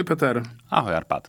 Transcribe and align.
Ahoj 0.00 0.16
Peter. 0.16 0.40
Ahoj 0.72 0.96
Arpad. 0.96 1.28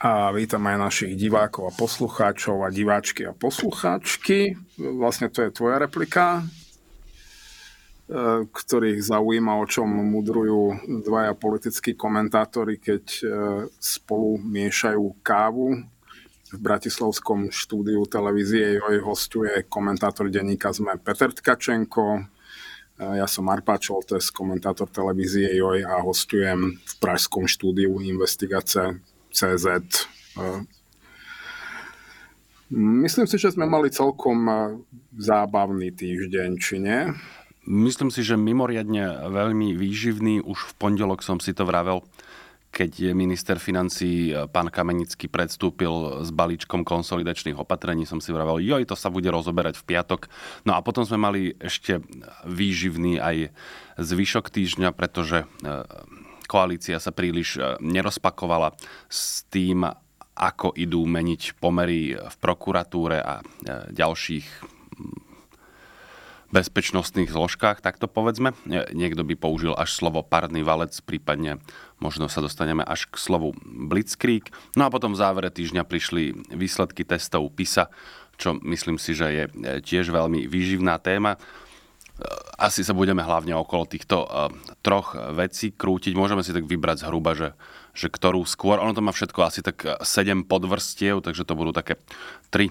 A 0.00 0.32
vítam 0.32 0.64
aj 0.64 0.80
našich 0.80 1.12
divákov 1.12 1.68
a 1.68 1.76
poslucháčov 1.76 2.64
a 2.64 2.72
diváčky 2.72 3.28
a 3.28 3.36
poslucháčky. 3.36 4.56
Vlastne 4.80 5.28
to 5.28 5.44
je 5.44 5.52
tvoja 5.52 5.76
replika, 5.76 6.40
e, 6.40 6.42
ktorých 8.48 9.04
zaujíma, 9.04 9.60
o 9.60 9.68
čom 9.68 9.92
mudrujú 9.92 10.88
dvaja 11.04 11.36
politickí 11.36 11.92
komentátori, 12.00 12.80
keď 12.80 13.04
e, 13.04 13.24
spolu 13.76 14.40
miešajú 14.40 15.20
kávu. 15.20 15.84
V 16.56 16.58
bratislavskom 16.64 17.52
štúdiu 17.52 18.08
televízie 18.08 18.80
Joj 18.80 19.04
hostuje 19.04 19.68
komentátor 19.68 20.32
denníka 20.32 20.72
ZME 20.72 20.96
Peter 21.04 21.28
Tkačenko, 21.28 22.24
ja 23.00 23.24
som 23.24 23.48
Marpáčol, 23.48 24.04
to 24.04 24.20
je 24.20 24.28
komentátor 24.28 24.92
televízie 24.92 25.48
JOJ 25.56 25.88
a 25.88 26.04
hostujem 26.04 26.76
v 26.76 26.94
pražskom 27.00 27.48
štúdiu 27.48 27.96
Investigace 28.04 29.00
CZ. 29.32 29.80
Myslím 32.70 33.26
si, 33.26 33.36
že 33.40 33.56
sme 33.56 33.64
mali 33.64 33.88
celkom 33.88 34.46
zábavný 35.16 35.90
týždeň, 35.96 36.50
či 36.60 36.76
nie? 36.78 37.10
Myslím 37.66 38.12
si, 38.12 38.20
že 38.20 38.40
mimoriadne 38.40 39.30
veľmi 39.32 39.74
výživný. 39.74 40.44
Už 40.44 40.70
v 40.70 40.72
pondelok 40.78 41.24
som 41.24 41.40
si 41.40 41.56
to 41.56 41.64
vravel 41.64 42.04
keď 42.70 43.12
minister 43.12 43.58
financí 43.58 44.30
eh, 44.30 44.46
pán 44.46 44.70
Kamenický 44.70 45.26
predstúpil 45.26 46.22
s 46.22 46.30
balíčkom 46.30 46.86
konsolidačných 46.86 47.58
opatrení, 47.58 48.06
som 48.06 48.22
si 48.22 48.30
vravel, 48.30 48.62
joj, 48.62 48.86
to 48.86 48.94
sa 48.94 49.10
bude 49.10 49.26
rozoberať 49.28 49.76
v 49.82 49.86
piatok. 49.94 50.30
No 50.64 50.78
a 50.78 50.80
potom 50.80 51.02
sme 51.02 51.18
mali 51.18 51.40
ešte 51.58 52.00
výživný 52.46 53.18
aj 53.18 53.50
zvyšok 53.98 54.48
týždňa, 54.48 54.94
pretože 54.94 55.44
eh, 55.44 55.84
koalícia 56.46 57.02
sa 57.02 57.10
príliš 57.10 57.58
eh, 57.58 57.76
nerozpakovala 57.82 58.78
s 59.10 59.44
tým, 59.50 59.84
ako 60.40 60.72
idú 60.72 61.04
meniť 61.04 61.60
pomery 61.60 62.16
v 62.16 62.34
prokuratúre 62.40 63.20
a 63.20 63.44
ďalších 63.92 64.48
bezpečnostných 66.50 67.30
zložkách, 67.30 67.78
tak 67.80 67.96
to 67.96 68.10
povedzme. 68.10 68.54
Niekto 68.66 69.22
by 69.22 69.34
použil 69.38 69.72
až 69.74 69.94
slovo 69.94 70.26
parný 70.26 70.66
valec, 70.66 70.90
prípadne 71.06 71.62
možno 72.00 72.26
sa 72.26 72.40
dostaneme 72.40 72.82
až 72.82 73.06
k 73.06 73.20
slovu 73.20 73.52
blitzkrieg. 73.64 74.48
No 74.74 74.88
a 74.88 74.92
potom 74.92 75.12
v 75.12 75.20
závere 75.20 75.52
týždňa 75.52 75.84
prišli 75.84 76.34
výsledky 76.56 77.04
testov 77.04 77.52
PISA, 77.52 77.92
čo 78.40 78.56
myslím 78.64 78.96
si, 78.96 79.12
že 79.12 79.26
je 79.28 79.44
tiež 79.84 80.08
veľmi 80.08 80.48
výživná 80.48 80.96
téma. 80.98 81.36
Asi 82.60 82.84
sa 82.84 82.92
budeme 82.92 83.24
hlavne 83.24 83.56
okolo 83.56 83.88
týchto 83.88 84.28
uh, 84.28 84.52
troch 84.84 85.16
vecí 85.32 85.72
krútiť. 85.72 86.12
Môžeme 86.12 86.44
si 86.44 86.52
tak 86.52 86.68
vybrať 86.68 87.08
zhruba, 87.08 87.32
že, 87.32 87.56
že 87.96 88.12
ktorú 88.12 88.44
skôr. 88.44 88.76
Ono 88.76 88.92
to 88.92 89.00
má 89.00 89.12
všetko 89.12 89.40
asi 89.40 89.64
tak 89.64 90.04
7 90.04 90.44
podvrstiev, 90.44 91.24
takže 91.24 91.48
to 91.48 91.56
budú 91.56 91.72
také 91.72 91.96
tri 92.52 92.68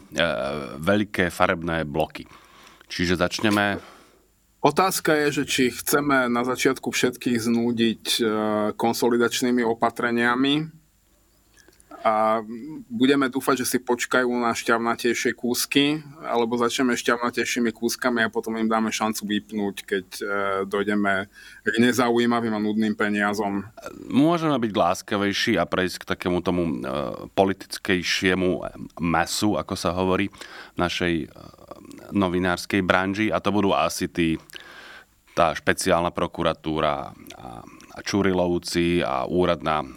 veľké 0.78 1.34
farebné 1.34 1.86
bloky. 1.86 2.30
Čiže 2.90 3.18
začneme... 3.18 3.99
Otázka 4.60 5.16
je, 5.16 5.28
že 5.32 5.44
či 5.48 5.64
chceme 5.72 6.28
na 6.28 6.44
začiatku 6.44 6.92
všetkých 6.92 7.40
znúdiť 7.40 8.04
e, 8.20 8.22
konsolidačnými 8.76 9.64
opatreniami 9.64 10.68
a 12.00 12.44
budeme 12.92 13.28
dúfať, 13.28 13.64
že 13.64 13.76
si 13.76 13.78
počkajú 13.80 14.28
na 14.28 14.56
šťavnatejšie 14.56 15.36
kúsky, 15.36 16.00
alebo 16.24 16.60
začneme 16.60 16.96
šťavnatejšími 16.96 17.72
kúskami 17.76 18.24
a 18.24 18.32
potom 18.32 18.56
im 18.56 18.68
dáme 18.68 18.92
šancu 18.92 19.28
vypnúť, 19.28 19.76
keď 19.88 20.06
e, 20.20 20.24
dojdeme 20.68 21.32
k 21.64 21.76
nezaujímavým 21.80 22.52
a 22.56 22.60
nudným 22.60 23.00
peniazom. 23.00 23.64
Môžeme 24.12 24.60
byť 24.60 24.72
láskavejší 24.76 25.56
a 25.56 25.64
prejsť 25.64 26.04
k 26.04 26.10
takému 26.16 26.44
tomu 26.44 26.68
e, 26.68 26.72
politickejšiemu 27.32 28.60
masu, 29.00 29.56
ako 29.56 29.76
sa 29.80 29.96
hovorí 29.96 30.28
v 30.76 30.78
našej 30.84 31.16
novinárskej 32.12 32.82
branži 32.86 33.28
a 33.30 33.42
to 33.42 33.50
budú 33.54 33.74
asi 33.74 34.10
tí, 34.10 34.36
tá 35.34 35.56
špeciálna 35.56 36.12
prokuratúra 36.12 37.10
a, 37.10 37.64
a 37.96 38.00
Čurilovci 38.04 39.00
a 39.00 39.24
úrad 39.24 39.64
na 39.64 39.80
e, 39.80 39.88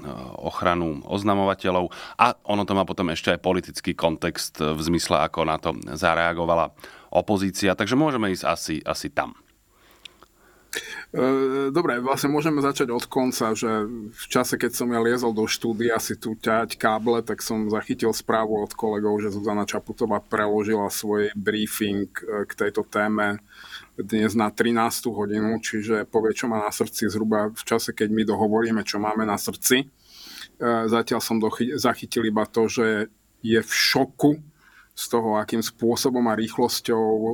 ochranu 0.43 1.03
oznamovateľov. 1.07 1.91
A 2.19 2.39
ono 2.47 2.63
to 2.63 2.79
má 2.79 2.87
potom 2.87 3.11
ešte 3.11 3.35
aj 3.35 3.45
politický 3.45 3.93
kontext 3.93 4.63
v 4.63 4.81
zmysle, 4.81 5.19
ako 5.27 5.41
na 5.43 5.57
to 5.59 5.75
zareagovala 5.95 6.71
opozícia. 7.13 7.75
Takže 7.75 7.99
môžeme 7.99 8.33
ísť 8.33 8.45
asi, 8.47 8.77
asi 8.87 9.11
tam. 9.13 9.37
Dobre, 11.69 12.01
vlastne 12.01 12.33
môžeme 12.33 12.65
začať 12.65 12.89
od 12.89 13.05
konca, 13.05 13.53
že 13.53 13.69
v 14.09 14.25
čase, 14.33 14.57
keď 14.57 14.73
som 14.73 14.89
ja 14.89 15.05
liezol 15.05 15.37
do 15.37 15.45
štúdia 15.45 16.01
si 16.01 16.17
tu 16.17 16.33
ťať 16.33 16.81
káble, 16.81 17.21
tak 17.21 17.45
som 17.45 17.69
zachytil 17.69 18.17
správu 18.17 18.65
od 18.65 18.73
kolegov, 18.73 19.21
že 19.21 19.37
Zuzana 19.37 19.69
Čaputová 19.69 20.25
preložila 20.25 20.89
svoj 20.89 21.29
briefing 21.37 22.09
e, 22.09 22.49
k 22.49 22.53
tejto 22.57 22.89
téme 22.89 23.45
dnes 24.01 24.33
na 24.33 24.49
13. 24.49 25.13
hodinu, 25.13 25.61
čiže 25.61 26.09
povie, 26.09 26.33
čo 26.33 26.49
má 26.49 26.65
na 26.65 26.73
srdci 26.73 27.13
zhruba 27.13 27.53
v 27.53 27.63
čase, 27.69 27.93
keď 27.93 28.09
my 28.09 28.23
dohovoríme, 28.25 28.81
čo 28.81 28.97
máme 28.97 29.29
na 29.29 29.37
srdci. 29.37 29.85
E, 29.85 29.87
zatiaľ 30.89 31.21
som 31.21 31.37
zachytil 31.77 32.25
iba 32.25 32.49
to, 32.49 32.73
že 32.73 33.13
je 33.45 33.61
v 33.61 33.73
šoku 33.73 34.41
z 34.93 35.05
toho, 35.09 35.41
akým 35.41 35.65
spôsobom 35.65 36.21
a 36.29 36.37
rýchlosťou 36.37 37.05
uh, 37.05 37.31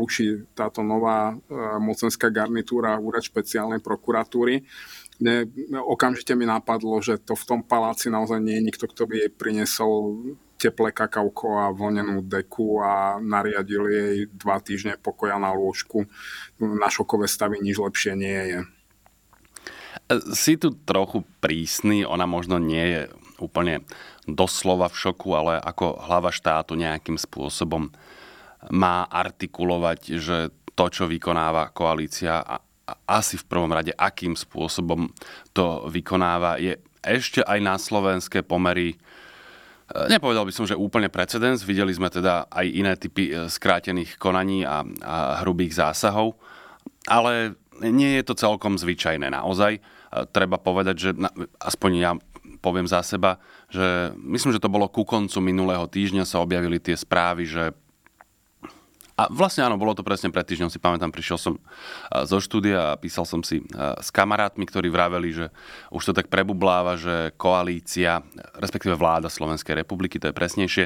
ruší 0.00 0.48
táto 0.56 0.80
nová 0.80 1.36
uh, 1.36 1.76
mocenská 1.76 2.32
garnitúra 2.32 2.96
úrad 2.96 3.20
špeciálnej 3.20 3.84
prokuratúry. 3.84 4.64
Mne 5.20 5.46
okamžite 5.84 6.34
mi 6.34 6.48
napadlo, 6.48 6.98
že 6.98 7.20
to 7.20 7.38
v 7.38 7.44
tom 7.46 7.60
paláci 7.62 8.10
naozaj 8.10 8.40
nie 8.40 8.58
je 8.58 8.66
nikto, 8.66 8.84
kto 8.90 9.06
by 9.06 9.14
jej 9.20 9.30
prinesol 9.30 10.18
teplé 10.58 10.96
kakauko 10.96 11.60
a 11.60 11.68
vlnenú 11.70 12.24
deku 12.24 12.80
a 12.80 13.20
nariadil 13.20 13.84
jej 13.92 14.16
dva 14.32 14.58
týždne 14.64 14.96
pokoja 14.96 15.36
na 15.36 15.52
lôžku. 15.52 16.08
Na 16.56 16.88
šokové 16.88 17.28
stavy 17.28 17.60
nič 17.60 17.76
lepšie 17.76 18.12
nie 18.16 18.40
je. 18.48 18.60
Si 20.32 20.56
tu 20.56 20.72
trochu 20.72 21.22
prísny, 21.44 22.08
ona 22.08 22.24
možno 22.24 22.56
nie 22.56 22.80
je 22.80 23.02
úplne 23.38 23.84
doslova 24.24 24.88
v 24.88 24.98
šoku, 24.98 25.28
ale 25.36 25.60
ako 25.60 26.00
hlava 26.04 26.32
štátu 26.32 26.76
nejakým 26.76 27.20
spôsobom 27.20 27.92
má 28.72 29.04
artikulovať, 29.08 30.00
že 30.16 30.36
to, 30.72 30.84
čo 30.88 31.04
vykonáva 31.06 31.70
koalícia 31.70 32.40
a 32.40 32.58
asi 33.08 33.40
v 33.40 33.48
prvom 33.48 33.72
rade, 33.72 33.92
akým 33.96 34.36
spôsobom 34.36 35.08
to 35.56 35.88
vykonáva, 35.88 36.60
je 36.60 36.76
ešte 37.04 37.44
aj 37.44 37.58
na 37.60 37.76
slovenské 37.76 38.44
pomery 38.44 38.96
Nepovedal 39.84 40.48
by 40.48 40.52
som, 40.54 40.64
že 40.64 40.80
úplne 40.80 41.12
precedens. 41.12 41.60
Videli 41.60 41.92
sme 41.92 42.08
teda 42.08 42.48
aj 42.48 42.66
iné 42.72 42.96
typy 42.96 43.28
e, 43.28 43.52
skrátených 43.52 44.16
konaní 44.16 44.64
a, 44.64 44.80
a 44.80 45.44
hrubých 45.44 45.76
zásahov, 45.76 46.40
ale 47.04 47.52
nie 47.84 48.16
je 48.16 48.24
to 48.24 48.34
celkom 48.34 48.80
zvyčajné 48.80 49.28
naozaj. 49.28 49.76
E, 49.76 49.80
treba 50.32 50.56
povedať, 50.56 50.96
že 50.96 51.10
na, 51.12 51.28
aspoň 51.60 51.90
ja 52.00 52.16
poviem 52.64 52.88
za 52.88 53.04
seba, 53.04 53.36
že 53.68 54.16
myslím, 54.16 54.56
že 54.56 54.62
to 54.64 54.72
bolo 54.72 54.88
ku 54.88 55.04
koncu 55.04 55.36
minulého 55.44 55.84
týždňa 55.84 56.24
sa 56.24 56.40
objavili 56.40 56.80
tie 56.80 56.96
správy, 56.96 57.44
že 57.44 57.76
a 59.14 59.30
vlastne 59.30 59.62
áno, 59.62 59.78
bolo 59.78 59.94
to 59.94 60.02
presne 60.02 60.34
pred 60.34 60.42
týždňom, 60.42 60.74
si 60.74 60.82
pamätám, 60.82 61.14
prišiel 61.14 61.38
som 61.38 61.54
zo 62.26 62.42
štúdia 62.42 62.90
a 62.90 62.98
písal 62.98 63.22
som 63.22 63.46
si 63.46 63.62
s 64.02 64.10
kamarátmi, 64.10 64.66
ktorí 64.66 64.90
vraveli, 64.90 65.30
že 65.30 65.46
už 65.94 66.10
to 66.10 66.12
tak 66.18 66.26
prebubláva, 66.26 66.98
že 66.98 67.30
koalícia, 67.38 68.26
respektíve 68.58 68.98
vláda 68.98 69.30
Slovenskej 69.30 69.78
republiky, 69.78 70.18
to 70.18 70.26
je 70.26 70.34
presnejšie, 70.34 70.84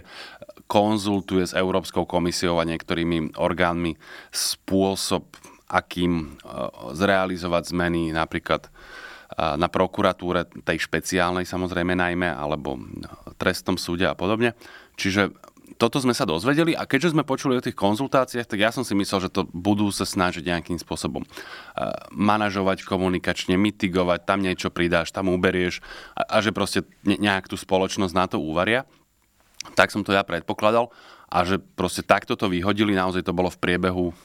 konzultuje 0.69 1.49
s 1.49 1.57
Európskou 1.57 2.05
komisiou 2.05 2.61
a 2.61 2.69
niektorými 2.69 3.33
orgánmi 3.41 3.97
spôsob, 4.29 5.25
akým 5.65 6.37
zrealizovať 6.93 7.73
zmeny 7.73 8.13
napríklad 8.13 8.69
na 9.37 9.69
prokuratúre, 9.69 10.49
tej 10.65 10.89
špeciálnej 10.89 11.45
samozrejme 11.45 11.93
najmä, 11.93 12.33
alebo 12.33 12.81
trestnom 13.37 13.77
súde 13.77 14.09
a 14.09 14.17
podobne. 14.17 14.57
Čiže 14.97 15.37
toto 15.77 16.01
sme 16.01 16.17
sa 16.17 16.25
dozvedeli 16.25 16.73
a 16.73 16.89
keďže 16.89 17.13
sme 17.13 17.29
počuli 17.29 17.55
o 17.55 17.63
tých 17.63 17.77
konzultáciách, 17.77 18.49
tak 18.49 18.59
ja 18.59 18.73
som 18.73 18.83
si 18.83 18.97
myslel, 18.97 19.29
že 19.29 19.31
to 19.31 19.47
budú 19.47 19.93
sa 19.93 20.09
snažiť 20.09 20.43
nejakým 20.43 20.81
spôsobom 20.81 21.23
manažovať 22.11 22.89
komunikačne, 22.89 23.55
mitigovať, 23.61 24.25
tam 24.25 24.41
niečo 24.41 24.73
pridáš, 24.73 25.13
tam 25.13 25.29
uberieš 25.29 25.85
a, 26.17 26.25
a 26.25 26.37
že 26.41 26.51
proste 26.51 26.89
nejak 27.05 27.47
tú 27.47 27.55
spoločnosť 27.55 28.15
na 28.17 28.27
to 28.27 28.41
uvaria. 28.41 28.89
Tak 29.77 29.93
som 29.93 30.03
to 30.03 30.17
ja 30.17 30.25
predpokladal 30.25 30.91
a 31.29 31.45
že 31.45 31.61
proste 31.61 32.01
takto 32.01 32.35
to 32.35 32.49
vyhodili, 32.49 32.97
naozaj 32.97 33.23
to 33.23 33.37
bolo 33.37 33.53
v 33.53 33.61
priebehu 33.61 34.17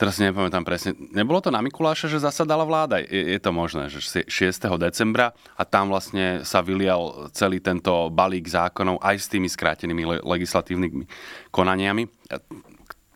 Teraz 0.00 0.16
si 0.16 0.24
nepamätám 0.24 0.64
presne. 0.64 0.96
Nebolo 0.96 1.44
to 1.44 1.52
na 1.52 1.60
Mikuláša, 1.60 2.08
že 2.08 2.24
zasadala 2.24 2.64
vláda? 2.64 3.04
Je, 3.04 3.36
je 3.36 3.40
to 3.40 3.52
možné, 3.52 3.92
že 3.92 4.00
6. 4.00 4.32
decembra 4.80 5.36
a 5.60 5.62
tam 5.68 5.92
vlastne 5.92 6.40
sa 6.40 6.64
vylial 6.64 7.28
celý 7.36 7.60
tento 7.60 8.08
balík 8.08 8.48
zákonov 8.48 8.96
aj 9.04 9.20
s 9.20 9.28
tými 9.28 9.52
skrátenými 9.52 10.08
le- 10.08 10.24
legislatívnymi 10.24 11.04
konaniami. 11.52 12.08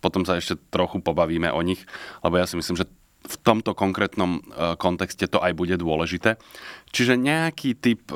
Potom 0.05 0.29
sa 0.29 0.37
ešte 0.37 0.61
trochu 0.69 1.01
pobavíme 1.01 1.49
o 1.57 1.65
nich, 1.65 1.81
lebo 2.21 2.37
ja 2.37 2.45
si 2.45 2.61
myslím, 2.61 2.77
že 2.77 2.85
v 3.25 3.37
tomto 3.41 3.73
konkrétnom 3.73 4.37
e, 4.37 4.77
kontexte 4.77 5.25
to 5.25 5.41
aj 5.41 5.57
bude 5.57 5.81
dôležité. 5.81 6.37
Čiže 6.93 7.17
nejaký 7.17 7.81
typ 7.81 8.13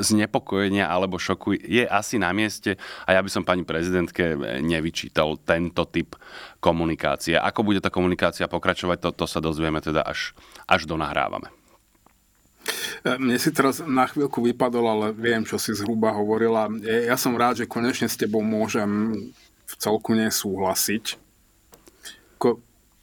znepokojenia 0.00 0.88
alebo 0.88 1.20
šoku 1.20 1.56
je 1.56 1.84
asi 1.84 2.16
na 2.16 2.32
mieste 2.32 2.80
a 3.04 3.16
ja 3.16 3.20
by 3.20 3.30
som 3.30 3.44
pani 3.44 3.64
prezidentke 3.66 4.36
nevyčítal 4.64 5.36
tento 5.44 5.84
typ 5.88 6.16
komunikácie. 6.62 7.36
Ako 7.36 7.66
bude 7.66 7.84
tá 7.84 7.92
komunikácia 7.92 8.48
pokračovať, 8.48 9.12
toto 9.12 9.28
sa 9.28 9.42
dozvieme 9.44 9.84
teda 9.84 10.02
až, 10.04 10.32
až 10.64 10.88
donahrávame. 10.88 11.52
Mne 13.02 13.34
si 13.42 13.50
teraz 13.50 13.82
na 13.82 14.06
chvíľku 14.06 14.38
vypadol, 14.38 14.86
ale 14.86 15.06
viem, 15.10 15.42
čo 15.42 15.58
si 15.58 15.74
zhruba 15.74 16.14
hovorila. 16.14 16.70
Ja 16.86 17.18
som 17.18 17.34
rád, 17.34 17.58
že 17.62 17.66
konečne 17.66 18.06
s 18.06 18.14
tebou 18.14 18.46
môžem 18.46 19.18
v 19.66 19.74
celku 19.74 20.14
nesúhlasiť 20.14 21.18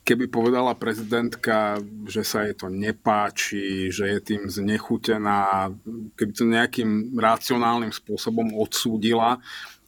keby 0.10 0.26
povedala 0.26 0.74
prezidentka, 0.74 1.78
že 2.10 2.26
sa 2.26 2.42
jej 2.42 2.58
to 2.58 2.66
nepáči, 2.66 3.94
že 3.94 4.10
je 4.10 4.20
tým 4.26 4.50
znechutená, 4.50 5.70
keby 6.18 6.32
to 6.34 6.50
nejakým 6.50 7.14
racionálnym 7.14 7.94
spôsobom 7.94 8.58
odsúdila, 8.58 9.38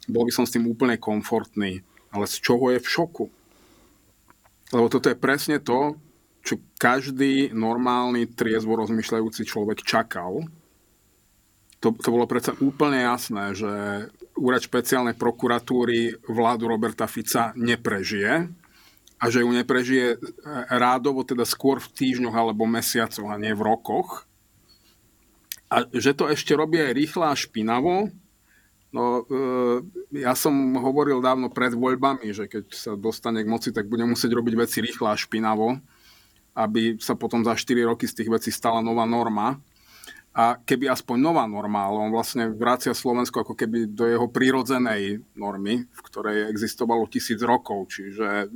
bol 0.06 0.22
by 0.22 0.30
som 0.30 0.46
s 0.46 0.54
tým 0.54 0.70
úplne 0.70 0.94
komfortný. 0.94 1.82
Ale 2.14 2.30
z 2.30 2.38
čoho 2.38 2.70
je 2.70 2.78
v 2.78 2.86
šoku? 2.86 3.26
Lebo 4.70 4.86
toto 4.86 5.10
je 5.10 5.18
presne 5.18 5.58
to, 5.58 5.98
čo 6.46 6.62
každý 6.78 7.50
normálny, 7.50 8.30
triezvo 8.30 8.78
rozmýšľajúci 8.78 9.42
človek 9.42 9.82
čakal. 9.82 10.46
To, 11.82 11.90
to 11.98 12.08
bolo 12.14 12.30
predsa 12.30 12.54
úplne 12.62 13.02
jasné, 13.02 13.58
že 13.58 13.70
úrad 14.38 14.62
špeciálnej 14.62 15.18
prokuratúry 15.18 16.14
vládu 16.30 16.70
Roberta 16.70 17.10
Fica 17.10 17.50
neprežije 17.58 18.61
a 19.22 19.30
že 19.30 19.46
ju 19.46 19.50
neprežije 19.54 20.18
e, 20.18 20.18
rádovo, 20.66 21.22
teda 21.22 21.46
skôr 21.46 21.78
v 21.78 21.86
týždňoch 21.94 22.34
alebo 22.34 22.66
mesiacoch 22.66 23.30
a 23.30 23.38
nie 23.38 23.54
v 23.54 23.62
rokoch. 23.62 24.26
A 25.70 25.86
že 25.94 26.10
to 26.18 26.26
ešte 26.26 26.58
robí 26.58 26.82
aj 26.82 26.90
rýchlo 26.90 27.30
a 27.30 27.38
špinavo, 27.38 28.10
no 28.90 29.02
e, 29.22 30.26
ja 30.26 30.34
som 30.34 30.74
hovoril 30.74 31.22
dávno 31.22 31.54
pred 31.54 31.70
voľbami, 31.70 32.34
že 32.34 32.50
keď 32.50 32.64
sa 32.74 32.92
dostane 32.98 33.46
k 33.46 33.48
moci, 33.48 33.70
tak 33.70 33.86
bude 33.86 34.02
musieť 34.02 34.34
robiť 34.34 34.54
veci 34.58 34.82
rýchlo 34.82 35.06
a 35.06 35.14
špinavo, 35.14 35.78
aby 36.58 36.98
sa 36.98 37.14
potom 37.14 37.46
za 37.46 37.54
4 37.54 37.88
roky 37.94 38.10
z 38.10 38.18
tých 38.18 38.28
vecí 38.28 38.50
stala 38.50 38.82
nová 38.82 39.06
norma. 39.06 39.62
A 40.32 40.56
keby 40.56 40.88
aspoň 40.88 41.16
nová 41.20 41.44
norma, 41.44 41.92
ale 41.92 42.08
on 42.08 42.10
vlastne 42.10 42.48
vracia 42.48 42.96
Slovensko 42.96 43.44
ako 43.44 43.52
keby 43.52 43.92
do 43.92 44.08
jeho 44.08 44.32
prírodzenej 44.32 45.20
normy, 45.36 45.84
v 45.84 46.00
ktorej 46.08 46.48
existovalo 46.48 47.04
tisíc 47.04 47.36
rokov. 47.44 47.92
Čiže 47.92 48.48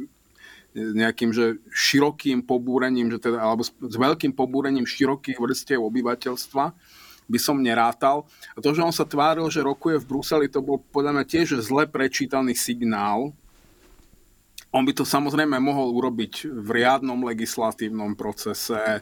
nejakým 0.77 1.33
že 1.33 1.57
širokým 1.73 2.45
pobúrením, 2.45 3.09
že 3.09 3.19
teda, 3.19 3.41
alebo 3.41 3.65
s, 3.65 3.73
s 3.73 3.97
veľkým 3.97 4.37
pobúrením 4.37 4.85
širokých 4.85 5.41
vrstiev 5.41 5.81
obyvateľstva 5.81 6.65
by 7.27 7.39
som 7.41 7.59
nerátal. 7.59 8.29
A 8.55 8.63
to, 8.63 8.77
že 8.77 8.85
on 8.85 8.95
sa 8.95 9.09
tváril, 9.09 9.49
že 9.51 9.65
rokuje 9.65 9.99
v 9.99 10.09
Bruseli, 10.09 10.47
to 10.47 10.63
bol 10.63 10.79
podľa 10.93 11.17
mňa 11.17 11.25
tiež 11.27 11.59
zle 11.65 11.89
prečítaný 11.89 12.55
signál. 12.55 13.35
On 14.71 14.85
by 14.85 14.93
to 14.93 15.09
samozrejme 15.09 15.57
mohol 15.59 15.97
urobiť 15.97 16.47
v 16.47 16.69
riadnom 16.71 17.19
legislatívnom 17.25 18.15
procese 18.15 18.79
e, 18.79 19.01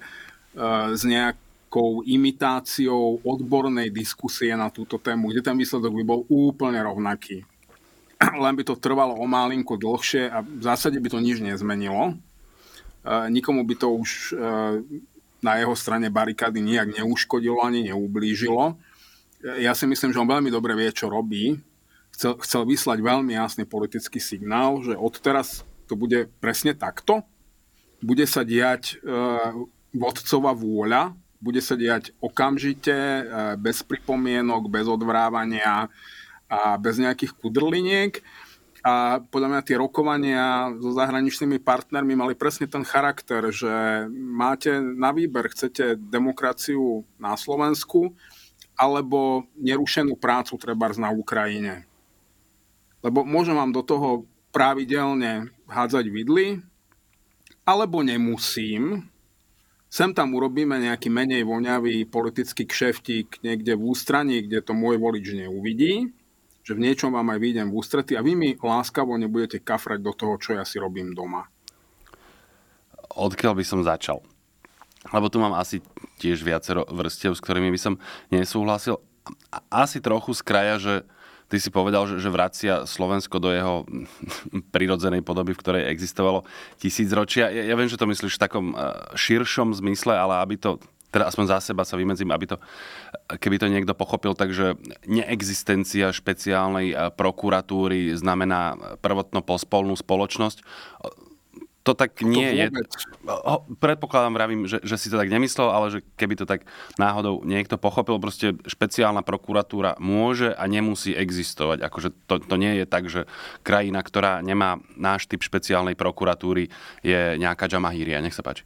s 0.94 1.03
nejakou 1.03 2.06
imitáciou 2.06 3.20
odbornej 3.27 3.91
diskusie 3.91 4.55
na 4.55 4.70
túto 4.70 4.97
tému, 5.03 5.35
kde 5.35 5.43
ten 5.43 5.56
výsledok 5.59 5.93
by 5.93 6.05
bol 6.06 6.20
úplne 6.31 6.79
rovnaký 6.81 7.44
len 8.44 8.55
by 8.56 8.65
to 8.65 8.79
trvalo 8.79 9.17
o 9.17 9.26
málinku 9.29 9.76
dlhšie 9.76 10.31
a 10.31 10.41
v 10.41 10.62
zásade 10.62 10.97
by 11.00 11.09
to 11.12 11.19
nič 11.21 11.41
nezmenilo. 11.41 12.15
E, 13.05 13.31
nikomu 13.31 13.65
by 13.65 13.75
to 13.76 13.88
už 13.93 14.32
e, 14.32 14.37
na 15.44 15.53
jeho 15.61 15.75
strane 15.76 16.09
barikády 16.09 16.61
nijak 16.61 16.97
neuškodilo 16.97 17.61
ani 17.61 17.93
neublížilo. 17.93 18.75
E, 18.75 19.65
ja 19.65 19.76
si 19.76 19.85
myslím, 19.85 20.12
že 20.12 20.21
on 20.21 20.31
veľmi 20.31 20.49
dobre 20.49 20.73
vie, 20.73 20.91
čo 20.94 21.12
robí. 21.12 21.61
Chcel, 22.15 22.38
chcel 22.47 22.62
vyslať 22.62 22.99
veľmi 23.03 23.35
jasný 23.35 23.67
politický 23.67 24.23
signál, 24.23 24.79
že 24.87 24.94
odteraz 24.94 25.67
to 25.91 25.99
bude 25.99 26.31
presne 26.38 26.73
takto. 26.73 27.27
Bude 28.05 28.29
sa 28.29 28.44
diať 28.44 29.00
vodcová 29.97 30.53
vôľa, 30.53 31.17
bude 31.41 31.59
sa 31.65 31.73
diať 31.73 32.12
okamžite, 32.20 32.93
bez 33.56 33.81
pripomienok, 33.81 34.69
bez 34.69 34.85
odvrávania, 34.85 35.88
a 36.49 36.76
bez 36.76 37.00
nejakých 37.00 37.32
kudrliniek. 37.38 38.20
A 38.85 39.17
podľa 39.32 39.49
mňa 39.49 39.62
tie 39.64 39.81
rokovania 39.81 40.69
so 40.76 40.93
zahraničnými 40.93 41.56
partnermi 41.56 42.20
mali 42.20 42.37
presne 42.37 42.69
ten 42.69 42.85
charakter, 42.85 43.49
že 43.49 44.05
máte 44.12 44.76
na 44.76 45.08
výber, 45.08 45.49
chcete 45.49 45.96
demokraciu 45.96 47.00
na 47.17 47.32
Slovensku 47.32 48.12
alebo 48.76 49.49
nerušenú 49.56 50.20
prácu 50.20 50.61
treba 50.61 50.93
na 51.00 51.08
Ukrajine. 51.17 51.88
Lebo 53.00 53.25
môžem 53.25 53.56
vám 53.56 53.73
do 53.73 53.81
toho 53.81 54.29
pravidelne 54.52 55.49
hádzať 55.64 56.05
vidly, 56.12 56.61
alebo 57.64 58.05
nemusím. 58.05 59.08
Sem 59.88 60.13
tam 60.13 60.36
urobíme 60.36 60.77
nejaký 60.77 61.08
menej 61.08 61.46
voňavý 61.48 62.05
politický 62.10 62.69
kšeftík 62.69 63.41
niekde 63.41 63.79
v 63.79 63.82
ústraní, 63.94 64.44
kde 64.44 64.60
to 64.60 64.77
môj 64.77 65.01
volič 65.01 65.32
neuvidí 65.32 66.13
že 66.65 66.73
v 66.73 66.83
niečom 66.89 67.13
vám 67.13 67.29
aj 67.37 67.39
vyjdem 67.39 67.69
v 67.69 67.77
ústrety 67.77 68.17
a 68.17 68.25
vy 68.25 68.33
mi 68.33 68.51
láskavo 68.56 69.21
nebudete 69.21 69.61
kafrať 69.61 70.01
do 70.01 70.17
toho, 70.17 70.41
čo 70.41 70.56
ja 70.56 70.65
si 70.65 70.81
robím 70.81 71.13
doma. 71.13 71.44
Odkiaľ 73.15 73.55
by 73.61 73.65
som 73.65 73.85
začal? 73.85 74.25
Lebo 75.13 75.29
tu 75.29 75.37
mám 75.37 75.53
asi 75.53 75.85
tiež 76.17 76.41
viacero 76.41 76.89
vrstiev, 76.89 77.37
s 77.37 77.44
ktorými 77.44 77.69
by 77.69 77.81
som 77.81 77.94
nesúhlasil. 78.33 78.97
Asi 79.69 80.01
trochu 80.01 80.33
z 80.33 80.41
kraja, 80.41 80.75
že 80.81 80.94
ty 81.53 81.61
si 81.61 81.69
povedal, 81.69 82.09
že, 82.09 82.17
že 82.25 82.33
vracia 82.33 82.89
Slovensko 82.89 83.37
do 83.37 83.53
jeho 83.53 83.85
prirodzenej 84.75 85.21
podoby, 85.21 85.53
v 85.53 85.61
ktorej 85.61 85.93
existovalo 85.93 86.49
tisícročia. 86.81 87.53
Ja, 87.53 87.63
ja 87.69 87.75
viem, 87.77 87.93
že 87.93 88.01
to 88.01 88.09
myslíš 88.09 88.41
v 88.41 88.43
takom 88.43 88.67
eh, 88.73 88.81
širšom 89.13 89.77
zmysle, 89.77 90.17
ale 90.17 90.41
aby 90.41 90.56
to 90.56 90.81
teda 91.15 91.31
aspoň 91.31 91.44
za 91.47 91.59
seba 91.63 91.87
sa 91.87 91.94
vymedzím, 91.94 92.35
aby 92.35 92.51
to, 92.51 92.56
keby 93.39 93.63
to 93.63 93.71
niekto 93.71 93.94
pochopil, 93.94 94.35
takže 94.35 94.75
neexistencia 95.06 96.11
špeciálnej 96.11 96.91
eh, 96.91 96.99
prokuratúry 97.15 98.11
znamená 98.19 98.99
prvotno 98.99 99.39
pospolnú 99.47 99.94
spoločnosť. 99.94 100.67
To 101.85 101.93
tak 101.93 102.25
nie 102.25 102.49
to 102.49 102.56
je. 102.56 102.67
Predpokladám, 103.77 104.33
vravím, 104.33 104.65
že, 104.65 104.81
že 104.81 104.97
si 104.97 105.13
to 105.13 105.21
tak 105.21 105.29
nemyslel, 105.29 105.69
ale 105.69 105.93
že 105.93 106.01
keby 106.17 106.35
to 106.41 106.49
tak 106.49 106.65
náhodou 106.97 107.44
niekto 107.44 107.77
pochopil, 107.77 108.17
proste 108.17 108.56
špeciálna 108.65 109.21
prokuratúra 109.21 110.01
môže 110.01 110.56
a 110.56 110.65
nemusí 110.65 111.13
existovať. 111.13 111.85
Akože 111.85 112.09
to, 112.25 112.41
to 112.41 112.56
nie 112.56 112.81
je 112.81 112.85
tak, 112.89 113.13
že 113.13 113.29
krajina, 113.61 114.01
ktorá 114.01 114.41
nemá 114.41 114.81
náš 114.97 115.29
typ 115.29 115.44
špeciálnej 115.44 115.93
prokuratúry, 115.93 116.73
je 117.05 117.37
nejaká 117.37 117.69
Jamahíria. 117.69 118.25
Nech 118.25 118.33
sa 118.33 118.41
páči. 118.41 118.65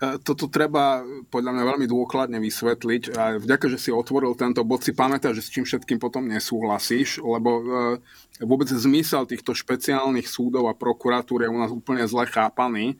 E, 0.00 0.16
toto 0.24 0.48
treba 0.48 1.04
podľa 1.28 1.52
mňa 1.52 1.64
veľmi 1.76 1.86
dôkladne 1.86 2.40
vysvetliť 2.40 3.02
a 3.12 3.36
vďaka, 3.36 3.68
že 3.68 3.76
si 3.76 3.90
otvoril 3.92 4.32
tento 4.32 4.64
bod, 4.64 4.80
si 4.80 4.96
pamätá, 4.96 5.36
že 5.36 5.44
s 5.44 5.52
čím 5.52 5.68
všetkým 5.68 6.00
potom 6.00 6.24
nesúhlasíš, 6.24 7.20
lebo 7.20 7.50
e, 7.60 7.62
vôbec 8.40 8.64
zmysel 8.72 9.28
týchto 9.28 9.52
špeciálnych 9.52 10.24
súdov 10.24 10.72
a 10.72 10.78
prokuratúr 10.78 11.44
je 11.44 11.52
u 11.52 11.58
nás 11.60 11.68
úplne 11.68 12.00
zle 12.08 12.24
chápaný. 12.24 12.96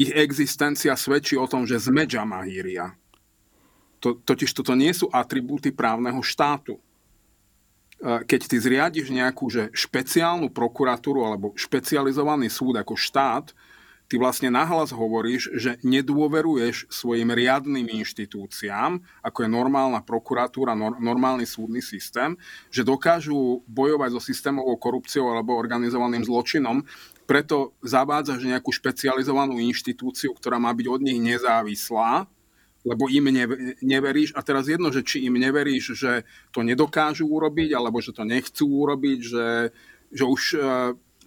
Ich 0.00 0.16
existencia 0.16 0.96
svedčí 0.96 1.36
o 1.36 1.44
tom, 1.44 1.68
že 1.68 1.76
sme 1.76 2.08
Jamahíria. 2.08 2.96
To, 4.00 4.16
totiž 4.16 4.48
toto 4.56 4.72
nie 4.72 4.96
sú 4.96 5.12
atribúty 5.12 5.76
právneho 5.76 6.24
štátu. 6.24 6.80
E, 6.80 6.82
keď 8.24 8.40
ty 8.48 8.56
zriadiš 8.56 9.12
nejakú 9.12 9.52
že 9.52 9.68
špeciálnu 9.76 10.48
prokuratúru 10.48 11.20
alebo 11.20 11.52
špecializovaný 11.52 12.48
súd 12.48 12.80
ako 12.80 12.96
štát, 12.96 13.52
ty 14.10 14.18
vlastne 14.18 14.50
nahlas 14.50 14.90
hovoríš, 14.90 15.54
že 15.54 15.78
nedôveruješ 15.86 16.90
svojim 16.90 17.30
riadnym 17.30 17.86
inštitúciám, 17.86 18.98
ako 19.22 19.38
je 19.46 19.48
normálna 19.54 20.02
prokuratúra, 20.02 20.74
nor, 20.74 20.98
normálny 20.98 21.46
súdny 21.46 21.78
systém, 21.78 22.34
že 22.74 22.82
dokážu 22.82 23.62
bojovať 23.70 24.18
so 24.18 24.20
systémovou 24.20 24.74
korupciou 24.82 25.30
alebo 25.30 25.54
organizovaným 25.54 26.26
zločinom, 26.26 26.82
preto 27.22 27.78
zavádzaš 27.86 28.42
nejakú 28.42 28.74
špecializovanú 28.74 29.62
inštitúciu, 29.62 30.34
ktorá 30.34 30.58
má 30.58 30.74
byť 30.74 30.86
od 30.90 31.00
nich 31.06 31.22
nezávislá, 31.22 32.26
lebo 32.82 33.06
im 33.06 33.30
neveríš. 33.78 34.34
A 34.34 34.42
teraz 34.42 34.66
jedno, 34.66 34.90
že 34.90 35.06
či 35.06 35.22
im 35.30 35.38
neveríš, 35.38 35.94
že 35.94 36.26
to 36.50 36.66
nedokážu 36.66 37.30
urobiť, 37.30 37.78
alebo 37.78 38.02
že 38.02 38.10
to 38.10 38.26
nechcú 38.26 38.66
urobiť, 38.66 39.18
že, 39.22 39.48
že 40.10 40.24
už 40.26 40.42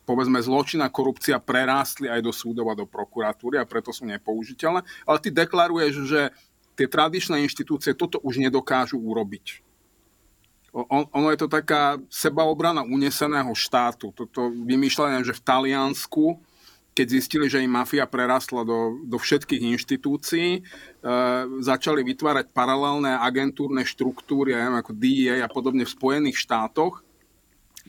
povedzme 0.03 0.39
zločina 0.43 0.91
korupcia 0.91 1.39
prerástli 1.39 2.11
aj 2.11 2.21
do 2.23 2.31
súdov 2.35 2.71
a 2.71 2.77
do 2.77 2.83
prokuratúry 2.87 3.59
a 3.59 3.67
preto 3.67 3.95
sú 3.95 4.03
nepoužiteľné. 4.07 4.83
Ale 5.07 5.17
ty 5.23 5.31
deklaruješ, 5.31 5.93
že 6.07 6.21
tie 6.75 6.87
tradičné 6.89 7.41
inštitúcie 7.43 7.95
toto 7.95 8.19
už 8.21 8.41
nedokážu 8.41 8.99
urobiť. 8.99 9.63
On, 10.73 11.05
ono 11.13 11.29
je 11.29 11.37
to 11.37 11.47
taká 11.47 12.01
sebaobrana 12.09 12.81
uneseného 12.81 13.53
štátu. 13.53 14.09
Toto 14.09 14.49
vymýšľanie, 14.49 15.21
že 15.21 15.37
v 15.37 15.45
Taliansku, 15.45 16.41
keď 16.97 17.07
zistili, 17.13 17.45
že 17.45 17.61
im 17.61 17.69
mafia 17.69 18.09
prerastla 18.09 18.65
do, 18.65 18.97
do 19.05 19.21
všetkých 19.21 19.69
inštitúcií, 19.77 20.49
e, 20.57 20.61
začali 21.61 22.01
vytvárať 22.01 22.49
paralelné 22.57 23.13
agentúrne 23.21 23.85
štruktúry, 23.85 24.57
ja 24.57 24.65
neviem, 24.65 24.81
ako 24.81 24.91
DEA 24.97 25.45
a 25.45 25.49
podobne 25.49 25.85
v 25.85 25.93
Spojených 25.93 26.41
štátoch, 26.41 27.05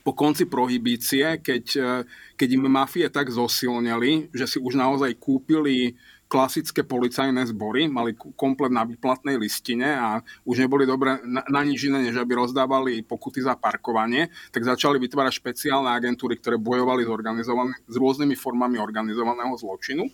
po 0.05 0.13
konci 0.13 0.45
prohibície, 0.45 1.41
keď, 1.41 1.65
e, 1.81 1.89
keď 2.37 2.49
im 2.53 2.69
mafie 2.69 3.09
tak 3.09 3.33
zosilnili, 3.33 4.29
že 4.29 4.45
si 4.45 4.57
už 4.61 4.77
naozaj 4.77 5.17
kúpili 5.17 5.97
klasické 6.29 6.81
policajné 6.85 7.41
zbory, 7.49 7.89
mali 7.89 8.17
komplet 8.17 8.73
na 8.73 8.85
výplatnej 8.85 9.37
listine 9.37 9.97
a 9.97 10.21
už 10.45 10.65
neboli 10.65 10.85
dobré 10.85 11.21
na, 11.25 11.45
na 11.45 11.61
nič 11.61 11.89
iné, 11.89 12.01
než 12.01 12.17
aby 12.17 12.37
rozdávali 12.37 13.05
pokuty 13.05 13.45
za 13.45 13.57
parkovanie, 13.57 14.29
tak 14.49 14.65
začali 14.65 14.97
vytvárať 15.01 15.41
špeciálne 15.41 15.89
agentúry, 15.89 16.37
ktoré 16.37 16.57
bojovali 16.57 17.05
s, 17.41 17.49
s 17.89 17.95
rôznymi 17.97 18.33
formami 18.37 18.81
organizovaného 18.81 19.53
zločinu. 19.57 20.09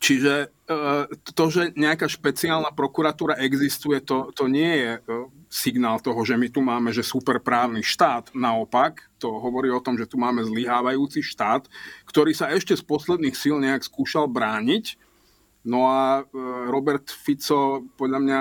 Čiže 0.00 0.34
e, 0.40 0.74
to, 1.36 1.44
že 1.52 1.76
nejaká 1.76 2.08
špeciálna 2.08 2.72
prokuratúra 2.72 3.36
existuje, 3.44 4.00
to, 4.00 4.32
to 4.32 4.48
nie 4.48 4.72
je 4.72 4.92
e, 4.96 5.00
signál 5.52 6.00
toho, 6.00 6.16
že 6.24 6.34
my 6.34 6.48
tu 6.48 6.64
máme 6.64 6.90
že 6.96 7.04
superprávny 7.04 7.84
štát. 7.84 8.32
Naopak, 8.32 9.04
to 9.20 9.28
hovorí 9.36 9.68
o 9.68 9.82
tom, 9.84 10.00
že 10.00 10.08
tu 10.08 10.16
máme 10.16 10.42
zlyhávajúci 10.48 11.20
štát, 11.20 11.68
ktorý 12.08 12.32
sa 12.32 12.50
ešte 12.56 12.72
z 12.72 12.82
posledných 12.82 13.36
síl 13.36 13.60
nejak 13.60 13.84
skúšal 13.84 14.26
brániť. 14.32 14.96
No 15.68 15.92
a 15.92 16.24
e, 16.24 16.40
Robert 16.72 17.12
Fico, 17.12 17.84
podľa 18.00 18.20
mňa, 18.24 18.40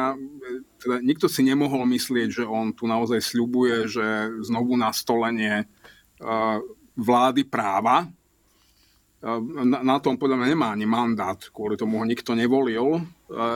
teda 0.79 0.95
nikto 1.03 1.27
si 1.27 1.43
nemohol 1.43 1.83
myslieť, 1.83 2.41
že 2.41 2.43
on 2.47 2.71
tu 2.71 2.87
naozaj 2.87 3.19
sľubuje, 3.19 3.91
že 3.91 4.07
znovu 4.39 4.79
nastolenie 4.79 5.67
vlády 6.95 7.43
práva, 7.43 8.07
na, 9.23 9.79
na 9.81 9.97
tom 10.03 10.19
podľa 10.19 10.37
mňa 10.41 10.47
nemá 10.51 10.67
ani 10.75 10.85
mandát, 10.85 11.39
kvôli 11.49 11.79
tomu 11.79 11.97
ho 12.01 12.05
nikto 12.05 12.35
nevolil. 12.37 13.01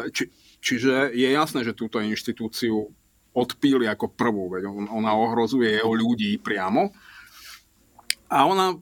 Či, 0.10 0.32
čiže 0.64 1.14
je 1.14 1.30
jasné, 1.30 1.62
že 1.62 1.78
túto 1.78 2.02
inštitúciu 2.02 2.90
odpíli 3.36 3.86
ako 3.86 4.10
prvú, 4.10 4.50
veď 4.50 4.66
ona 4.70 5.14
ohrozuje 5.14 5.78
jeho 5.78 5.94
ľudí 5.94 6.42
priamo. 6.42 6.90
A 8.30 8.46
ona 8.50 8.74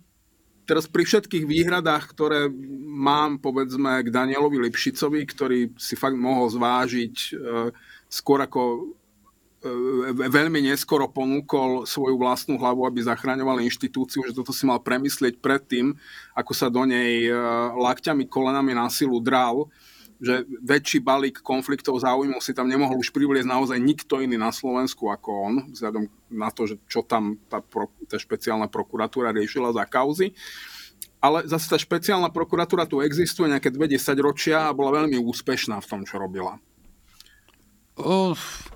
teraz 0.67 0.87
pri 0.87 1.07
všetkých 1.07 1.47
výhradách, 1.47 2.11
ktoré 2.11 2.51
mám 2.87 3.39
povedzme 3.39 4.03
k 4.03 4.11
Danielovi 4.11 4.59
Lipšicovi, 4.67 5.23
ktorý 5.23 5.59
si 5.79 5.95
fakt 5.95 6.19
mohol 6.19 6.51
zvážiť 6.51 7.15
e, 7.15 7.29
skôr 8.11 8.43
ako 8.43 8.91
E, 9.06 9.06
veľmi 10.13 10.69
neskoro 10.69 11.09
ponúkol 11.09 11.89
svoju 11.89 12.13
vlastnú 12.21 12.61
hlavu, 12.61 12.85
aby 12.85 13.01
zachraňoval 13.01 13.65
inštitúciu, 13.65 14.21
že 14.21 14.35
toto 14.37 14.53
si 14.53 14.69
mal 14.69 14.77
premyslieť 14.77 15.41
predtým, 15.41 15.97
ako 16.37 16.51
sa 16.53 16.69
do 16.69 16.85
nej 16.85 17.25
e, 17.25 17.33
lakťami, 17.73 18.29
kolenami 18.29 18.77
na 18.77 18.85
silu 18.93 19.17
dral, 19.17 19.65
že 20.17 20.45
väčší 20.61 21.01
balík 21.01 21.41
konfliktov 21.45 22.01
záujmov 22.01 22.41
si 22.41 22.53
tam 22.53 22.69
nemohol 22.69 22.97
už 23.01 23.13
privliesť 23.13 23.49
naozaj 23.49 23.77
nikto 23.77 24.21
iný 24.21 24.37
na 24.37 24.49
Slovensku 24.49 25.09
ako 25.09 25.29
on, 25.29 25.55
vzhľadom 25.73 26.09
na 26.33 26.49
to, 26.49 26.69
že 26.69 26.75
čo 26.89 27.05
tam 27.05 27.37
tá, 27.49 27.61
pro, 27.61 27.89
tá 28.09 28.17
špeciálna 28.17 28.69
prokuratúra 28.69 29.33
riešila 29.33 29.73
za 29.73 29.85
kauzy. 29.85 30.33
Ale 31.17 31.49
zase 31.49 31.65
tá 31.65 31.77
špeciálna 31.81 32.29
prokuratúra 32.29 32.85
tu 32.85 33.01
existuje 33.01 33.49
nejaké 33.49 33.73
20 33.73 33.89
ročia 34.21 34.69
a 34.69 34.75
bola 34.77 35.01
veľmi 35.01 35.17
úspešná 35.17 35.81
v 35.81 35.89
tom, 35.89 36.01
čo 36.05 36.21
robila. 36.21 36.61
Uf, 37.97 38.69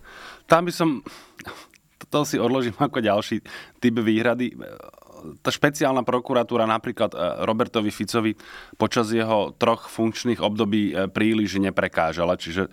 tam 0.51 0.67
by 0.67 0.73
som, 0.75 0.99
to 2.11 2.27
si 2.27 2.35
odložím 2.35 2.75
ako 2.75 2.99
ďalší 2.99 3.39
typ 3.79 3.95
výhrady. 4.03 4.51
Tá 5.39 5.47
špeciálna 5.47 6.03
prokuratúra 6.03 6.67
napríklad 6.67 7.15
e, 7.15 7.17
Robertovi 7.47 7.87
Ficovi 7.87 8.35
počas 8.75 9.15
jeho 9.15 9.55
troch 9.55 9.87
funkčných 9.87 10.43
období 10.43 10.91
e, 10.91 11.07
príliš 11.07 11.55
neprekážala, 11.61 12.35
čiže 12.35 12.67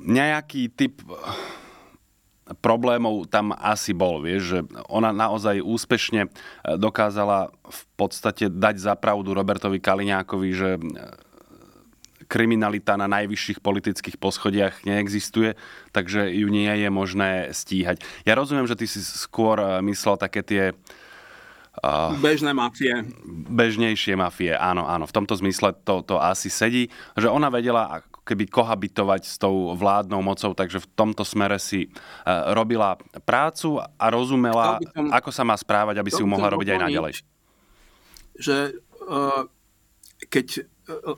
nejaký 0.00 0.72
typ 0.72 1.04
problémov 2.64 3.28
tam 3.28 3.52
asi 3.52 3.92
bol, 3.92 4.22
vieš, 4.22 4.42
že 4.56 4.58
ona 4.88 5.12
naozaj 5.12 5.60
úspešne 5.62 6.26
e, 6.26 6.28
dokázala 6.80 7.52
v 7.52 7.80
podstate 7.94 8.50
dať 8.50 8.82
zapravdu 8.82 9.30
Robertovi 9.30 9.78
Kaliňákovi, 9.78 10.50
že 10.56 10.80
kriminalita 12.26 12.98
na 12.98 13.06
najvyšších 13.06 13.62
politických 13.62 14.16
poschodiach 14.18 14.82
neexistuje, 14.82 15.54
takže 15.94 16.28
ju 16.30 16.48
nie 16.50 16.70
je 16.70 16.88
možné 16.90 17.30
stíhať. 17.54 18.02
Ja 18.26 18.34
rozumiem, 18.34 18.66
že 18.66 18.78
ty 18.78 18.86
si 18.90 19.00
skôr 19.00 19.58
eh, 19.58 19.80
myslel 19.82 20.18
také 20.18 20.42
tie 20.42 20.64
Uh, 21.76 22.16
Bežné 22.24 22.56
mafie. 22.56 23.04
Bežnejšie 23.52 24.16
mafie, 24.16 24.56
áno, 24.56 24.88
áno. 24.88 25.04
V 25.04 25.12
tomto 25.12 25.36
zmysle 25.36 25.76
to, 25.84 26.00
to 26.08 26.16
asi 26.16 26.48
sedí, 26.48 26.88
že 27.20 27.28
ona 27.28 27.52
vedela 27.52 28.00
keby 28.24 28.48
kohabitovať 28.48 29.22
s 29.28 29.36
tou 29.36 29.76
vládnou 29.76 30.24
mocou, 30.24 30.56
takže 30.56 30.80
v 30.80 30.88
tomto 30.96 31.20
smere 31.20 31.60
si 31.60 31.92
uh, 31.92 32.56
robila 32.56 32.96
prácu 33.28 33.76
a 33.78 34.06
rozumela, 34.08 34.80
som, 34.80 35.12
ako 35.12 35.30
sa 35.30 35.44
má 35.44 35.52
správať, 35.52 36.00
aby 36.00 36.08
si 36.08 36.24
ju 36.24 36.28
mohla 36.28 36.48
robiť 36.48 36.68
aj 36.74 36.80
naďalej. 36.88 37.12
Že 38.40 38.56
uh, 39.12 39.44
keď 40.32 40.64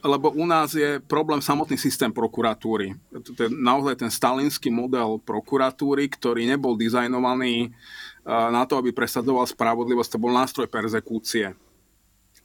lebo 0.04 0.32
u 0.32 0.48
nás 0.48 0.72
je 0.72 0.96
problém 1.04 1.44
samotný 1.44 1.76
systém 1.76 2.08
prokuratúry. 2.08 2.96
To 3.12 3.36
je 3.36 3.50
naozaj 3.52 4.00
ten 4.00 4.08
stalinský 4.08 4.72
model 4.72 5.20
prokuratúry, 5.20 6.08
ktorý 6.08 6.48
nebol 6.48 6.72
dizajnovaný 6.72 7.76
na 8.28 8.64
to, 8.64 8.80
aby 8.80 8.92
presadzoval 8.92 9.44
spravodlivosť, 9.44 10.16
to 10.16 10.22
bol 10.22 10.32
nástroj 10.32 10.68
perzekúcie. 10.68 11.52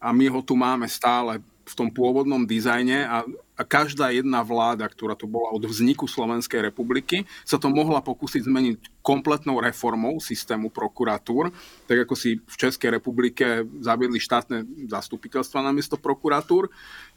A 0.04 0.12
my 0.12 0.28
ho 0.28 0.44
tu 0.44 0.60
máme 0.60 0.88
stále 0.92 1.40
v 1.64 1.74
tom 1.80 1.88
pôvodnom 1.88 2.44
dizajne 2.44 3.08
a, 3.08 3.24
a 3.56 3.64
každá 3.64 4.12
jedna 4.12 4.44
vláda, 4.44 4.84
ktorá 4.84 5.16
tu 5.16 5.32
bola 5.32 5.56
od 5.56 5.64
vzniku 5.64 6.12
Slovenskej 6.12 6.60
republiky, 6.60 7.24
sa 7.48 7.56
to 7.56 7.72
mohla 7.72 8.04
pokúsiť 8.04 8.44
zmeniť 8.44 9.00
kompletnou 9.00 9.64
reformou 9.64 10.20
systému 10.20 10.68
prokuratúr, 10.76 11.56
tak 11.88 12.04
ako 12.04 12.20
si 12.20 12.44
v 12.44 12.56
Českej 12.60 13.00
republike 13.00 13.64
zaviedli 13.80 14.20
štátne 14.20 14.68
zastupiteľstva 14.92 15.64
namiesto 15.64 15.96
prokuratúr, 15.96 16.68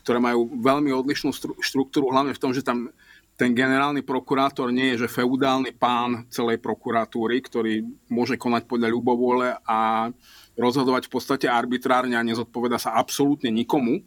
ktoré 0.06 0.22
majú 0.22 0.54
veľmi 0.62 0.94
odlišnú 0.94 1.34
štruktúru, 1.58 2.14
hlavne 2.14 2.30
v 2.30 2.38
tom, 2.38 2.54
že 2.54 2.62
tam 2.62 2.94
ten 3.34 3.52
generálny 3.52 4.06
prokurátor 4.06 4.70
nie 4.70 4.94
je, 4.94 5.04
že 5.04 5.12
feudálny 5.18 5.74
pán 5.74 6.30
celej 6.30 6.62
prokuratúry, 6.62 7.42
ktorý 7.42 7.82
môže 8.06 8.38
konať 8.38 8.64
podľa 8.64 8.88
ľubovôle 8.94 9.58
a 9.66 10.08
rozhodovať 10.54 11.10
v 11.10 11.12
podstate 11.12 11.46
arbitrárne 11.50 12.14
a 12.16 12.24
nezodpoveda 12.24 12.78
sa 12.78 12.96
absolútne 12.96 13.50
nikomu, 13.50 14.00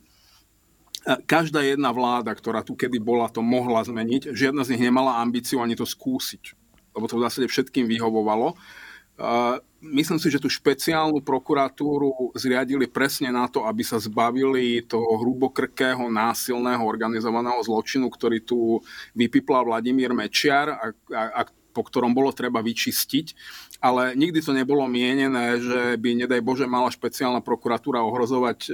každá 1.27 1.61
jedna 1.61 1.91
vláda, 1.91 2.31
ktorá 2.31 2.63
tu 2.63 2.75
kedy 2.75 2.99
bola, 2.99 3.31
to 3.31 3.43
mohla 3.43 3.83
zmeniť. 3.83 4.35
Žiadna 4.35 4.63
z 4.67 4.71
nich 4.75 4.83
nemala 4.87 5.19
ambíciu 5.21 5.63
ani 5.63 5.75
to 5.75 5.87
skúsiť, 5.87 6.55
lebo 6.95 7.05
to 7.07 7.19
v 7.19 7.23
zásade 7.27 7.47
všetkým 7.47 7.87
vyhovovalo. 7.87 8.55
Myslím 9.79 10.19
si, 10.19 10.27
že 10.27 10.43
tú 10.43 10.51
špeciálnu 10.51 11.23
prokuratúru 11.23 12.35
zriadili 12.35 12.83
presne 12.83 13.31
na 13.31 13.47
to, 13.47 13.63
aby 13.63 13.79
sa 13.79 13.95
zbavili 13.95 14.83
toho 14.83 15.23
hrubokrkého, 15.23 16.03
násilného, 16.11 16.83
organizovaného 16.83 17.63
zločinu, 17.63 18.11
ktorý 18.11 18.43
tu 18.43 18.83
vypipla 19.15 19.63
Vladimír 19.63 20.11
Mečiar 20.11 20.75
a, 20.75 20.85
a, 21.15 21.23
a 21.31 21.41
po 21.71 21.87
ktorom 21.87 22.11
bolo 22.11 22.35
treba 22.35 22.59
vyčistiť. 22.59 23.27
Ale 23.79 24.19
nikdy 24.19 24.43
to 24.43 24.51
nebolo 24.51 24.83
mienené, 24.91 25.63
že 25.63 25.95
by, 25.95 26.27
nedaj 26.27 26.43
Bože, 26.43 26.67
mala 26.67 26.91
špeciálna 26.91 27.39
prokuratúra 27.39 28.03
ohrozovať 28.03 28.59
e, 28.67 28.71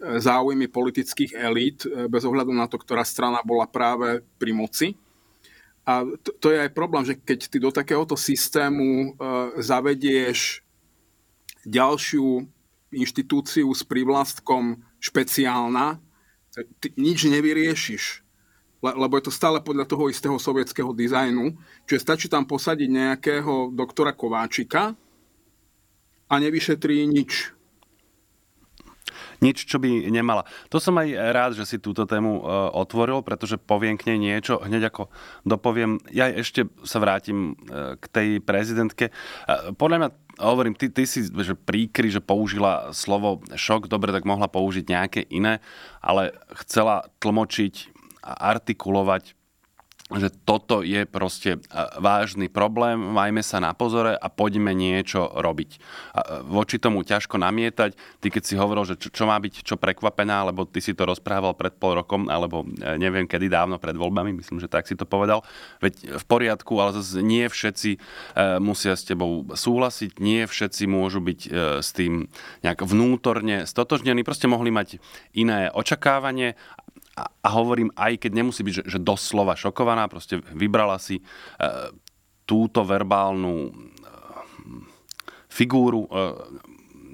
záujmy 0.00 0.72
politických 0.72 1.36
elít, 1.36 1.84
e, 1.84 2.08
bez 2.08 2.24
ohľadu 2.24 2.48
na 2.56 2.64
to, 2.64 2.80
ktorá 2.80 3.04
strana 3.04 3.44
bola 3.44 3.68
práve 3.68 4.24
pri 4.40 4.56
moci. 4.56 4.96
A 5.86 6.02
to, 6.18 6.30
to 6.42 6.46
je 6.50 6.58
aj 6.66 6.70
problém, 6.74 7.06
že 7.06 7.14
keď 7.14 7.38
ty 7.46 7.56
do 7.62 7.70
takéhoto 7.70 8.18
systému 8.18 9.14
uh, 9.14 9.54
zavedieš 9.62 10.66
ďalšiu 11.62 12.42
inštitúciu 12.90 13.70
s 13.70 13.86
prívlastkom 13.86 14.82
špeciálna, 14.98 16.02
ty 16.82 16.90
nič 16.98 17.30
nevyriešiš 17.30 18.26
lebo 18.82 19.16
je 19.18 19.26
to 19.26 19.32
stále 19.34 19.58
podľa 19.64 19.88
toho 19.88 20.12
istého 20.12 20.36
sovietského 20.38 20.92
dizajnu, 20.92 21.56
čiže 21.88 22.04
stačí 22.04 22.26
tam 22.28 22.46
posadiť 22.46 22.86
nejakého 22.86 23.72
doktora 23.72 24.12
Kováčika 24.12 24.94
a 26.28 26.34
nevyšetrí 26.38 27.08
nič. 27.08 27.55
Nič, 29.44 29.68
čo 29.68 29.76
by 29.76 30.08
nemala. 30.08 30.48
To 30.72 30.80
som 30.80 30.96
aj 30.96 31.08
rád, 31.32 31.52
že 31.54 31.68
si 31.68 31.76
túto 31.76 32.08
tému 32.08 32.40
e, 32.40 32.42
otvoril, 32.72 33.20
pretože 33.20 33.60
poviem 33.60 34.00
k 34.00 34.12
nej 34.14 34.18
niečo, 34.18 34.60
hneď 34.64 34.88
ako 34.88 35.12
dopoviem. 35.44 36.00
Ja 36.08 36.32
ešte 36.32 36.66
sa 36.82 36.98
vrátim 36.98 37.52
e, 37.68 38.00
k 38.00 38.04
tej 38.08 38.28
prezidentke. 38.40 39.10
E, 39.10 39.12
podľa 39.76 39.96
mňa 40.00 40.08
hovorím, 40.40 40.74
ty, 40.76 40.88
ty 40.88 41.04
si 41.04 41.28
že 41.28 41.54
príkry, 41.56 42.08
že 42.08 42.24
použila 42.24 42.92
slovo 42.96 43.44
šok, 43.52 43.88
dobre, 43.88 44.12
tak 44.12 44.28
mohla 44.28 44.48
použiť 44.48 44.84
nejaké 44.88 45.20
iné, 45.28 45.60
ale 46.00 46.32
chcela 46.64 47.08
tlmočiť 47.20 47.92
a 48.26 48.56
artikulovať 48.58 49.35
že 50.06 50.30
toto 50.30 50.86
je 50.86 51.02
proste 51.02 51.58
vážny 51.98 52.46
problém, 52.46 52.94
majme 52.94 53.42
sa 53.42 53.58
na 53.58 53.74
pozore 53.74 54.14
a 54.14 54.30
poďme 54.30 54.70
niečo 54.70 55.26
robiť. 55.34 55.70
A 56.14 56.20
voči 56.46 56.78
tomu 56.78 57.02
ťažko 57.02 57.42
namietať. 57.42 58.22
Ty 58.22 58.26
keď 58.30 58.42
si 58.46 58.54
hovoril, 58.54 58.86
že 58.86 58.94
čo, 58.94 59.10
čo 59.10 59.26
má 59.26 59.34
byť 59.42 59.66
čo 59.66 59.74
prekvapená, 59.74 60.46
lebo 60.46 60.62
ty 60.62 60.78
si 60.78 60.94
to 60.94 61.10
rozprával 61.10 61.58
pred 61.58 61.74
pol 61.74 61.98
rokom, 61.98 62.30
alebo 62.30 62.62
e, 62.62 62.94
neviem 63.02 63.26
kedy 63.26 63.50
dávno 63.50 63.82
pred 63.82 63.98
voľbami, 63.98 64.30
myslím, 64.38 64.62
že 64.62 64.70
tak 64.70 64.86
si 64.86 64.94
to 64.94 65.10
povedal. 65.10 65.42
Veď 65.82 66.22
v 66.22 66.24
poriadku, 66.30 66.78
ale 66.78 66.94
zase 66.94 67.26
nie 67.26 67.42
všetci 67.50 67.90
e, 67.90 67.98
musia 68.62 68.94
s 68.94 69.02
tebou 69.02 69.42
súhlasiť, 69.42 70.22
nie 70.22 70.46
všetci 70.46 70.86
môžu 70.86 71.18
byť 71.18 71.40
e, 71.42 71.82
s 71.82 71.90
tým 71.90 72.30
nejak 72.62 72.86
vnútorne 72.86 73.66
stotožnení, 73.66 74.22
proste 74.22 74.46
mohli 74.46 74.70
mať 74.70 75.02
iné 75.34 75.66
očakávanie 75.74 76.54
a, 77.16 77.48
hovorím, 77.48 77.88
aj 77.96 78.20
keď 78.20 78.32
nemusí 78.36 78.60
byť, 78.60 78.74
že, 78.76 78.84
že 78.84 78.98
doslova 79.00 79.56
šokovaná, 79.56 80.04
proste 80.04 80.44
vybrala 80.52 81.00
si 81.00 81.20
e, 81.20 81.22
túto 82.44 82.84
verbálnu 82.84 83.68
e, 83.68 83.70
figúru. 85.48 86.04
E, 86.04 86.08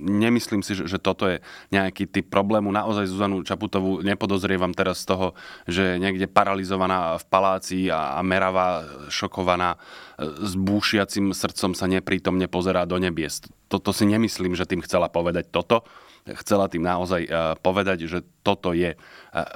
nemyslím 0.03 0.67
si, 0.67 0.75
že, 0.75 0.91
že 0.91 0.99
toto 0.99 1.31
je 1.31 1.39
nejaký 1.71 2.11
typ 2.11 2.27
problému. 2.27 2.75
Naozaj 2.75 3.07
Zuzanu 3.07 3.47
Čaputovú 3.47 4.03
nepodozrievam 4.03 4.75
teraz 4.75 5.07
z 5.07 5.15
toho, 5.15 5.27
že 5.71 5.95
je 5.95 6.03
niekde 6.03 6.27
paralizovaná 6.27 7.15
v 7.23 7.25
paláci 7.31 7.87
a, 7.87 8.19
a 8.19 8.21
meravá, 8.27 8.83
šokovaná, 9.07 9.79
e, 10.19 10.27
s 10.43 10.59
búšiacim 10.59 11.31
srdcom 11.31 11.79
sa 11.79 11.87
neprítomne 11.87 12.51
pozerá 12.51 12.83
do 12.91 12.99
nebies. 12.99 13.39
Toto 13.71 13.95
si 13.95 14.03
nemyslím, 14.11 14.59
že 14.59 14.67
tým 14.67 14.83
chcela 14.83 15.07
povedať 15.07 15.55
toto 15.55 15.87
chcela 16.27 16.71
tým 16.71 16.87
naozaj 16.87 17.23
e, 17.27 17.31
povedať, 17.59 18.07
že 18.07 18.23
toto 18.47 18.71
je 18.71 18.95
e, 18.95 18.97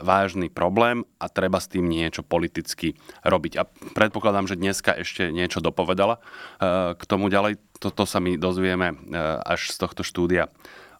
vážny 0.02 0.50
problém 0.50 1.06
a 1.22 1.30
treba 1.30 1.62
s 1.62 1.70
tým 1.70 1.86
niečo 1.86 2.26
politicky 2.26 2.98
robiť. 3.22 3.52
A 3.58 3.62
predpokladám, 3.94 4.50
že 4.50 4.58
dneska 4.58 4.90
ešte 4.98 5.30
niečo 5.30 5.62
dopovedala 5.62 6.18
e, 6.18 6.20
k 6.98 7.02
tomu 7.06 7.30
ďalej. 7.30 7.62
Toto 7.78 8.08
sa 8.08 8.18
my 8.18 8.40
dozvieme, 8.40 8.96
až 9.44 9.68
z 9.68 9.76
tohto 9.84 10.00
štúdia 10.00 10.48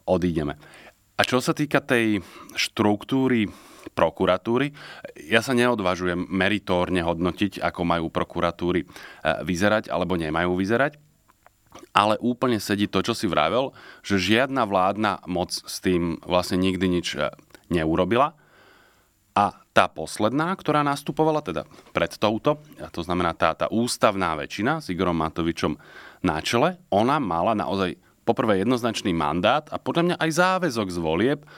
odídeme. 0.05 0.61
A 1.17 1.25
čo 1.25 1.41
sa 1.41 1.57
týka 1.57 1.81
tej 1.81 2.21
štruktúry 2.53 3.49
prokuratúry. 3.97 4.77
Ja 5.31 5.41
sa 5.41 5.57
neodvážujem 5.57 6.29
meritórne 6.29 7.01
hodnotiť, 7.01 7.65
ako 7.65 7.81
majú 7.87 8.07
prokuratúry 8.13 8.85
vyzerať 9.25 9.89
alebo 9.89 10.21
nemajú 10.21 10.53
vyzerať 10.53 11.06
ale 11.97 12.21
úplne 12.21 12.61
sedí 12.61 12.87
to, 12.87 13.01
čo 13.01 13.13
si 13.17 13.27
vravel, 13.29 13.73
že 14.05 14.21
žiadna 14.21 14.69
vládna 14.69 15.25
moc 15.31 15.53
s 15.53 15.81
tým 15.81 16.21
vlastne 16.25 16.61
nikdy 16.61 16.87
nič 16.89 17.17
e, 17.17 17.33
neurobila. 17.73 18.37
A 19.37 19.53
tá 19.77 19.85
posledná, 19.93 20.57
ktorá 20.57 20.81
nastupovala 20.81 21.45
teda 21.45 21.69
pred 21.93 22.09
touto, 22.17 22.65
a 22.81 22.89
to 22.89 23.05
znamená 23.05 23.37
tá, 23.37 23.53
tá 23.53 23.69
ústavná 23.69 24.33
väčšina 24.33 24.81
s 24.81 24.89
Igorom 24.89 25.21
Matovičom 25.21 25.77
na 26.25 26.41
čele, 26.41 26.81
ona 26.89 27.21
mala 27.21 27.53
naozaj 27.53 28.01
poprvé 28.25 28.65
jednoznačný 28.65 29.15
mandát 29.15 29.69
a 29.71 29.77
podľa 29.79 30.03
mňa 30.03 30.17
aj 30.19 30.31
záväzok 30.35 30.89
z 30.91 30.99
volieb 30.99 31.41
e, 31.45 31.49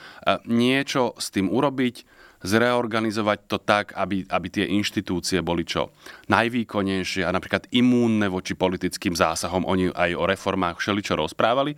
niečo 0.45 1.15
s 1.15 1.31
tým 1.33 1.49
urobiť, 1.49 2.05
zreorganizovať 2.39 3.39
to 3.47 3.57
tak, 3.59 3.91
aby, 3.95 4.23
aby 4.27 4.47
tie 4.47 4.65
inštitúcie 4.67 5.43
boli 5.43 5.67
čo 5.67 5.91
najvýkonnejšie 6.31 7.27
a 7.27 7.35
napríklad 7.35 7.67
imúnne 7.75 8.31
voči 8.31 8.55
politickým 8.55 9.15
zásahom. 9.15 9.67
Oni 9.67 9.91
aj 9.91 10.15
o 10.15 10.23
reformách 10.23 10.79
všeličo 10.79 11.19
rozprávali. 11.19 11.75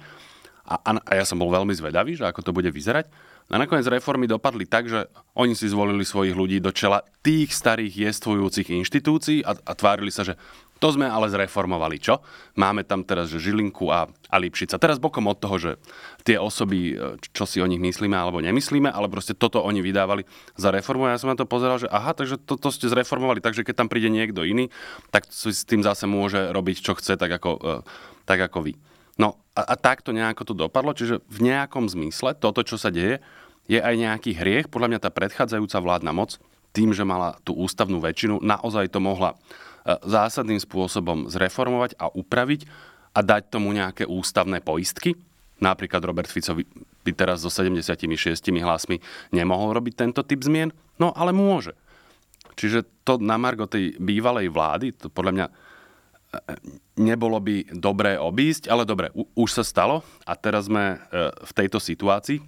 A, 0.62 0.78
a, 0.78 0.92
a 1.02 1.12
ja 1.18 1.26
som 1.26 1.42
bol 1.42 1.50
veľmi 1.50 1.74
zvedavý, 1.74 2.14
že 2.14 2.30
ako 2.30 2.46
to 2.46 2.52
bude 2.54 2.70
vyzerať. 2.70 3.10
A 3.52 3.60
nakoniec 3.60 3.84
reformy 3.92 4.32
dopadli 4.32 4.64
tak, 4.64 4.88
že 4.88 5.12
oni 5.36 5.58
si 5.58 5.68
zvolili 5.68 6.08
svojich 6.08 6.32
ľudí 6.32 6.64
do 6.64 6.72
čela 6.72 7.04
tých 7.20 7.52
starých 7.52 8.08
jestvujúcich 8.08 8.72
inštitúcií 8.72 9.44
a, 9.44 9.58
a 9.58 9.74
tvárili 9.76 10.14
sa, 10.14 10.24
že 10.24 10.40
to 10.82 10.90
sme 10.90 11.06
ale 11.06 11.30
zreformovali. 11.30 12.02
Čo? 12.02 12.26
Máme 12.58 12.82
tam 12.82 13.06
teraz 13.06 13.30
že 13.30 13.38
Žilinku 13.38 13.94
a, 13.94 14.10
a 14.10 14.36
Lipšica. 14.42 14.82
Teraz 14.82 14.98
bokom 14.98 15.30
od 15.30 15.38
toho, 15.38 15.56
že 15.62 15.72
tie 16.26 16.42
osoby, 16.42 16.98
e, 16.98 17.22
čo 17.22 17.46
si 17.46 17.62
o 17.62 17.70
nich 17.70 17.78
myslíme 17.78 18.18
alebo 18.18 18.42
nemyslíme, 18.42 18.90
ale 18.90 19.06
proste 19.06 19.38
toto 19.38 19.62
oni 19.62 19.86
vydávali 19.86 20.26
za 20.58 20.74
reformu. 20.74 21.06
Ja 21.06 21.22
som 21.22 21.30
na 21.30 21.38
to 21.38 21.46
pozeral, 21.46 21.78
že 21.78 21.86
aha, 21.86 22.18
takže 22.18 22.42
toto 22.42 22.74
ste 22.74 22.90
zreformovali, 22.90 23.46
takže 23.46 23.62
keď 23.62 23.86
tam 23.86 23.88
príde 23.94 24.10
niekto 24.10 24.42
iný, 24.42 24.74
tak 25.14 25.30
si 25.30 25.54
s 25.54 25.62
tým 25.70 25.86
zase 25.86 26.10
môže 26.10 26.50
robiť, 26.50 26.82
čo 26.82 26.98
chce, 26.98 27.14
tak 27.14 27.30
ako, 27.30 27.52
e, 27.62 27.74
tak 28.26 28.42
ako 28.42 28.66
vy. 28.66 28.74
No 29.22 29.38
a, 29.54 29.62
a 29.62 29.76
takto 29.78 30.10
nejako 30.10 30.50
to 30.50 30.54
dopadlo, 30.58 30.98
čiže 30.98 31.22
v 31.30 31.46
nejakom 31.46 31.86
zmysle 31.94 32.34
toto, 32.34 32.66
čo 32.66 32.82
sa 32.82 32.90
deje, 32.90 33.22
je 33.70 33.78
aj 33.78 33.94
nejaký 33.94 34.34
hriech. 34.34 34.66
Podľa 34.74 34.98
mňa 34.98 35.00
tá 35.06 35.14
predchádzajúca 35.14 35.78
vládna 35.78 36.10
moc 36.10 36.42
tým, 36.74 36.96
že 36.96 37.06
mala 37.06 37.38
tú 37.46 37.54
ústavnú 37.54 38.00
väčšinu, 38.02 38.42
naozaj 38.42 38.90
to 38.90 39.04
mohla 39.04 39.38
zásadným 39.86 40.62
spôsobom 40.62 41.28
zreformovať 41.30 41.98
a 41.98 42.10
upraviť 42.14 42.70
a 43.12 43.20
dať 43.20 43.52
tomu 43.52 43.74
nejaké 43.76 44.08
ústavné 44.08 44.62
poistky. 44.62 45.18
Napríklad 45.62 46.02
Robert 46.02 46.30
Fico 46.30 46.58
by 47.02 47.12
teraz 47.14 47.46
so 47.46 47.50
76 47.50 48.02
hlasmi 48.62 48.98
nemohol 49.34 49.78
robiť 49.78 49.94
tento 50.06 50.22
typ 50.26 50.42
zmien, 50.42 50.74
no 50.98 51.14
ale 51.14 51.34
môže. 51.34 51.78
Čiže 52.58 52.86
to 53.06 53.18
na 53.18 53.38
margo 53.38 53.66
tej 53.66 53.98
bývalej 53.98 54.50
vlády, 54.50 54.94
to 54.94 55.10
podľa 55.10 55.34
mňa 55.34 55.46
e, 55.48 55.54
nebolo 57.02 57.38
by 57.42 57.74
dobré 57.74 58.18
obísť, 58.18 58.70
ale 58.70 58.86
dobre, 58.86 59.10
už 59.16 59.50
sa 59.50 59.64
stalo 59.66 60.06
a 60.26 60.34
teraz 60.38 60.70
sme 60.70 60.98
e, 60.98 61.30
v 61.30 61.52
tejto 61.58 61.82
situácii. 61.82 62.42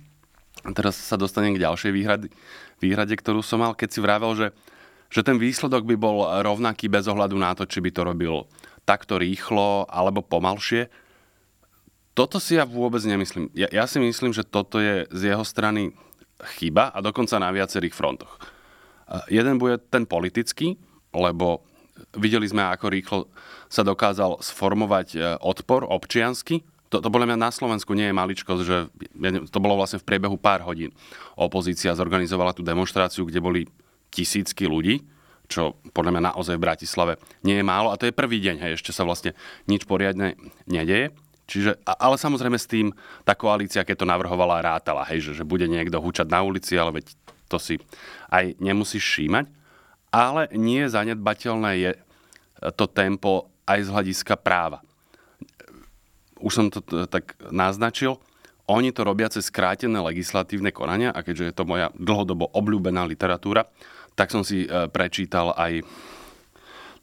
Teraz 0.78 0.96
sa 0.96 1.18
dostanem 1.18 1.58
k 1.58 1.64
ďalšej 1.66 1.92
výhrade, 1.92 2.28
výhrade, 2.78 3.14
ktorú 3.18 3.42
som 3.42 3.62
mal, 3.62 3.74
keď 3.74 3.90
si 3.90 4.00
vravel, 4.00 4.32
že 4.38 4.48
že 5.14 5.22
ten 5.22 5.38
výsledok 5.38 5.86
by 5.86 5.96
bol 5.96 6.26
rovnaký 6.42 6.90
bez 6.90 7.06
ohľadu 7.06 7.38
na 7.38 7.54
to, 7.54 7.70
či 7.70 7.86
by 7.86 7.94
to 7.94 8.02
robil 8.02 8.50
takto 8.82 9.22
rýchlo 9.22 9.86
alebo 9.86 10.26
pomalšie. 10.26 10.90
Toto 12.18 12.42
si 12.42 12.58
ja 12.58 12.66
vôbec 12.66 13.02
nemyslím. 13.06 13.54
Ja, 13.54 13.70
ja 13.70 13.86
si 13.86 14.02
myslím, 14.02 14.34
že 14.34 14.42
toto 14.42 14.82
je 14.82 15.06
z 15.14 15.34
jeho 15.34 15.46
strany 15.46 15.94
chyba 16.58 16.90
a 16.90 16.98
dokonca 17.00 17.38
na 17.38 17.54
viacerých 17.54 17.94
frontoch. 17.94 18.42
Jeden 19.30 19.62
bude 19.62 19.78
ten 19.78 20.10
politický, 20.10 20.82
lebo 21.14 21.62
videli 22.18 22.50
sme, 22.50 22.66
ako 22.74 22.86
rýchlo 22.90 23.20
sa 23.70 23.86
dokázal 23.86 24.42
sformovať 24.42 25.08
e, 25.14 25.18
odpor 25.42 25.86
občiansky. 25.86 26.66
To, 26.90 27.02
to 27.02 27.10
podľa 27.10 27.34
mňa 27.34 27.38
na 27.42 27.52
Slovensku 27.54 27.94
nie 27.94 28.10
je 28.10 28.18
maličkosť, 28.18 28.62
že 28.66 28.78
to 29.50 29.58
bolo 29.62 29.78
vlastne 29.78 30.02
v 30.02 30.08
priebehu 30.10 30.38
pár 30.38 30.62
hodín. 30.66 30.94
Opozícia 31.38 31.94
zorganizovala 31.98 32.54
tú 32.54 32.62
demonstráciu, 32.62 33.26
kde 33.26 33.42
boli 33.42 33.62
tisícky 34.14 34.70
ľudí, 34.70 35.02
čo 35.50 35.76
podľa 35.92 36.18
mňa 36.18 36.24
naozaj 36.34 36.56
v 36.56 36.66
Bratislave 36.66 37.14
nie 37.42 37.60
je 37.60 37.66
málo. 37.66 37.92
A 37.92 38.00
to 38.00 38.08
je 38.08 38.16
prvý 38.16 38.40
deň, 38.40 38.56
hej, 38.62 38.72
ešte 38.80 38.96
sa 38.96 39.04
vlastne 39.04 39.34
nič 39.68 39.84
poriadne 39.90 40.38
nedeje. 40.70 41.12
Čiže, 41.44 41.84
ale 41.84 42.16
samozrejme 42.16 42.56
s 42.56 42.72
tým 42.72 42.96
tá 43.28 43.36
koalícia, 43.36 43.84
keď 43.84 43.96
to 44.00 44.08
navrhovala, 44.08 44.64
rátala, 44.64 45.04
hej, 45.12 45.30
že, 45.30 45.44
že 45.44 45.44
bude 45.44 45.68
niekto 45.68 46.00
hučať 46.00 46.32
na 46.32 46.40
ulici, 46.40 46.80
ale 46.80 47.04
veď 47.04 47.12
to 47.52 47.60
si 47.60 47.76
aj 48.32 48.56
nemusíš 48.64 49.04
šímať. 49.04 49.52
Ale 50.14 50.48
nie 50.56 50.88
zanedbateľné 50.88 51.72
je 51.84 51.92
to 52.78 52.86
tempo 52.88 53.52
aj 53.68 53.80
z 53.84 53.90
hľadiska 53.92 54.40
práva. 54.40 54.80
Už 56.40 56.52
som 56.54 56.66
to 56.72 56.80
tak 57.08 57.36
naznačil, 57.52 58.20
oni 58.68 58.96
to 58.96 59.04
robia 59.04 59.28
cez 59.28 59.52
skrátené 59.52 60.00
legislatívne 60.00 60.72
konania 60.72 61.12
a 61.12 61.20
keďže 61.20 61.52
je 61.52 61.56
to 61.56 61.68
moja 61.68 61.92
dlhodobo 62.00 62.48
obľúbená 62.56 63.04
literatúra, 63.04 63.68
tak 64.14 64.30
som 64.30 64.46
si 64.46 64.66
e, 64.66 64.88
prečítal 64.90 65.54
aj 65.58 65.82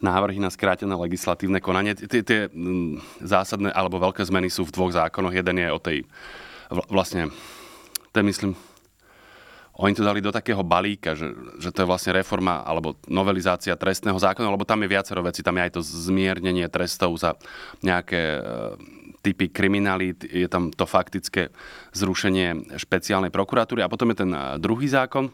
návrhy 0.00 0.40
na 0.40 0.48
skrátené 0.48 0.96
legislatívne 0.96 1.60
konanie. 1.60 1.92
Tie, 1.92 2.48
zásadné 3.20 3.68
alebo 3.70 4.00
veľké 4.00 4.24
zmeny 4.24 4.48
sú 4.48 4.64
v 4.64 4.74
dvoch 4.74 4.92
zákonoch. 4.96 5.36
Jeden 5.36 5.60
je 5.60 5.68
o 5.68 5.80
tej, 5.80 5.98
vlastne, 6.88 7.28
to 8.10 8.24
myslím, 8.24 8.56
oni 9.80 9.96
to 9.96 10.04
dali 10.04 10.20
do 10.20 10.32
takého 10.32 10.60
balíka, 10.60 11.16
že, 11.16 11.32
že 11.56 11.72
to 11.72 11.84
je 11.84 11.88
vlastne 11.88 12.12
reforma 12.12 12.60
alebo 12.64 13.00
novelizácia 13.08 13.72
trestného 13.80 14.16
zákona, 14.16 14.52
lebo 14.52 14.68
tam 14.68 14.84
je 14.84 14.92
viacero 14.92 15.24
vecí. 15.24 15.40
Tam 15.40 15.56
je 15.56 15.64
aj 15.68 15.72
to 15.72 15.80
zmiernenie 15.80 16.68
trestov 16.68 17.16
za 17.16 17.36
nejaké 17.80 18.20
e, 18.36 18.40
typy 19.20 19.52
kriminalít, 19.52 20.24
je 20.24 20.48
tam 20.48 20.72
to 20.72 20.88
faktické 20.88 21.52
zrušenie 21.92 22.76
špeciálnej 22.80 23.28
prokuratúry. 23.28 23.84
A 23.84 23.92
potom 23.92 24.08
je 24.12 24.24
ten 24.24 24.32
druhý 24.60 24.88
zákon, 24.88 25.28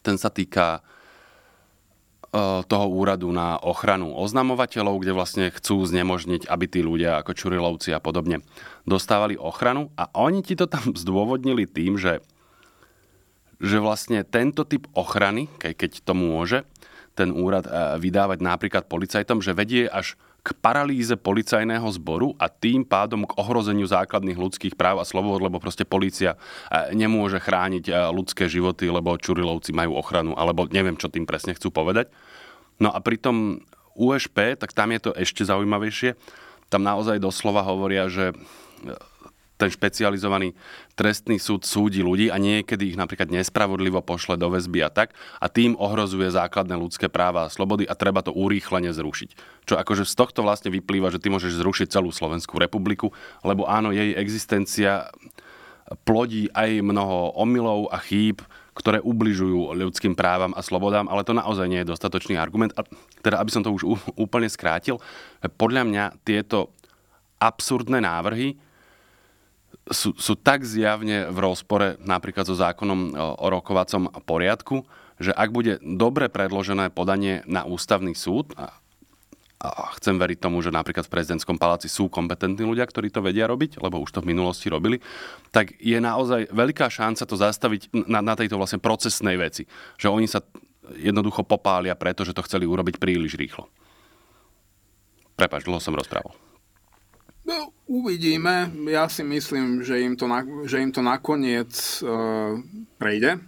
ten 0.00 0.16
sa 0.16 0.32
týka 0.32 0.80
toho 2.64 2.86
úradu 2.88 3.28
na 3.28 3.60
ochranu 3.60 4.16
oznamovateľov, 4.16 5.04
kde 5.04 5.12
vlastne 5.12 5.44
chcú 5.52 5.84
znemožniť, 5.84 6.48
aby 6.48 6.64
tí 6.64 6.80
ľudia 6.80 7.20
ako 7.20 7.36
Čurilovci 7.36 7.92
a 7.92 8.00
podobne 8.00 8.40
dostávali 8.88 9.36
ochranu. 9.36 9.92
A 10.00 10.08
oni 10.16 10.40
ti 10.40 10.56
to 10.56 10.64
tam 10.64 10.96
zdôvodnili 11.04 11.68
tým, 11.68 12.00
že, 12.00 12.24
že 13.60 13.76
vlastne 13.84 14.24
tento 14.24 14.64
typ 14.64 14.88
ochrany, 14.96 15.52
keď 15.60 16.00
to 16.00 16.16
môže, 16.16 16.64
ten 17.12 17.28
úrad 17.28 17.68
vydávať 18.00 18.40
napríklad 18.40 18.88
policajtom, 18.88 19.44
že 19.44 19.52
vedie 19.52 19.84
až 19.84 20.16
k 20.42 20.48
paralýze 20.58 21.14
policajného 21.14 21.86
zboru 21.94 22.34
a 22.34 22.50
tým 22.50 22.82
pádom 22.82 23.22
k 23.22 23.38
ohrozeniu 23.38 23.86
základných 23.86 24.34
ľudských 24.34 24.74
práv 24.74 24.98
a 24.98 25.06
slobod, 25.06 25.38
lebo 25.38 25.62
proste 25.62 25.86
policia 25.86 26.34
e, 26.34 26.98
nemôže 26.98 27.38
chrániť 27.38 27.84
e, 27.86 27.92
ľudské 28.10 28.50
životy, 28.50 28.90
lebo 28.90 29.14
Čurilovci 29.14 29.70
majú 29.70 29.94
ochranu, 29.94 30.34
alebo 30.34 30.66
neviem, 30.66 30.98
čo 30.98 31.06
tým 31.06 31.30
presne 31.30 31.54
chcú 31.54 31.70
povedať. 31.70 32.10
No 32.82 32.90
a 32.90 32.98
pri 32.98 33.22
tom 33.22 33.62
USP, 33.94 34.58
tak 34.58 34.74
tam 34.74 34.90
je 34.90 35.00
to 35.06 35.10
ešte 35.14 35.46
zaujímavejšie. 35.46 36.18
Tam 36.66 36.82
naozaj 36.82 37.22
doslova 37.22 37.62
hovoria, 37.62 38.10
že 38.10 38.34
ten 39.62 39.70
špecializovaný 39.70 40.58
trestný 40.98 41.38
súd 41.38 41.62
súdi 41.62 42.02
ľudí 42.02 42.34
a 42.34 42.42
niekedy 42.42 42.90
ich 42.90 42.98
napríklad 42.98 43.30
nespravodlivo 43.30 44.02
pošle 44.02 44.34
do 44.34 44.50
väzby 44.50 44.82
a 44.82 44.90
tak 44.90 45.14
a 45.38 45.46
tým 45.46 45.78
ohrozuje 45.78 46.34
základné 46.34 46.74
ľudské 46.74 47.06
práva 47.06 47.46
a 47.46 47.52
slobody 47.52 47.86
a 47.86 47.94
treba 47.94 48.26
to 48.26 48.34
urýchlene 48.34 48.90
zrušiť. 48.90 49.62
Čo 49.70 49.78
akože 49.78 50.02
z 50.02 50.14
tohto 50.18 50.42
vlastne 50.42 50.74
vyplýva, 50.74 51.14
že 51.14 51.22
ty 51.22 51.30
môžeš 51.30 51.62
zrušiť 51.62 51.94
celú 51.94 52.10
Slovenskú 52.10 52.58
republiku, 52.58 53.14
lebo 53.46 53.70
áno, 53.70 53.94
jej 53.94 54.18
existencia 54.18 55.14
plodí 56.02 56.50
aj 56.50 56.82
mnoho 56.82 57.36
omylov 57.38 57.92
a 57.94 58.02
chýb, 58.02 58.42
ktoré 58.72 59.04
ubližujú 59.04 59.76
ľudským 59.76 60.16
právam 60.16 60.56
a 60.56 60.64
slobodám, 60.64 61.04
ale 61.12 61.28
to 61.28 61.36
naozaj 61.36 61.68
nie 61.68 61.84
je 61.84 61.92
dostatočný 61.92 62.40
argument. 62.40 62.72
A 62.80 62.88
teda, 63.20 63.36
aby 63.36 63.52
som 63.52 63.60
to 63.60 63.68
už 63.68 63.84
úplne 64.16 64.48
skrátil, 64.48 64.96
podľa 65.60 65.84
mňa 65.84 66.04
tieto 66.24 66.72
absurdné 67.36 68.00
návrhy 68.00 68.56
sú, 69.90 70.14
sú 70.14 70.38
tak 70.38 70.62
zjavne 70.62 71.26
v 71.32 71.38
rozpore 71.42 71.98
napríklad 71.98 72.46
so 72.46 72.54
zákonom 72.54 73.18
o 73.18 73.46
rokovacom 73.50 74.12
poriadku, 74.22 74.86
že 75.18 75.34
ak 75.34 75.50
bude 75.50 75.78
dobre 75.82 76.30
predložené 76.30 76.90
podanie 76.94 77.42
na 77.50 77.66
ústavný 77.66 78.14
súd, 78.14 78.54
a, 78.58 78.78
a 79.62 79.94
chcem 79.98 80.18
veriť 80.18 80.38
tomu, 80.42 80.58
že 80.62 80.74
napríklad 80.74 81.06
v 81.06 81.14
prezidentskom 81.14 81.58
paláci 81.58 81.86
sú 81.86 82.10
kompetentní 82.10 82.66
ľudia, 82.66 82.86
ktorí 82.86 83.10
to 83.10 83.22
vedia 83.22 83.46
robiť, 83.46 83.78
lebo 83.78 84.02
už 84.02 84.10
to 84.10 84.22
v 84.22 84.34
minulosti 84.34 84.66
robili, 84.66 84.98
tak 85.54 85.74
je 85.78 85.98
naozaj 85.98 86.50
veľká 86.50 86.90
šanca 86.90 87.22
to 87.22 87.36
zastaviť 87.38 87.94
na, 88.06 88.18
na 88.22 88.34
tejto 88.34 88.58
vlastne 88.58 88.82
procesnej 88.82 89.38
veci. 89.38 89.66
Že 89.98 90.08
oni 90.10 90.26
sa 90.26 90.42
jednoducho 90.98 91.46
popália, 91.46 91.94
pretože 91.94 92.34
to 92.34 92.42
chceli 92.42 92.66
urobiť 92.66 92.98
príliš 92.98 93.38
rýchlo. 93.38 93.70
Prepač, 95.38 95.62
dlho 95.62 95.78
som 95.78 95.94
rozprával. 95.94 96.34
No, 97.42 97.74
uvidíme. 97.90 98.70
Ja 98.86 99.10
si 99.10 99.26
myslím, 99.26 99.82
že 99.82 99.98
im 99.98 100.14
to, 100.14 100.30
na, 100.30 100.46
že 100.62 100.78
im 100.78 100.94
to 100.94 101.02
nakoniec 101.02 101.74
uh, 102.06 102.54
prejde. 103.02 103.42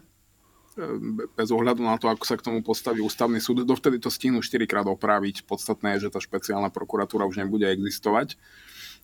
Uh, 0.74 0.98
bez 1.38 1.48
ohľadu 1.54 1.87
na 1.87 1.94
to, 1.94 2.11
ako 2.11 2.26
sa 2.26 2.35
k 2.35 2.46
tomu 2.50 2.59
postaví 2.66 2.98
ústavný 2.98 3.38
súd. 3.38 3.62
Dovtedy 3.62 4.02
to 4.02 4.11
stihnú 4.11 4.42
4 4.42 4.66
krát 4.66 4.87
opraviť. 4.90 5.46
Podstatné 5.46 5.96
je, 5.96 6.11
že 6.11 6.12
tá 6.14 6.18
špeciálna 6.18 6.74
prokuratúra 6.74 7.22
už 7.22 7.38
nebude 7.38 7.70
existovať 7.70 8.35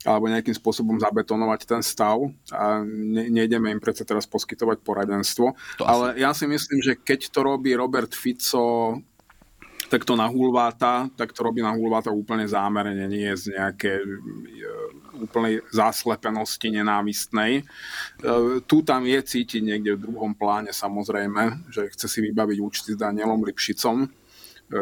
alebo 0.00 0.33
nejakým 0.33 0.57
spôsobom 0.57 0.96
zabetonovať 0.96 1.61
ten 1.68 1.83
stav 1.85 2.16
a 2.48 2.81
ne, 2.85 3.29
nejdeme 3.29 3.68
im 3.68 3.81
predsa 3.83 4.09
teraz 4.09 4.24
poskytovať 4.24 4.81
poradenstvo. 4.81 5.53
To 5.76 5.85
Ale 5.85 6.16
asi. 6.16 6.24
ja 6.24 6.31
si 6.33 6.46
myslím, 6.48 6.81
že 6.81 6.96
keď 6.96 7.29
to 7.29 7.44
robí 7.44 7.76
Robert 7.76 8.16
Fico 8.16 8.96
tak 9.90 10.07
to 10.07 10.14
na 10.14 10.31
hulváta, 10.31 11.11
tak 11.18 11.35
to 11.35 11.42
robí 11.42 11.59
na 11.59 11.74
hulváta 11.74 12.14
úplne 12.14 12.46
zámerne, 12.46 13.11
nie 13.11 13.26
z 13.35 13.59
nejaké 13.59 13.98
e, 13.98 14.07
úplnej 15.18 15.66
zaslepenosti 15.74 16.70
nenávistnej. 16.70 17.61
E, 17.61 17.62
tu 18.70 18.87
tam 18.87 19.03
je 19.03 19.18
cítiť 19.18 19.59
niekde 19.59 19.98
v 19.98 20.07
druhom 20.07 20.31
pláne 20.31 20.70
samozrejme, 20.70 21.66
že 21.74 21.90
chce 21.90 22.07
si 22.07 22.18
vybaviť 22.22 22.59
účty 22.62 22.94
s 22.94 23.03
Danielom 23.03 23.42
Lipšicom 23.42 24.07
e, 24.07 24.09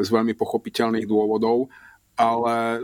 z 0.05 0.09
veľmi 0.13 0.37
pochopiteľných 0.37 1.09
dôvodov, 1.09 1.73
ale 2.19 2.83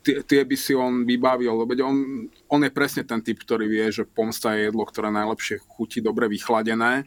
tie, 0.00 0.24
tie 0.24 0.40
by 0.40 0.56
si 0.56 0.72
on 0.72 1.04
vybavil, 1.04 1.52
lebo 1.52 1.76
on, 1.84 2.24
on 2.48 2.60
je 2.64 2.72
presne 2.72 3.04
ten 3.04 3.20
typ, 3.20 3.36
ktorý 3.44 3.68
vie, 3.68 3.92
že 3.92 4.08
pomsta 4.08 4.56
je 4.56 4.72
jedlo, 4.72 4.88
ktoré 4.88 5.12
najlepšie 5.12 5.60
chutí 5.68 6.00
dobre 6.00 6.32
vychladené 6.32 7.04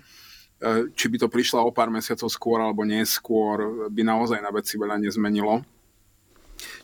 či 0.96 1.06
by 1.12 1.18
to 1.20 1.28
prišla 1.28 1.60
o 1.60 1.76
pár 1.76 1.92
mesiacov 1.92 2.32
skôr 2.32 2.64
alebo 2.64 2.88
neskôr, 2.88 3.88
by 3.92 4.02
naozaj 4.04 4.40
na 4.40 4.52
veci 4.54 4.80
veľa 4.80 4.96
nezmenilo. 5.00 5.60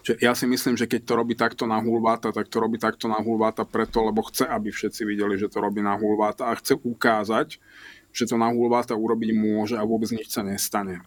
Čiže 0.04 0.16
ja 0.20 0.36
si 0.36 0.46
myslím, 0.48 0.76
že 0.76 0.90
keď 0.90 1.02
to 1.08 1.14
robí 1.16 1.36
takto 1.36 1.64
na 1.64 1.80
hulváta, 1.80 2.36
tak 2.36 2.52
to 2.52 2.60
robí 2.60 2.76
takto 2.76 3.08
na 3.08 3.20
hulváta 3.20 3.64
preto, 3.64 4.04
lebo 4.04 4.26
chce, 4.28 4.48
aby 4.48 4.72
všetci 4.72 5.08
videli, 5.08 5.40
že 5.40 5.48
to 5.48 5.64
robí 5.64 5.80
na 5.80 5.96
hulváta 5.96 6.52
a 6.52 6.58
chce 6.60 6.76
ukázať, 6.76 7.60
že 8.12 8.24
to 8.28 8.36
na 8.36 8.52
hulváta 8.52 8.98
urobiť 8.98 9.32
môže 9.32 9.76
a 9.80 9.84
vôbec 9.88 10.12
nič 10.12 10.34
sa 10.34 10.44
nestane. 10.44 11.00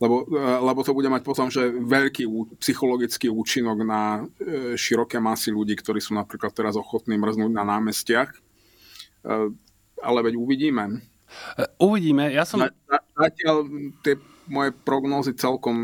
Lebo, 0.00 0.28
e, 0.28 0.40
lebo 0.40 0.80
to 0.84 0.92
bude 0.92 1.08
mať 1.08 1.22
potom, 1.24 1.48
že 1.48 1.72
veľký 1.72 2.28
psychologický 2.60 3.32
účinok 3.32 3.78
na 3.84 4.24
e, 4.38 4.76
široké 4.76 5.20
masy 5.20 5.52
ľudí, 5.52 5.76
ktorí 5.76 6.00
sú 6.00 6.12
napríklad 6.12 6.52
teraz 6.52 6.76
ochotní 6.76 7.16
mrznúť 7.16 7.52
na 7.52 7.64
námestiach. 7.64 8.30
Ale 10.02 10.18
veď 10.26 10.34
uvidíme. 10.34 10.98
E, 11.58 11.68
uvidíme. 11.80 12.30
Ja 12.32 12.46
som... 12.46 12.62
Zatiaľ 13.12 13.68
tie 14.00 14.16
moje 14.50 14.74
prognózy 14.74 15.38
celkom 15.38 15.76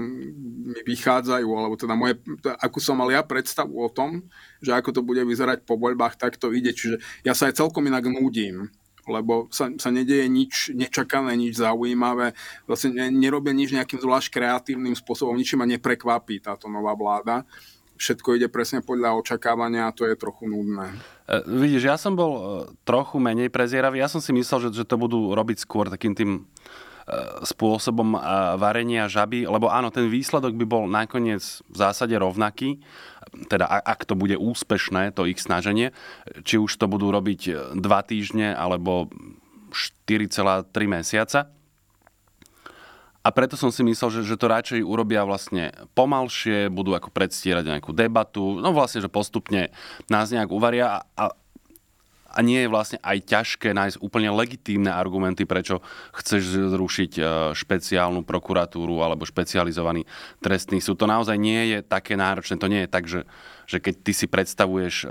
mi 0.74 0.80
vychádzajú, 0.82 1.48
alebo 1.48 1.78
teda 1.78 1.94
moje, 1.94 2.18
akú 2.58 2.82
som 2.82 2.98
mal 2.98 3.08
ja 3.08 3.22
predstavu 3.22 3.78
o 3.78 3.88
tom, 3.88 4.26
že 4.58 4.74
ako 4.74 4.90
to 4.90 5.00
bude 5.06 5.22
vyzerať 5.22 5.62
po 5.62 5.78
voľbách, 5.78 6.18
tak 6.18 6.36
to 6.36 6.50
ide. 6.50 6.74
Čiže 6.74 6.98
ja 7.22 7.32
sa 7.32 7.48
aj 7.48 7.60
celkom 7.60 7.86
inak 7.86 8.06
nudím 8.08 8.72
lebo 9.08 9.48
sa, 9.48 9.72
sa 9.80 9.88
nedieje 9.88 10.28
nič 10.28 10.68
nečakané, 10.76 11.32
nič 11.32 11.56
zaujímavé, 11.56 12.36
vlastne 12.68 13.08
nerobia 13.08 13.56
nič 13.56 13.72
nejakým 13.72 14.04
zvlášť 14.04 14.28
kreatívnym 14.36 14.92
spôsobom, 14.92 15.32
ničím 15.32 15.64
ma 15.64 15.66
neprekvapí 15.72 16.44
táto 16.44 16.68
nová 16.68 16.92
vláda 16.92 17.48
všetko 17.98 18.38
ide 18.38 18.48
presne 18.48 18.80
podľa 18.80 19.18
očakávania 19.18 19.90
a 19.90 19.94
to 19.94 20.06
je 20.06 20.14
trochu 20.14 20.46
nudné. 20.46 20.94
E, 21.28 21.44
vidíš, 21.44 21.84
ja 21.84 21.96
som 22.00 22.16
bol 22.16 22.32
e, 22.32 22.42
trochu 22.88 23.20
menej 23.20 23.52
prezieravý. 23.52 24.00
Ja 24.00 24.08
som 24.08 24.24
si 24.24 24.32
myslel, 24.32 24.68
že, 24.68 24.82
že 24.82 24.88
to 24.88 24.96
budú 24.96 25.36
robiť 25.36 25.60
skôr 25.60 25.92
takým 25.92 26.16
tým 26.16 26.30
e, 26.40 26.42
spôsobom 27.44 28.16
varenia 28.56 29.04
žaby, 29.12 29.44
lebo 29.44 29.68
áno, 29.68 29.92
ten 29.92 30.08
výsledok 30.08 30.56
by 30.56 30.64
bol 30.64 30.84
nakoniec 30.88 31.44
v 31.68 31.76
zásade 31.76 32.16
rovnaký, 32.16 32.80
teda 33.52 33.68
ak 33.68 34.08
to 34.08 34.16
bude 34.16 34.40
úspešné, 34.40 35.12
to 35.12 35.28
ich 35.28 35.36
snaženie, 35.36 35.92
či 36.48 36.56
už 36.56 36.80
to 36.80 36.88
budú 36.88 37.12
robiť 37.12 37.76
dva 37.76 38.00
týždne 38.00 38.56
alebo 38.56 39.12
4,3 40.08 40.64
mesiaca. 40.88 41.52
A 43.26 43.28
preto 43.34 43.58
som 43.58 43.68
si 43.74 43.82
myslel, 43.82 44.20
že, 44.20 44.22
že 44.24 44.40
to 44.40 44.46
radšej 44.46 44.80
urobia 44.80 45.26
vlastne 45.26 45.74
pomalšie, 45.92 46.70
budú 46.70 46.94
ako 46.94 47.10
predstierať 47.10 47.66
nejakú 47.66 47.90
debatu, 47.92 48.62
no 48.62 48.70
vlastne, 48.70 49.02
že 49.02 49.10
postupne 49.10 49.74
nás 50.06 50.30
nejak 50.30 50.48
uvaria 50.48 51.02
a, 51.18 51.24
a 52.28 52.38
nie 52.44 52.62
je 52.62 52.70
vlastne 52.70 52.98
aj 53.02 53.18
ťažké 53.26 53.74
nájsť 53.74 53.98
úplne 53.98 54.30
legitímne 54.30 54.94
argumenty, 54.94 55.42
prečo 55.48 55.82
chceš 56.14 56.70
zrušiť 56.70 57.12
e, 57.18 57.22
špeciálnu 57.58 58.22
prokuratúru 58.22 59.02
alebo 59.02 59.26
špecializovaný 59.26 60.06
trestný 60.38 60.78
súd. 60.78 61.02
To 61.02 61.10
naozaj 61.10 61.34
nie 61.34 61.74
je 61.74 61.78
také 61.82 62.14
náročné. 62.14 62.54
To 62.62 62.70
nie 62.70 62.86
je 62.86 62.88
tak, 62.88 63.10
že, 63.10 63.26
že 63.66 63.82
keď 63.82 63.94
ty 64.06 64.12
si 64.14 64.26
predstavuješ 64.30 64.94
e, 65.02 65.06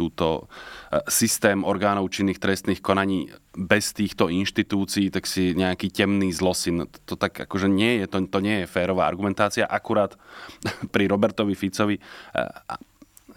túto 0.00 0.48
e, 0.88 1.04
systém 1.12 1.60
orgánov 1.60 2.08
činných 2.08 2.40
trestných 2.40 2.80
konaní 2.80 3.28
bez 3.52 3.92
týchto 3.92 4.32
inštitúcií, 4.32 5.12
tak 5.12 5.28
si 5.28 5.52
nejaký 5.52 5.92
temný 5.92 6.32
zlosin. 6.32 6.88
To 7.04 7.20
tak 7.20 7.44
akože 7.44 7.68
nie 7.68 8.00
je, 8.00 8.08
to, 8.08 8.24
to 8.24 8.40
nie 8.40 8.64
je 8.64 8.70
férová 8.72 9.04
argumentácia. 9.04 9.68
Akurát 9.68 10.16
pri 10.94 11.04
Robertovi 11.04 11.52
Ficovi 11.52 12.00
a 12.32 12.48
e, 12.48 12.88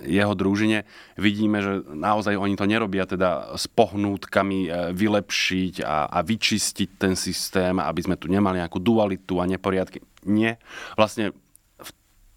jeho 0.04 0.36
družine 0.36 0.84
vidíme, 1.16 1.64
že 1.64 1.80
naozaj 1.88 2.36
oni 2.36 2.60
to 2.60 2.68
nerobia 2.68 3.08
teda 3.08 3.56
s 3.56 3.68
pohnútkami 3.68 4.68
e, 4.68 4.70
vylepšiť 4.96 5.84
a, 5.84 6.08
a 6.08 6.20
vyčistiť 6.24 6.90
ten 6.96 7.14
systém, 7.20 7.76
aby 7.80 8.02
sme 8.04 8.16
tu 8.16 8.32
nemali 8.32 8.64
nejakú 8.64 8.80
dualitu 8.80 9.44
a 9.44 9.48
neporiadky. 9.48 10.00
Nie. 10.24 10.60
Vlastne 10.96 11.36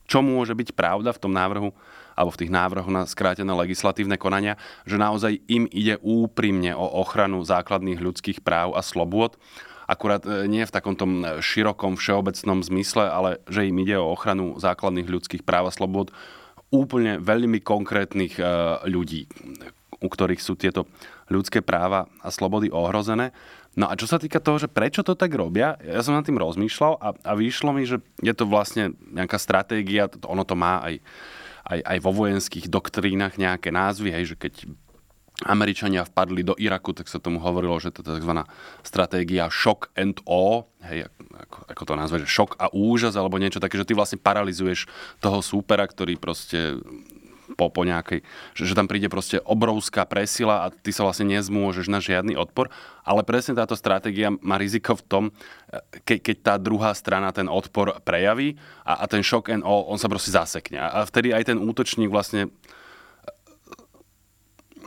čo 0.07 0.23
môže 0.23 0.55
byť 0.55 0.73
pravda 0.73 1.11
v 1.11 1.23
tom 1.23 1.35
návrhu 1.35 1.75
alebo 2.17 2.33
v 2.33 2.41
tých 2.47 2.53
návrhoch 2.53 2.89
na 2.89 3.05
skrátené 3.05 3.53
legislatívne 3.53 4.17
konania, 4.17 4.57
že 4.89 4.97
naozaj 4.97 5.37
im 5.47 5.69
ide 5.69 6.01
úprimne 6.01 6.73
o 6.73 6.89
ochranu 7.05 7.45
základných 7.45 8.01
ľudských 8.01 8.41
práv 8.41 8.73
a 8.73 8.81
slobôd, 8.81 9.37
akurát 9.85 10.25
e, 10.25 10.49
nie 10.49 10.65
v 10.65 10.75
takom 10.75 10.97
tom 10.97 11.23
širokom 11.39 12.01
všeobecnom 12.01 12.65
zmysle, 12.65 13.07
ale 13.07 13.31
že 13.47 13.69
im 13.69 13.77
ide 13.85 14.01
o 14.01 14.11
ochranu 14.11 14.57
základných 14.57 15.07
ľudských 15.07 15.45
práv 15.45 15.69
a 15.69 15.77
slobôd 15.77 16.11
úplne 16.75 17.23
veľmi 17.23 17.63
konkrétnych 17.63 18.43
ľudí, 18.91 19.31
u 20.03 20.09
ktorých 20.11 20.43
sú 20.43 20.59
tieto 20.59 20.91
ľudské 21.31 21.63
práva 21.63 22.11
a 22.23 22.35
slobody 22.35 22.71
ohrozené. 22.71 23.31
No 23.77 23.93
a 23.93 23.99
čo 23.99 24.09
sa 24.09 24.17
týka 24.17 24.41
toho, 24.41 24.57
že 24.57 24.73
prečo 24.73 25.05
to 25.05 25.13
tak 25.13 25.37
robia, 25.37 25.77
ja 25.85 26.01
som 26.01 26.17
nad 26.17 26.25
tým 26.25 26.41
rozmýšľal 26.41 26.97
a, 26.97 27.09
a 27.13 27.33
vyšlo 27.37 27.77
mi, 27.77 27.85
že 27.85 28.01
je 28.25 28.33
to 28.33 28.49
vlastne 28.49 28.97
nejaká 29.13 29.37
stratégia, 29.37 30.09
ono 30.25 30.49
to 30.49 30.57
má 30.57 30.81
aj, 30.81 30.97
aj, 31.67 31.81
aj 31.83 31.99
vo 32.03 32.13
vojenských 32.15 32.67
doktrínach 32.71 33.35
nejaké 33.37 33.75
názvy, 33.75 34.15
hej, 34.15 34.35
že 34.35 34.37
keď 34.39 34.55
Američania 35.45 36.09
vpadli 36.09 36.41
do 36.41 36.57
Iraku, 36.57 36.97
tak 36.97 37.13
sa 37.13 37.21
tomu 37.21 37.37
hovorilo, 37.45 37.77
že 37.77 37.93
to 37.93 38.01
je 38.01 38.25
tzv. 38.25 38.33
stratégia 38.81 39.53
shock 39.53 39.93
and 39.93 40.17
awe, 40.25 40.65
hej, 40.89 41.13
ako, 41.37 41.59
ako 41.69 41.83
to 41.85 41.93
nazve, 41.93 42.17
že 42.25 42.29
šok 42.33 42.57
a 42.57 42.73
úžas, 42.73 43.21
alebo 43.21 43.37
niečo 43.37 43.61
také, 43.61 43.77
že 43.77 43.85
ty 43.85 43.93
vlastne 43.93 44.17
paralizuješ 44.17 44.89
toho 45.21 45.45
súpera, 45.45 45.85
ktorý 45.85 46.17
proste 46.17 46.81
po, 47.57 47.73
po 47.73 47.83
nejakej, 47.83 48.21
že, 48.53 48.63
že 48.69 48.77
tam 48.77 48.85
príde 48.87 49.09
proste 49.09 49.41
obrovská 49.41 50.05
presila 50.05 50.69
a 50.69 50.71
ty 50.71 50.93
sa 50.93 51.09
vlastne 51.09 51.33
nezmôžeš 51.33 51.89
na 51.89 51.99
žiadny 51.99 52.37
odpor. 52.37 52.69
Ale 53.03 53.25
presne 53.25 53.57
táto 53.57 53.73
stratégia 53.73 54.31
má 54.45 54.61
riziko 54.61 54.95
v 54.95 55.03
tom, 55.09 55.25
ke, 56.05 56.21
keď 56.21 56.37
tá 56.45 56.55
druhá 56.61 56.93
strana 56.93 57.33
ten 57.33 57.49
odpor 57.49 57.97
prejaví 58.05 58.61
a, 58.85 59.01
a 59.01 59.05
ten 59.09 59.25
šok 59.25 59.51
and 59.51 59.65
on 59.65 59.97
sa 59.97 60.13
proste 60.13 60.31
zasekne. 60.31 60.79
A 60.79 61.03
vtedy 61.09 61.33
aj 61.33 61.49
ten 61.49 61.59
útočník 61.59 62.13
vlastne 62.13 62.53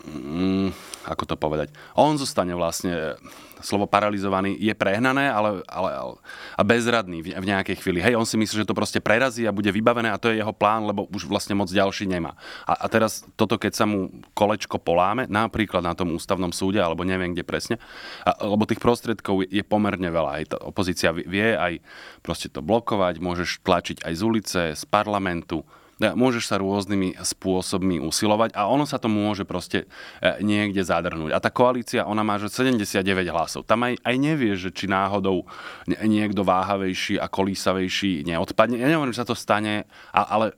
mm, 0.06 0.72
ako 1.10 1.24
to 1.26 1.36
povedať, 1.36 1.74
on 1.98 2.22
zostane 2.22 2.54
vlastne 2.54 3.18
slovo 3.60 3.86
paralizovaný 3.88 4.56
je 4.58 4.74
prehnané 4.76 5.32
ale, 5.32 5.64
ale, 5.68 5.90
ale 5.92 6.14
a 6.56 6.62
bezradný 6.64 7.24
v, 7.24 7.36
v 7.36 7.46
nejakej 7.46 7.80
chvíli. 7.80 8.00
Hej, 8.04 8.16
on 8.16 8.28
si 8.28 8.36
myslí, 8.36 8.64
že 8.64 8.70
to 8.70 8.78
proste 8.78 9.00
prerazí 9.04 9.46
a 9.46 9.56
bude 9.56 9.70
vybavené 9.72 10.12
a 10.12 10.22
to 10.22 10.32
je 10.32 10.40
jeho 10.40 10.52
plán, 10.56 10.88
lebo 10.88 11.08
už 11.12 11.28
vlastne 11.28 11.56
moc 11.56 11.70
ďalší 11.70 12.08
nemá. 12.08 12.36
A, 12.68 12.84
a 12.84 12.86
teraz 12.88 13.24
toto, 13.36 13.60
keď 13.60 13.74
sa 13.76 13.86
mu 13.88 14.10
kolečko 14.34 14.80
poláme, 14.80 15.28
napríklad 15.28 15.84
na 15.84 15.94
tom 15.94 16.16
ústavnom 16.16 16.52
súde, 16.52 16.80
alebo 16.80 17.08
neviem 17.08 17.32
kde 17.36 17.44
presne, 17.46 17.76
a, 18.24 18.36
lebo 18.44 18.66
tých 18.66 18.82
prostriedkov 18.82 19.48
je, 19.48 19.64
pomerne 19.64 20.10
veľa. 20.10 20.32
Hej, 20.42 20.46
tá 20.56 20.58
opozícia 20.64 21.12
vie 21.14 21.54
aj 21.54 21.84
proste 22.24 22.50
to 22.50 22.64
blokovať, 22.64 23.22
môžeš 23.22 23.62
tlačiť 23.62 24.04
aj 24.04 24.14
z 24.16 24.22
ulice, 24.24 24.62
z 24.74 24.84
parlamentu, 24.90 25.62
Môžeš 26.00 26.48
sa 26.48 26.56
rôznymi 26.56 27.20
spôsobmi 27.20 28.00
usilovať 28.00 28.56
a 28.56 28.72
ono 28.72 28.88
sa 28.88 28.96
to 28.96 29.12
môže 29.12 29.44
proste 29.44 29.84
e, 30.24 30.40
niekde 30.40 30.80
zadrhnúť. 30.80 31.36
A 31.36 31.44
tá 31.44 31.52
koalícia, 31.52 32.08
ona 32.08 32.24
má 32.24 32.40
že 32.40 32.48
79 32.48 33.04
hlasov. 33.28 33.68
Tam 33.68 33.84
aj, 33.84 34.00
aj 34.08 34.16
nevie, 34.16 34.56
že 34.56 34.72
či 34.72 34.88
náhodou 34.88 35.44
niekto 35.92 36.48
váhavejší 36.48 37.20
a 37.20 37.28
kolísavejší 37.28 38.24
neodpadne. 38.24 38.80
Ja 38.80 38.88
neviem, 38.88 39.12
že 39.12 39.20
sa 39.20 39.28
to 39.28 39.36
stane, 39.36 39.92
ale 40.16 40.56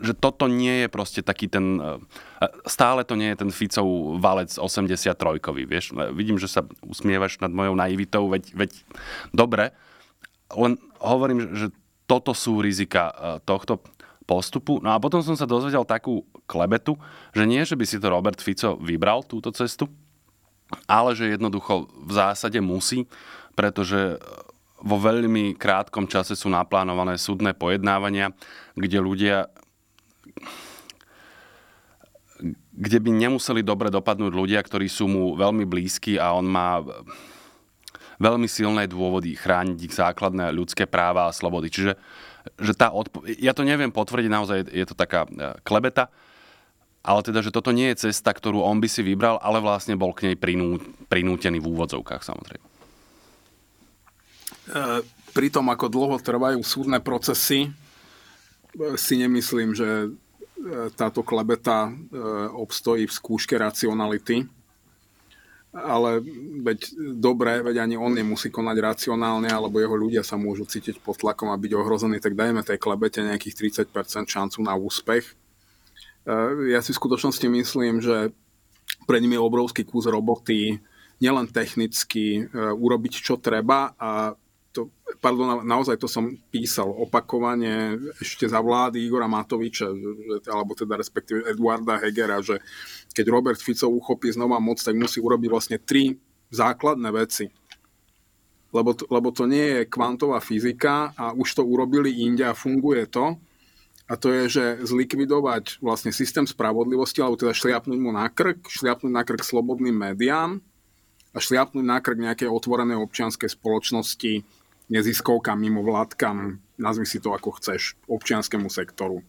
že 0.00 0.14
toto 0.14 0.46
nie 0.46 0.86
je 0.86 0.88
proste 0.88 1.20
taký 1.26 1.50
ten... 1.50 1.82
E, 1.82 2.46
stále 2.70 3.02
to 3.02 3.18
nie 3.18 3.34
je 3.34 3.42
ten 3.42 3.50
Ficov 3.50 4.22
valec 4.22 4.54
83-kový, 4.54 5.66
vieš. 5.66 5.90
E, 5.98 6.14
vidím, 6.14 6.38
že 6.38 6.46
sa 6.46 6.62
usmievaš 6.86 7.42
nad 7.42 7.50
mojou 7.50 7.74
naivitou, 7.74 8.30
veď, 8.30 8.54
veď 8.54 8.70
dobre, 9.34 9.74
len 10.54 10.78
hovorím, 11.02 11.58
že 11.58 11.74
toto 12.06 12.34
sú 12.34 12.58
rizika 12.58 13.38
tohto 13.46 13.82
postupu. 14.30 14.78
No 14.78 14.94
a 14.94 15.02
potom 15.02 15.18
som 15.26 15.34
sa 15.34 15.50
dozvedel 15.50 15.82
takú 15.82 16.22
klebetu, 16.46 16.94
že 17.34 17.42
nie, 17.50 17.66
že 17.66 17.74
by 17.74 17.82
si 17.82 17.98
to 17.98 18.06
Robert 18.06 18.38
Fico 18.38 18.78
vybral 18.78 19.26
túto 19.26 19.50
cestu, 19.50 19.90
ale 20.86 21.18
že 21.18 21.34
jednoducho 21.34 21.90
v 21.90 22.12
zásade 22.14 22.62
musí, 22.62 23.10
pretože 23.58 24.22
vo 24.78 24.96
veľmi 25.02 25.58
krátkom 25.58 26.06
čase 26.06 26.38
sú 26.38 26.46
naplánované 26.46 27.18
súdne 27.18 27.50
pojednávania, 27.58 28.30
kde 28.78 28.98
ľudia 29.02 29.50
kde 32.80 32.96
by 32.96 33.10
nemuseli 33.12 33.60
dobre 33.60 33.92
dopadnúť 33.92 34.32
ľudia, 34.32 34.64
ktorí 34.64 34.88
sú 34.88 35.04
mu 35.04 35.36
veľmi 35.36 35.68
blízki 35.68 36.16
a 36.16 36.32
on 36.32 36.48
má 36.48 36.80
veľmi 38.16 38.48
silné 38.48 38.88
dôvody 38.88 39.36
chrániť 39.36 39.78
ich 39.84 39.92
základné 39.92 40.48
ľudské 40.48 40.88
práva 40.88 41.28
a 41.28 41.36
slobody. 41.36 41.68
Čiže 41.68 42.00
že 42.58 42.74
tá 42.74 42.90
odpo- 42.90 43.22
ja 43.26 43.54
to 43.54 43.62
neviem 43.62 43.92
potvrdiť, 43.92 44.30
naozaj 44.30 44.58
je 44.70 44.86
to 44.86 44.94
taká 44.96 45.26
e, 45.26 45.54
klebeta, 45.62 46.10
ale 47.00 47.24
teda, 47.24 47.40
že 47.40 47.54
toto 47.54 47.72
nie 47.72 47.88
je 47.92 48.10
cesta, 48.10 48.32
ktorú 48.32 48.60
on 48.60 48.80
by 48.80 48.88
si 48.88 49.00
vybral, 49.00 49.40
ale 49.40 49.62
vlastne 49.62 49.96
bol 49.96 50.12
k 50.12 50.32
nej 50.32 50.36
prinú, 50.36 50.80
prinútený 51.08 51.58
v 51.62 51.70
úvodzovkách 51.70 52.22
samozrejme. 52.22 52.66
E, 52.66 52.70
pri 55.30 55.48
tom, 55.48 55.70
ako 55.70 55.86
dlho 55.86 56.16
trvajú 56.18 56.60
súdne 56.64 57.00
procesy, 57.00 57.66
e, 57.66 57.70
si 58.96 59.14
nemyslím, 59.18 59.74
že 59.74 60.10
táto 60.92 61.24
klebeta 61.24 61.88
obstojí 62.52 63.08
v 63.08 63.16
skúške 63.16 63.56
racionality 63.56 64.44
ale 65.70 66.18
veď 66.66 66.98
dobre, 67.14 67.62
veď 67.62 67.86
ani 67.86 67.94
on 67.94 68.10
nemusí 68.10 68.50
konať 68.50 68.76
racionálne, 68.82 69.46
alebo 69.46 69.78
jeho 69.78 69.94
ľudia 69.94 70.26
sa 70.26 70.34
môžu 70.34 70.66
cítiť 70.66 70.98
pod 70.98 71.22
tlakom 71.22 71.46
a 71.54 71.60
byť 71.60 71.72
ohrození, 71.78 72.18
tak 72.18 72.34
dajme 72.34 72.66
tej 72.66 72.78
klebete 72.82 73.22
nejakých 73.22 73.86
30% 73.86 74.26
šancu 74.26 74.58
na 74.66 74.74
úspech. 74.74 75.30
E, 75.30 75.34
ja 76.74 76.82
si 76.82 76.90
v 76.90 77.00
skutočnosti 77.00 77.46
myslím, 77.46 78.02
že 78.02 78.34
pred 79.06 79.22
nimi 79.22 79.38
je 79.38 79.46
obrovský 79.46 79.86
kus 79.86 80.10
roboty, 80.10 80.82
nielen 81.22 81.46
technicky, 81.46 82.50
e, 82.50 82.58
urobiť 82.74 83.22
čo 83.22 83.38
treba 83.38 83.94
a 83.94 84.34
to, 84.70 84.94
pardon, 85.18 85.66
naozaj 85.66 85.98
to 85.98 86.06
som 86.06 86.30
písal 86.54 86.86
opakovane 86.94 87.98
ešte 88.22 88.46
za 88.46 88.62
vlády 88.62 89.02
Igora 89.02 89.26
Matoviča, 89.26 89.90
alebo 90.46 90.78
teda 90.78 90.94
respektíve 90.94 91.42
Eduarda 91.50 91.98
Hegera, 91.98 92.38
že 92.38 92.62
keď 93.10 93.26
Robert 93.26 93.58
Fico 93.58 93.90
uchopí 93.90 94.30
znova 94.30 94.62
moc, 94.62 94.78
tak 94.78 94.94
musí 94.94 95.18
urobiť 95.18 95.48
vlastne 95.50 95.78
tri 95.82 96.14
základné 96.54 97.10
veci. 97.10 97.50
Lebo 98.70 98.94
to, 98.94 99.10
lebo 99.10 99.34
to 99.34 99.50
nie 99.50 99.82
je 99.82 99.90
kvantová 99.90 100.38
fyzika 100.38 101.10
a 101.18 101.34
už 101.34 101.58
to 101.58 101.62
urobili 101.66 102.22
inde 102.22 102.46
a 102.46 102.54
funguje 102.54 103.10
to. 103.10 103.34
A 104.10 104.18
to 104.18 104.30
je, 104.30 104.44
že 104.50 104.64
zlikvidovať 104.90 105.82
vlastne 105.82 106.14
systém 106.14 106.46
spravodlivosti, 106.46 107.22
alebo 107.22 107.38
teda 107.38 107.54
šliapnúť 107.54 107.98
mu 107.98 108.10
na 108.14 108.26
krk, 108.30 108.66
šliapnúť 108.66 109.10
na 109.10 109.22
krk 109.22 109.42
slobodným 109.42 109.94
médiám 109.94 110.62
a 111.30 111.38
šliapnúť 111.38 111.82
na 111.86 111.98
krk 112.02 112.18
nejakej 112.18 112.50
otvorenej 112.50 112.98
občianskej 112.98 113.50
spoločnosti, 113.54 114.42
neziskovkám, 114.90 115.56
mimo 115.56 115.86
vládkam, 115.86 116.58
nazvi 116.76 117.06
si 117.06 117.22
to 117.22 117.30
ako 117.32 117.56
chceš, 117.62 117.94
občianskému 118.10 118.66
sektoru. 118.66 119.22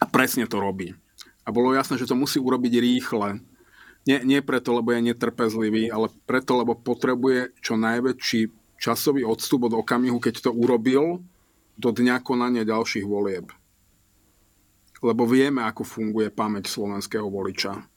A 0.00 0.08
presne 0.08 0.48
to 0.48 0.56
robí. 0.56 0.96
A 1.44 1.52
bolo 1.52 1.76
jasné, 1.76 2.00
že 2.00 2.08
to 2.08 2.16
musí 2.16 2.40
urobiť 2.40 2.80
rýchle. 2.80 3.44
Nie, 4.08 4.24
nie 4.24 4.40
preto, 4.40 4.72
lebo 4.72 4.96
je 4.96 5.12
netrpezlivý, 5.12 5.92
ale 5.92 6.08
preto, 6.24 6.56
lebo 6.56 6.72
potrebuje 6.72 7.52
čo 7.60 7.76
najväčší 7.76 8.48
časový 8.80 9.28
odstup 9.28 9.68
od 9.68 9.76
okamihu, 9.76 10.16
keď 10.16 10.48
to 10.48 10.50
urobil, 10.56 11.20
do 11.76 11.92
dňa 11.92 12.24
konania 12.24 12.64
ďalších 12.64 13.04
volieb. 13.04 13.52
Lebo 15.04 15.28
vieme, 15.28 15.64
ako 15.64 15.84
funguje 15.84 16.32
pamäť 16.32 16.72
slovenského 16.72 17.28
voliča 17.28 17.89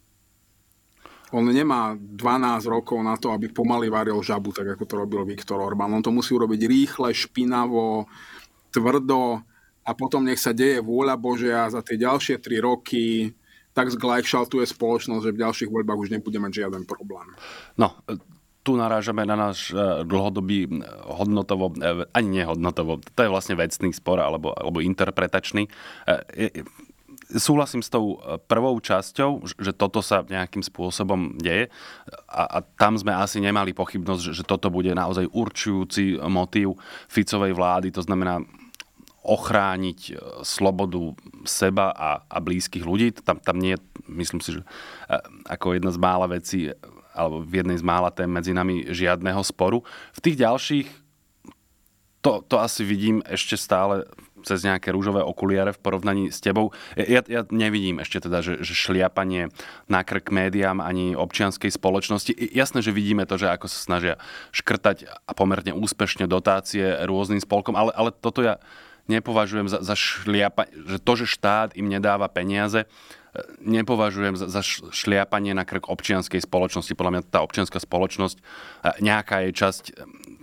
on 1.33 1.49
nemá 1.49 1.97
12 1.97 2.69
rokov 2.69 3.01
na 3.01 3.17
to, 3.17 3.33
aby 3.33 3.49
pomaly 3.49 3.89
varil 3.89 4.21
žabu, 4.21 4.53
tak 4.53 4.77
ako 4.77 4.83
to 4.85 4.95
robil 5.01 5.25
Viktor 5.25 5.57
Orbán. 5.57 5.89
On 5.89 6.05
to 6.05 6.13
musí 6.13 6.37
urobiť 6.37 6.61
rýchle, 6.69 7.09
špinavo, 7.09 8.05
tvrdo 8.69 9.41
a 9.83 9.91
potom 9.97 10.23
nech 10.23 10.37
sa 10.37 10.53
deje 10.53 10.79
vôľa 10.79 11.17
Božia 11.17 11.65
za 11.73 11.81
tie 11.81 11.97
ďalšie 11.97 12.37
3 12.37 12.61
roky 12.61 13.33
tak 13.73 13.89
zglajšaltuje 13.89 14.69
spoločnosť, 14.69 15.23
že 15.25 15.33
v 15.33 15.41
ďalších 15.41 15.69
voľbách 15.73 15.97
už 15.97 16.13
nebude 16.13 16.37
mať 16.37 16.61
žiaden 16.61 16.85
problém. 16.85 17.25
No, 17.73 17.97
tu 18.63 18.79
narážame 18.79 19.27
na 19.27 19.35
náš 19.35 19.73
e, 19.73 20.07
dlhodobý 20.07 20.69
e, 20.69 20.71
hodnotovo, 21.09 21.73
e, 21.75 22.07
ani 22.15 22.45
nehodnotovo, 22.45 23.01
to 23.01 23.19
je 23.25 23.33
vlastne 23.33 23.59
vecný 23.59 23.91
spor 23.91 24.23
alebo, 24.23 24.55
alebo 24.55 24.79
interpretačný 24.79 25.67
súhlasím 27.37 27.81
s 27.81 27.89
tou 27.89 28.17
e, 28.19 28.37
prvou 28.41 28.77
časťou, 28.77 29.45
že 29.45 29.71
toto 29.73 30.01
sa 30.01 30.25
nejakým 30.25 30.61
spôsobom 30.61 31.37
deje 31.37 31.69
a, 32.29 32.57
a 32.57 32.57
tam 32.61 32.97
sme 32.97 33.13
asi 33.13 33.41
nemali 33.41 33.73
pochybnosť, 33.73 34.21
že, 34.21 34.31
že 34.41 34.43
toto 34.43 34.73
bude 34.73 34.91
naozaj 34.93 35.29
určujúci 35.29 36.21
motív 36.27 36.77
Ficovej 37.09 37.53
vlády, 37.53 37.93
to 37.93 38.01
znamená 38.03 38.41
ochrániť 39.23 39.99
e, 40.09 40.13
slobodu 40.43 41.15
seba 41.47 41.95
a, 41.95 42.27
a 42.27 42.37
blízkych 42.43 42.83
ľudí. 42.83 43.15
Tam, 43.23 43.39
tam 43.39 43.57
nie 43.57 43.79
myslím 44.11 44.43
si, 44.43 44.59
že 44.59 44.61
e, 44.61 44.67
ako 45.47 45.79
jedna 45.79 45.91
z 45.95 45.99
mála 45.99 46.27
vecí, 46.27 46.67
alebo 47.15 47.39
v 47.39 47.63
jednej 47.63 47.79
z 47.79 47.85
mála 47.87 48.11
tém 48.11 48.27
medzi 48.27 48.51
nami 48.51 48.91
žiadneho 48.91 49.39
sporu. 49.41 49.81
V 50.11 50.19
tých 50.19 50.37
ďalších 50.43 50.87
to, 52.23 52.39
to 52.47 52.55
asi 52.59 52.87
vidím 52.87 53.19
ešte 53.27 53.59
stále 53.59 54.07
cez 54.43 54.61
nejaké 54.67 54.91
rúžové 54.91 55.23
okuliare 55.23 55.71
v 55.71 55.81
porovnaní 55.81 56.23
s 56.29 56.43
tebou. 56.43 56.75
Ja, 56.95 57.23
ja 57.25 57.41
nevidím 57.49 58.03
ešte 58.03 58.27
teda, 58.27 58.43
že, 58.43 58.59
že 58.61 58.73
šliapanie 58.75 59.49
na 59.87 60.03
krk 60.03 60.29
médiám 60.29 60.83
ani 60.83 61.15
občianskej 61.15 61.71
spoločnosti. 61.71 62.35
Jasné, 62.35 62.83
že 62.83 62.95
vidíme 62.95 63.23
to, 63.23 63.39
že 63.39 63.49
ako 63.49 63.71
sa 63.71 63.79
snažia 63.79 64.13
škrtať 64.51 65.07
a 65.25 65.31
pomerne 65.31 65.73
úspešne 65.73 66.27
dotácie 66.27 66.83
rôznym 67.07 67.39
spolkom, 67.41 67.73
ale, 67.73 67.95
ale 67.95 68.11
toto 68.11 68.43
ja, 68.43 68.59
nepovažujem 69.07 69.67
za, 69.67 69.79
za 69.83 69.95
šliapa, 69.95 70.67
že 70.71 70.99
to, 70.99 71.13
že 71.19 71.25
štát 71.27 71.75
im 71.75 71.91
nedáva 71.91 72.27
peniaze, 72.31 72.87
nepovažujem 73.65 74.37
za, 74.37 74.61
šliapanie 74.93 75.57
na 75.57 75.65
krk 75.65 75.89
občianskej 75.89 76.45
spoločnosti. 76.45 76.93
Podľa 76.93 77.11
mňa 77.17 77.21
tá 77.25 77.41
občianská 77.41 77.81
spoločnosť, 77.81 78.37
nejaká 79.01 79.49
jej 79.49 79.53
časť 79.57 79.83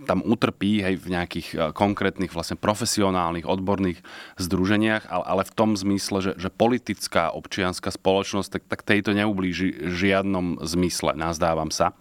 tam 0.03 0.25
utrpí 0.25 0.81
hej, 0.83 0.99
v 0.99 1.07
nejakých 1.13 1.71
konkrétnych 1.71 2.33
vlastne 2.33 2.59
profesionálnych, 2.59 3.47
odborných 3.47 4.03
združeniach, 4.41 5.07
ale, 5.07 5.43
v 5.47 5.55
tom 5.55 5.77
zmysle, 5.77 6.17
že, 6.19 6.31
že 6.35 6.49
politická 6.51 7.31
občianská 7.31 7.93
spoločnosť, 7.93 8.49
tak, 8.59 8.63
tak 8.67 8.81
tejto 8.83 9.15
neublíži 9.15 9.87
žiadnom 9.87 10.59
zmysle, 10.65 11.15
nazdávam 11.15 11.71
sa. 11.71 11.95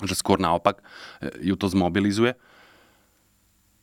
Že 0.00 0.14
skôr 0.18 0.38
naopak 0.40 0.80
e, 1.20 1.52
ju 1.52 1.54
to 1.58 1.68
zmobilizuje. 1.68 2.36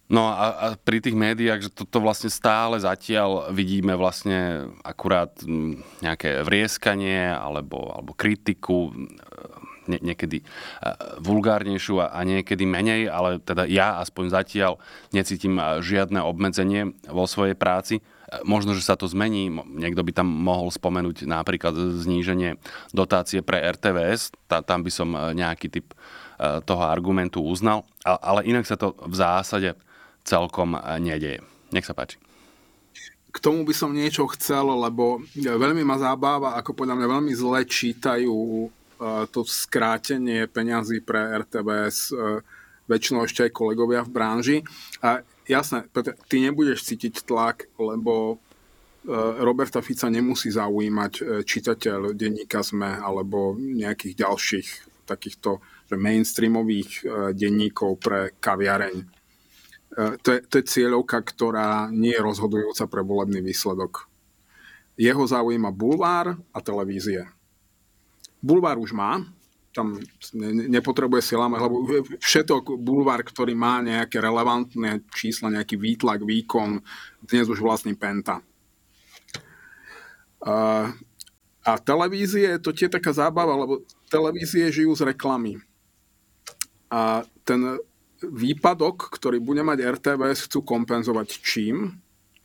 No 0.09 0.25
a, 0.25 0.45
a 0.57 0.67
pri 0.73 1.05
tých 1.05 1.13
médiách, 1.13 1.69
že 1.69 1.69
toto 1.69 2.01
vlastne 2.01 2.33
stále 2.33 2.81
zatiaľ 2.81 3.53
vidíme 3.53 3.93
vlastne 3.93 4.73
akurát 4.81 5.29
nejaké 6.01 6.41
vrieskanie 6.41 7.29
alebo, 7.29 7.93
alebo 7.93 8.17
kritiku, 8.17 8.89
nie, 9.85 10.01
niekedy 10.01 10.41
vulgárnejšiu 11.21 12.01
a, 12.01 12.09
a 12.09 12.25
niekedy 12.25 12.65
menej, 12.65 13.05
ale 13.05 13.37
teda 13.37 13.69
ja 13.69 14.01
aspoň 14.01 14.33
zatiaľ 14.33 14.81
necítim 15.13 15.61
žiadne 15.61 16.25
obmedzenie 16.25 16.97
vo 17.05 17.29
svojej 17.29 17.53
práci. 17.53 18.01
Možno, 18.45 18.77
že 18.77 18.85
sa 18.85 18.93
to 18.93 19.09
zmení. 19.09 19.49
Niekto 19.49 20.05
by 20.05 20.13
tam 20.13 20.29
mohol 20.29 20.69
spomenúť 20.69 21.25
napríklad 21.25 21.73
zníženie 21.73 22.61
dotácie 22.93 23.41
pre 23.41 23.57
RTVS. 23.61 24.33
Tá, 24.45 24.61
tam 24.61 24.85
by 24.85 24.91
som 24.93 25.09
nejaký 25.33 25.69
typ 25.69 25.97
toho 26.37 26.83
argumentu 26.85 27.41
uznal. 27.41 27.89
Ale 28.05 28.45
inak 28.45 28.69
sa 28.69 28.77
to 28.77 28.93
v 29.01 29.17
zásade 29.17 29.73
celkom 30.29 30.77
eh, 30.77 31.01
nedeje. 31.01 31.41
Nech 31.73 31.89
sa 31.89 31.97
páči. 31.97 32.21
K 33.29 33.37
tomu 33.37 33.61
by 33.61 33.73
som 33.77 33.93
niečo 33.93 34.25
chcel, 34.33 34.65
lebo 34.65 35.21
veľmi 35.37 35.85
ma 35.85 36.01
zábáva, 36.01 36.57
ako 36.57 36.73
podľa 36.73 36.97
mňa 36.97 37.07
veľmi 37.09 37.33
zle 37.33 37.61
čítajú 37.65 38.37
eh, 38.37 38.69
to 39.33 39.41
skrátenie 39.41 40.45
peňazí 40.45 41.01
pre 41.01 41.33
RTVS 41.41 41.97
eh, 42.13 42.41
väčšinou 42.89 43.25
ešte 43.25 43.49
aj 43.49 43.51
kolegovia 43.53 44.01
v 44.05 44.13
branži. 44.13 44.57
A 45.05 45.21
jasné, 45.45 45.85
ty 46.25 46.41
nebudeš 46.41 46.89
cítiť 46.89 47.21
tlak, 47.25 47.69
lebo 47.77 48.41
Roberta 49.39 49.79
Fica 49.85 50.09
nemusí 50.09 50.49
zaujímať 50.49 51.45
čitateľ 51.45 52.17
denníka 52.17 52.65
ZME 52.65 52.99
alebo 52.99 53.55
nejakých 53.55 54.25
ďalších 54.25 54.67
takýchto 55.05 55.61
mainstreamových 55.93 57.05
denníkov 57.37 58.01
pre 58.01 58.33
kaviareň 58.41 59.18
to 59.99 60.29
je, 60.31 60.39
to 60.47 60.53
je 60.61 60.69
cieľovka, 60.69 61.19
ktorá 61.19 61.91
nie 61.91 62.15
je 62.15 62.23
rozhodujúca 62.23 62.87
pre 62.87 63.01
volebný 63.03 63.43
výsledok. 63.43 64.07
Jeho 64.95 65.23
zaujíma 65.23 65.75
bulvár 65.75 66.39
a 66.55 66.59
televízie. 66.63 67.27
Bulvár 68.39 68.79
už 68.79 68.95
má, 68.95 69.19
tam 69.75 69.99
nepotrebuje 70.71 71.21
si 71.21 71.33
lámať, 71.37 71.59
lebo 71.61 71.75
všetok 72.19 72.79
bulvár, 72.79 73.21
ktorý 73.21 73.53
má 73.53 73.83
nejaké 73.83 74.17
relevantné 74.17 75.05
čísla, 75.13 75.53
nejaký 75.53 75.77
výtlak, 75.77 76.25
výkon, 76.25 76.81
dnes 77.23 77.45
už 77.47 77.61
vlastní 77.61 77.93
Penta. 77.93 78.41
A, 80.39 80.89
a 81.63 81.71
televízie, 81.79 82.57
to 82.63 82.71
tie 82.71 82.87
taká 82.87 83.11
zábava, 83.11 83.53
lebo 83.55 83.83
televízie 84.07 84.71
žijú 84.71 84.95
z 84.95 85.11
reklamy. 85.11 85.59
A 86.89 87.21
ten 87.45 87.77
výpadok, 88.23 89.11
ktorý 89.15 89.39
bude 89.39 89.63
mať 89.63 89.83
RTVS, 89.99 90.49
chcú 90.51 90.63
kompenzovať 90.65 91.39
čím? 91.39 91.99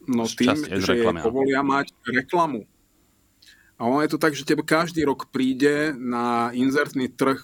No 0.04 0.28
tým, 0.28 0.54
že 0.54 1.00
je 1.00 1.06
povolia 1.24 1.64
mať 1.64 1.90
reklamu. 2.04 2.68
A 3.74 3.88
ono 3.88 4.04
je 4.04 4.12
to 4.14 4.22
tak, 4.22 4.36
že 4.36 4.46
tebe 4.46 4.62
každý 4.62 5.02
rok 5.02 5.32
príde 5.32 5.96
na 5.96 6.54
inzertný 6.54 7.10
trh 7.10 7.40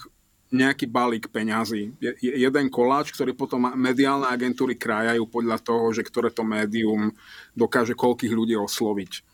nejaký 0.51 0.87
balík 0.91 1.31
peňazí. 1.31 1.95
Je, 2.03 2.11
jeden 2.19 2.67
koláč, 2.69 3.15
ktorý 3.15 3.39
potom 3.39 3.71
mediálne 3.79 4.27
agentúry 4.27 4.75
krájajú 4.75 5.25
podľa 5.31 5.59
toho, 5.63 5.95
že 5.95 6.03
ktoré 6.03 6.35
to 6.35 6.43
médium 6.43 7.15
dokáže 7.55 7.95
koľkých 7.95 8.35
ľudí 8.35 8.59
osloviť 8.59 9.30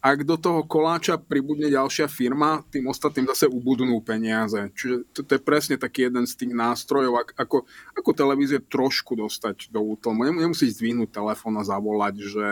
ak 0.00 0.24
do 0.24 0.40
toho 0.40 0.64
koláča 0.64 1.20
pribudne 1.20 1.68
ďalšia 1.68 2.08
firma, 2.08 2.64
tým 2.72 2.88
ostatným 2.88 3.28
zase 3.36 3.44
ubudnú 3.44 4.00
peniaze. 4.00 4.72
Čiže 4.72 4.96
to, 5.12 5.20
to 5.28 5.36
je 5.36 5.42
presne 5.44 5.76
taký 5.76 6.08
jeden 6.08 6.24
z 6.24 6.40
tých 6.40 6.56
nástrojov, 6.56 7.28
ako, 7.36 7.68
ako 7.92 8.10
televízie 8.16 8.64
trošku 8.64 9.12
dostať 9.12 9.68
do 9.68 9.84
útlmu. 9.84 10.24
Nemusíš 10.24 10.80
zdvihnúť 10.80 11.12
telefón 11.12 11.60
a 11.60 11.68
zavolať, 11.68 12.14
že 12.16 12.48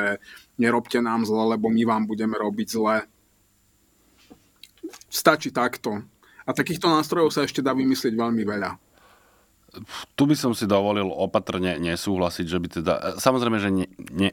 nerobte 0.61 1.01
nám 1.01 1.25
zle, 1.25 1.57
lebo 1.57 1.73
my 1.73 1.89
vám 1.89 2.05
budeme 2.05 2.37
robiť 2.37 2.69
zle. 2.69 3.09
Stačí 5.09 5.49
takto. 5.49 6.05
A 6.45 6.51
takýchto 6.53 6.89
nástrojov 6.93 7.33
sa 7.33 7.49
ešte 7.49 7.65
dá 7.65 7.73
vymyslieť 7.73 8.13
veľmi 8.13 8.45
veľa. 8.45 8.77
Tu 10.17 10.23
by 10.25 10.37
som 10.37 10.53
si 10.57 10.65
dovolil 10.65 11.09
opatrne 11.13 11.77
nesúhlasiť, 11.81 12.47
že 12.49 12.59
by 12.61 12.69
teda... 12.69 12.95
Samozrejme, 13.21 13.57
že 13.61 13.69
ne, 13.69 13.87
ne, 14.13 14.31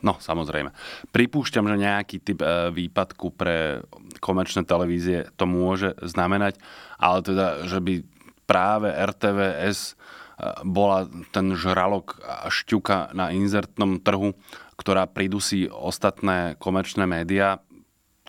no 0.00 0.16
samozrejme. 0.18 0.72
Pripúšťam, 1.12 1.66
že 1.68 1.76
nejaký 1.76 2.16
typ 2.22 2.40
e, 2.42 2.72
výpadku 2.72 3.32
pre 3.34 3.84
komerčné 4.20 4.64
televízie 4.64 5.28
to 5.36 5.44
môže 5.44 5.96
znamenať, 6.02 6.58
ale 6.96 7.18
teda, 7.22 7.46
že 7.68 7.78
by 7.80 7.94
práve 8.48 8.88
RTVS 8.90 9.92
e, 9.92 9.94
bola 10.64 11.08
ten 11.32 11.52
žralok 11.56 12.20
a 12.24 12.48
šťuka 12.48 13.12
na 13.12 13.32
inzertnom 13.32 14.00
trhu, 14.00 14.32
ktorá 14.76 15.08
pridusí 15.08 15.68
ostatné 15.68 16.56
komerčné 16.60 17.08
médiá, 17.08 17.60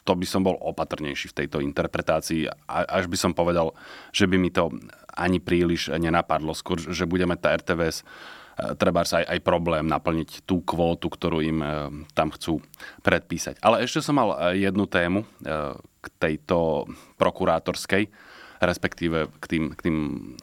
to 0.08 0.16
by 0.16 0.24
som 0.24 0.40
bol 0.40 0.56
opatrnejší 0.56 1.36
v 1.36 1.38
tejto 1.44 1.60
interpretácii. 1.60 2.48
Až 2.72 3.12
by 3.12 3.18
som 3.20 3.36
povedal, 3.36 3.76
že 4.16 4.24
by 4.24 4.40
mi 4.40 4.48
to 4.48 4.72
ani 5.12 5.44
príliš 5.44 5.92
nenapadlo. 5.92 6.56
Skôr, 6.56 6.80
že 6.80 7.04
budeme 7.04 7.36
tá 7.36 7.52
RTVS 7.52 8.08
treba 8.58 9.06
sa 9.06 9.22
aj, 9.22 9.38
aj 9.38 9.40
problém 9.46 9.86
naplniť 9.86 10.44
tú 10.50 10.66
kvótu, 10.66 11.14
ktorú 11.14 11.46
im 11.46 11.60
e, 11.62 11.68
tam 12.18 12.34
chcú 12.34 12.58
predpísať. 13.06 13.62
Ale 13.62 13.86
ešte 13.86 14.02
som 14.02 14.18
mal 14.18 14.34
e, 14.34 14.66
jednu 14.66 14.90
tému 14.90 15.22
e, 15.22 15.28
k 15.78 16.06
tejto 16.18 16.90
prokurátorskej, 17.22 18.10
respektíve 18.58 19.30
k 19.38 19.46
tým, 19.46 19.64
k 19.78 19.80
tým 19.86 19.98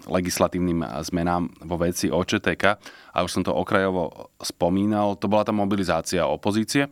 legislatívnym 0.07 0.87
zmenám 1.03 1.50
vo 1.66 1.74
veci 1.83 2.07
OČTK. 2.07 2.64
A 3.11 3.18
už 3.27 3.31
som 3.35 3.42
to 3.42 3.50
okrajovo 3.50 4.31
spomínal, 4.38 5.18
to 5.18 5.27
bola 5.27 5.42
tá 5.42 5.50
mobilizácia 5.50 6.22
opozície. 6.22 6.87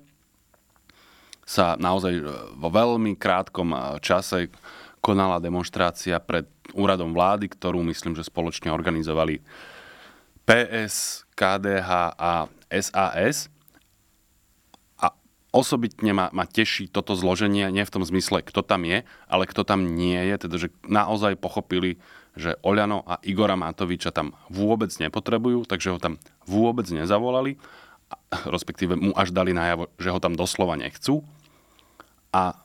Sa 1.46 1.78
naozaj 1.78 2.18
vo 2.58 2.68
veľmi 2.70 3.14
krátkom 3.14 3.98
čase 4.02 4.50
konala 4.98 5.42
demonstrácia 5.42 6.18
pred 6.18 6.46
úradom 6.74 7.14
vlády, 7.14 7.50
ktorú 7.50 7.82
myslím, 7.86 8.18
že 8.18 8.26
spoločne 8.26 8.70
organizovali 8.74 9.42
PS, 10.46 11.24
KDH 11.38 11.90
a 12.18 12.50
SAS. 12.70 13.52
A 14.98 15.14
osobitne 15.54 16.12
ma, 16.14 16.26
ma 16.34 16.44
teší 16.48 16.90
toto 16.90 17.14
zloženie, 17.14 17.70
nie 17.70 17.84
v 17.86 17.94
tom 17.94 18.02
zmysle, 18.02 18.42
kto 18.42 18.64
tam 18.64 18.82
je, 18.86 19.06
ale 19.30 19.44
kto 19.46 19.62
tam 19.62 19.94
nie 19.94 20.18
je, 20.32 20.34
teda 20.48 20.56
že 20.58 20.68
naozaj 20.86 21.38
pochopili, 21.38 22.02
že 22.32 22.56
Oľano 22.64 23.04
a 23.04 23.20
Igora 23.22 23.54
Matoviča 23.60 24.10
tam 24.10 24.32
vôbec 24.48 24.88
nepotrebujú, 24.96 25.68
takže 25.68 25.92
ho 25.92 25.98
tam 26.00 26.16
vôbec 26.48 26.88
nezavolali, 26.88 27.60
respektíve 28.48 28.96
mu 28.96 29.12
až 29.12 29.32
dali 29.32 29.52
najavo, 29.52 29.92
že 30.00 30.08
ho 30.08 30.18
tam 30.20 30.32
doslova 30.36 30.76
nechcú. 30.80 31.20
A 32.32 32.56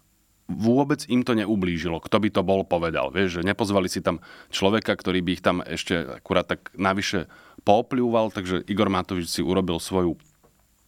vôbec 0.48 1.04
im 1.12 1.28
to 1.28 1.36
neublížilo. 1.36 2.00
Kto 2.00 2.24
by 2.24 2.30
to 2.32 2.42
bol 2.42 2.63
povedal. 2.63 3.12
Vieš, 3.12 3.44
že 3.44 3.48
nepozvali 3.48 3.92
si 3.92 4.00
tam 4.00 4.24
človeka, 4.48 4.96
ktorý 4.96 5.20
by 5.20 5.32
ich 5.36 5.44
tam 5.44 5.60
ešte 5.60 6.24
akurát 6.24 6.48
tak 6.48 6.72
navyše 6.80 7.28
popľúval, 7.68 8.32
takže 8.32 8.64
Igor 8.72 8.88
Matovič 8.88 9.28
si 9.28 9.44
urobil 9.44 9.76
svoju 9.84 10.16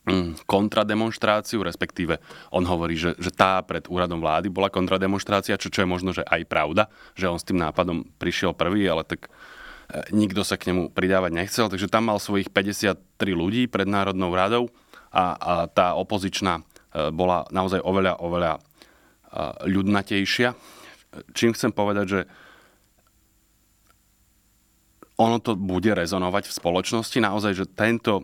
mm, 0.07 0.47
kontrademonstráciu, 0.47 1.59
respektíve 1.59 2.23
on 2.55 2.63
hovorí, 2.63 2.95
že, 2.95 3.19
že 3.19 3.35
tá 3.35 3.59
pred 3.59 3.83
úradom 3.91 4.23
vlády 4.23 4.47
bola 4.47 4.71
kontrademonstrácia, 4.71 5.59
čo, 5.59 5.67
čo 5.67 5.83
je 5.83 5.91
možno, 5.91 6.15
že 6.15 6.23
aj 6.23 6.47
pravda, 6.47 6.87
že 7.19 7.27
on 7.27 7.35
s 7.35 7.43
tým 7.43 7.59
nápadom 7.59 8.07
prišiel 8.15 8.55
prvý, 8.55 8.87
ale 8.87 9.03
tak 9.03 9.27
e, 9.27 10.07
nikto 10.15 10.47
sa 10.47 10.55
k 10.55 10.71
nemu 10.71 10.95
pridávať 10.95 11.35
nechcel, 11.35 11.67
takže 11.67 11.91
tam 11.91 12.07
mal 12.07 12.17
svojich 12.23 12.47
53 12.47 12.95
ľudí 13.35 13.67
pred 13.67 13.83
Národnou 13.83 14.31
radou 14.31 14.71
a, 15.11 15.35
a 15.35 15.53
tá 15.67 15.99
opozičná 15.99 16.63
e, 16.63 17.11
bola 17.11 17.43
naozaj 17.51 17.83
oveľa, 17.83 18.23
oveľa 18.23 18.51
e, 18.55 18.59
ľudnatejšia. 19.67 20.55
Čím 21.35 21.51
chcem 21.51 21.75
povedať, 21.75 22.05
že 22.07 22.19
ono 25.19 25.37
to 25.43 25.59
bude 25.59 25.91
rezonovať 25.91 26.47
v 26.47 26.55
spoločnosti. 26.55 27.17
Naozaj, 27.19 27.51
že 27.59 27.65
tento 27.67 28.23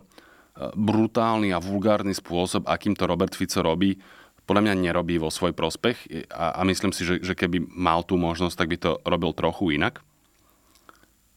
brutálny 0.72 1.52
a 1.52 1.60
vulgárny 1.60 2.16
spôsob, 2.16 2.64
akým 2.64 2.96
to 2.96 3.04
Robert 3.04 3.36
Fico 3.36 3.60
robí, 3.60 4.00
podľa 4.48 4.62
mňa 4.72 4.74
nerobí 4.88 5.20
vo 5.20 5.28
svoj 5.28 5.52
prospech 5.52 6.30
a, 6.32 6.56
a 6.56 6.60
myslím 6.64 6.94
si, 6.94 7.02
že, 7.02 7.20
že 7.20 7.34
keby 7.34 7.66
mal 7.66 8.06
tú 8.06 8.14
možnosť, 8.16 8.56
tak 8.56 8.70
by 8.72 8.76
to 8.78 8.90
robil 9.04 9.34
trochu 9.34 9.76
inak. 9.76 10.00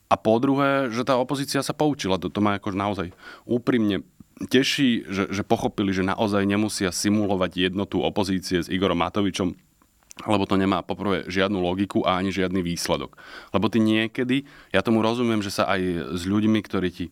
A 0.09 0.15
po 0.17 0.41
druhé, 0.41 0.89
že 0.89 1.05
tá 1.05 1.17
opozícia 1.21 1.61
sa 1.61 1.73
poučila. 1.73 2.17
Toto 2.17 2.41
ma 2.41 2.57
akož 2.57 2.73
naozaj 2.73 3.13
úprimne 3.45 4.01
teší, 4.49 5.05
že, 5.05 5.23
že 5.29 5.43
pochopili, 5.45 5.93
že 5.93 6.07
naozaj 6.07 6.47
nemusia 6.47 6.89
simulovať 6.89 7.69
jednotu 7.69 8.01
opozície 8.01 8.63
s 8.63 8.71
Igorom 8.71 9.03
Matovičom, 9.03 9.53
lebo 10.27 10.43
to 10.43 10.59
nemá 10.59 10.83
poprvé 10.83 11.23
žiadnu 11.29 11.59
logiku 11.59 12.03
a 12.03 12.19
ani 12.19 12.33
žiadny 12.33 12.59
výsledok. 12.59 13.15
Lebo 13.55 13.71
ty 13.71 13.79
niekedy, 13.79 14.43
ja 14.75 14.83
tomu 14.83 14.99
rozumiem, 14.99 15.39
že 15.39 15.53
sa 15.53 15.69
aj 15.71 16.15
s 16.15 16.23
ľuďmi, 16.27 16.59
ktorí 16.65 16.89
ti 16.91 17.05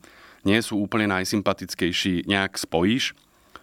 nie 0.44 0.60
sú 0.64 0.80
úplne 0.80 1.12
najsympatickejší, 1.12 2.28
nejak 2.28 2.56
spojíš, 2.56 3.16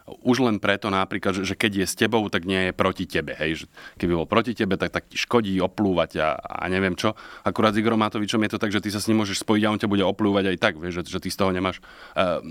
už 0.05 0.45
len 0.45 0.61
preto 0.61 0.93
napríklad, 0.93 1.49
že, 1.49 1.57
keď 1.57 1.73
je 1.81 1.87
s 1.89 1.97
tebou, 1.97 2.29
tak 2.29 2.45
nie 2.45 2.69
je 2.69 2.73
proti 2.77 3.09
tebe. 3.09 3.33
Hej. 3.33 3.65
Že 3.65 3.67
keby 3.97 4.13
bol 4.13 4.29
proti 4.29 4.53
tebe, 4.53 4.77
tak, 4.77 4.93
tak 4.93 5.09
ti 5.09 5.17
škodí 5.17 5.57
oplúvať 5.65 6.21
a, 6.21 6.37
a 6.37 6.69
neviem 6.69 6.93
čo. 6.93 7.17
Akurát 7.41 7.73
s 7.73 7.81
Igorom 7.81 8.05
Matovičom 8.05 8.45
je 8.45 8.53
to 8.53 8.61
tak, 8.61 8.69
že 8.69 8.85
ty 8.85 8.93
sa 8.93 9.01
s 9.01 9.09
ním 9.09 9.25
môžeš 9.25 9.41
spojiť 9.41 9.63
a 9.65 9.73
on 9.73 9.81
ťa 9.81 9.89
bude 9.89 10.05
oplúvať 10.05 10.53
aj 10.53 10.57
tak, 10.61 10.75
vieš, 10.77 11.01
že, 11.09 11.17
že 11.17 11.25
ty 11.25 11.33
z 11.33 11.41
toho 11.41 11.57
nemáš 11.57 11.81
uh, 11.81 12.45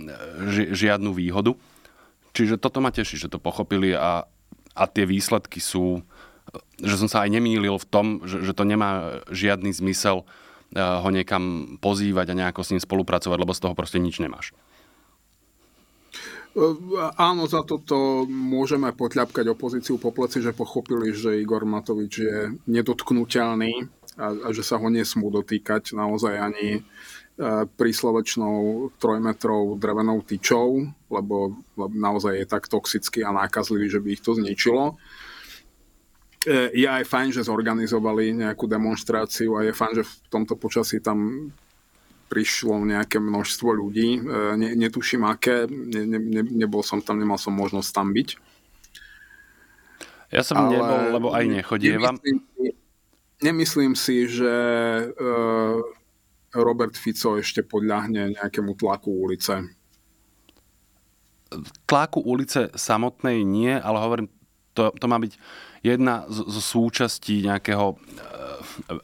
ži, 0.50 0.74
žiadnu 0.74 1.14
výhodu. 1.14 1.54
Čiže 2.34 2.58
toto 2.58 2.82
ma 2.82 2.90
teší, 2.90 3.22
že 3.22 3.30
to 3.30 3.38
pochopili 3.38 3.94
a, 3.94 4.26
a 4.74 4.84
tie 4.90 5.06
výsledky 5.06 5.62
sú, 5.62 6.02
že 6.82 6.96
som 7.00 7.10
sa 7.10 7.24
aj 7.24 7.30
nemýlil 7.34 7.80
v 7.80 7.88
tom, 7.88 8.06
že, 8.28 8.44
že 8.44 8.54
to 8.54 8.68
nemá 8.68 9.24
žiadny 9.32 9.72
zmysel 9.72 10.24
uh, 10.24 10.28
ho 10.76 11.10
niekam 11.14 11.76
pozývať 11.78 12.34
a 12.34 12.38
nejako 12.38 12.62
s 12.66 12.72
ním 12.74 12.82
spolupracovať, 12.82 13.38
lebo 13.38 13.54
z 13.54 13.62
toho 13.62 13.78
proste 13.78 14.02
nič 14.02 14.18
nemáš. 14.18 14.52
Áno, 17.18 17.50
za 17.50 17.66
toto 17.66 18.30
môžeme 18.30 18.94
potľapkať 18.94 19.50
opozíciu 19.50 19.98
po 19.98 20.14
pleci, 20.14 20.38
že 20.38 20.54
pochopili, 20.54 21.10
že 21.10 21.42
Igor 21.42 21.66
Matovič 21.66 22.14
je 22.22 22.38
nedotknutelný 22.70 23.90
a, 24.22 24.26
a 24.30 24.48
že 24.54 24.62
sa 24.62 24.78
ho 24.78 24.86
nesmú 24.86 25.34
dotýkať 25.34 25.98
naozaj 25.98 26.38
ani 26.38 26.68
e, 26.78 26.82
príslovečnou 27.74 28.86
trojmetrov 29.02 29.82
drevenou 29.82 30.22
tyčou, 30.22 30.94
lebo, 31.10 31.58
lebo 31.74 31.94
naozaj 31.98 32.38
je 32.38 32.46
tak 32.46 32.70
toxický 32.70 33.26
a 33.26 33.34
nákazlivý, 33.34 33.90
že 33.90 33.98
by 33.98 34.08
ich 34.14 34.22
to 34.22 34.38
zničilo. 34.38 34.94
E, 34.94 35.33
je 36.52 36.88
aj 36.88 37.04
fajn, 37.08 37.30
že 37.32 37.48
zorganizovali 37.48 38.36
nejakú 38.36 38.68
demonstráciu 38.68 39.56
a 39.56 39.64
je 39.64 39.72
fajn, 39.72 39.94
že 40.00 40.04
v 40.04 40.14
tomto 40.28 40.60
počasí 40.60 41.00
tam 41.00 41.50
prišlo 42.34 42.82
nejaké 42.82 43.22
množstvo 43.22 43.70
ľudí. 43.78 44.18
E, 44.18 44.22
ne, 44.58 44.70
netuším 44.74 45.22
aké, 45.30 45.70
ne, 45.70 46.18
ne, 46.18 46.42
nebol 46.42 46.82
som 46.82 46.98
tam, 46.98 47.22
nemal 47.22 47.38
som 47.38 47.54
možnosť 47.54 47.90
tam 47.94 48.10
byť. 48.10 48.30
Ja 50.34 50.42
som 50.42 50.66
Ale 50.66 50.74
nebol, 50.74 51.00
lebo 51.14 51.28
aj 51.30 51.46
nechodievam. 51.46 52.18
Nemyslím, 52.18 52.74
nemyslím 53.46 53.94
si, 53.94 54.26
že 54.26 54.50
uh, 55.14 55.78
Robert 56.58 56.98
Fico 56.98 57.38
ešte 57.38 57.62
podľahne 57.62 58.34
nejakému 58.34 58.74
tlaku 58.74 59.14
ulice. 59.14 59.70
Tlaku 61.86 62.26
ulice 62.26 62.74
samotnej 62.74 63.46
nie, 63.46 63.78
ale 63.78 64.02
hovorím, 64.02 64.28
to, 64.74 64.90
to 64.98 65.06
má 65.06 65.22
byť 65.22 65.38
jedna 65.84 66.24
zo, 66.32 66.48
zo 66.48 66.62
súčastí 66.64 67.44
nejakého 67.44 68.00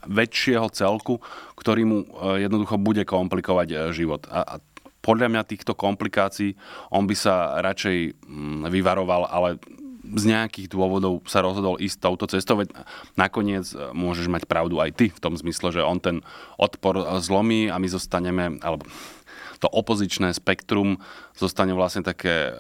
väčšieho 0.08 0.68
celku, 0.74 1.22
ktorý 1.60 1.82
mu 1.86 1.98
e, 2.02 2.08
jednoducho 2.48 2.80
bude 2.80 3.04
komplikovať 3.06 3.68
e, 3.70 3.76
život. 3.94 4.26
A, 4.32 4.42
a 4.42 4.64
podľa 5.00 5.32
mňa 5.32 5.50
týchto 5.50 5.78
komplikácií 5.78 6.58
on 6.90 7.06
by 7.06 7.16
sa 7.16 7.60
radšej 7.62 7.98
mm, 8.26 8.68
vyvaroval, 8.72 9.30
ale 9.30 9.62
z 10.10 10.24
nejakých 10.26 10.74
dôvodov 10.74 11.22
sa 11.30 11.46
rozhodol 11.46 11.78
ísť 11.78 12.02
touto 12.02 12.26
cestou, 12.26 12.58
veď 12.58 12.74
nakoniec 13.14 13.70
môžeš 13.94 14.26
mať 14.26 14.44
pravdu 14.50 14.82
aj 14.82 14.98
ty 14.98 15.06
v 15.14 15.22
tom 15.22 15.38
zmysle, 15.38 15.70
že 15.70 15.86
on 15.86 16.02
ten 16.02 16.26
odpor 16.58 17.22
zlomí 17.22 17.70
a 17.70 17.78
my 17.78 17.86
zostaneme, 17.86 18.58
alebo 18.66 18.90
to 19.60 19.68
opozičné 19.68 20.32
spektrum 20.32 20.98
zostane 21.36 21.76
vlastne 21.76 22.02
také 22.02 22.56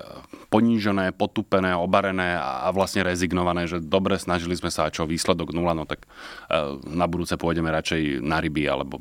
ponížené, 0.51 1.15
potupené, 1.15 1.73
obarené 1.73 2.35
a 2.35 2.67
vlastne 2.75 3.07
rezignované, 3.07 3.65
že 3.65 3.79
dobre, 3.79 4.19
snažili 4.19 4.53
sme 4.59 4.67
sa, 4.67 4.87
a 4.87 4.93
čo 4.93 5.07
výsledok 5.07 5.55
nula, 5.55 5.71
no 5.71 5.87
tak 5.87 6.03
e, 6.05 6.07
na 6.91 7.07
budúce 7.07 7.39
pôjdeme 7.39 7.71
radšej 7.71 8.19
na 8.19 8.43
ryby, 8.43 8.67
alebo 8.67 8.99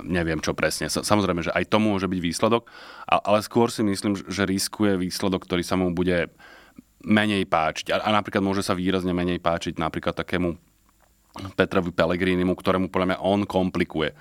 neviem 0.00 0.40
čo 0.40 0.56
presne. 0.56 0.88
Samozrejme, 0.88 1.44
že 1.44 1.52
aj 1.52 1.68
to 1.68 1.78
môže 1.78 2.08
byť 2.08 2.20
výsledok, 2.20 2.68
ale 3.04 3.38
skôr 3.44 3.68
si 3.68 3.84
myslím, 3.84 4.16
že 4.16 4.48
riskuje 4.48 4.96
výsledok, 4.96 5.44
ktorý 5.44 5.62
sa 5.62 5.76
mu 5.76 5.92
bude 5.92 6.32
menej 7.06 7.46
páčiť. 7.46 7.94
A, 7.94 8.10
napríklad 8.10 8.42
môže 8.42 8.66
sa 8.66 8.74
výrazne 8.74 9.14
menej 9.14 9.38
páčiť 9.38 9.78
napríklad 9.78 10.16
takému 10.16 10.58
Petrovi 11.54 11.92
Pellegrinimu, 11.92 12.56
ktorému 12.56 12.88
podľa 12.88 13.14
mňa 13.14 13.18
on 13.22 13.40
komplikuje 13.44 14.12
e, 14.12 14.16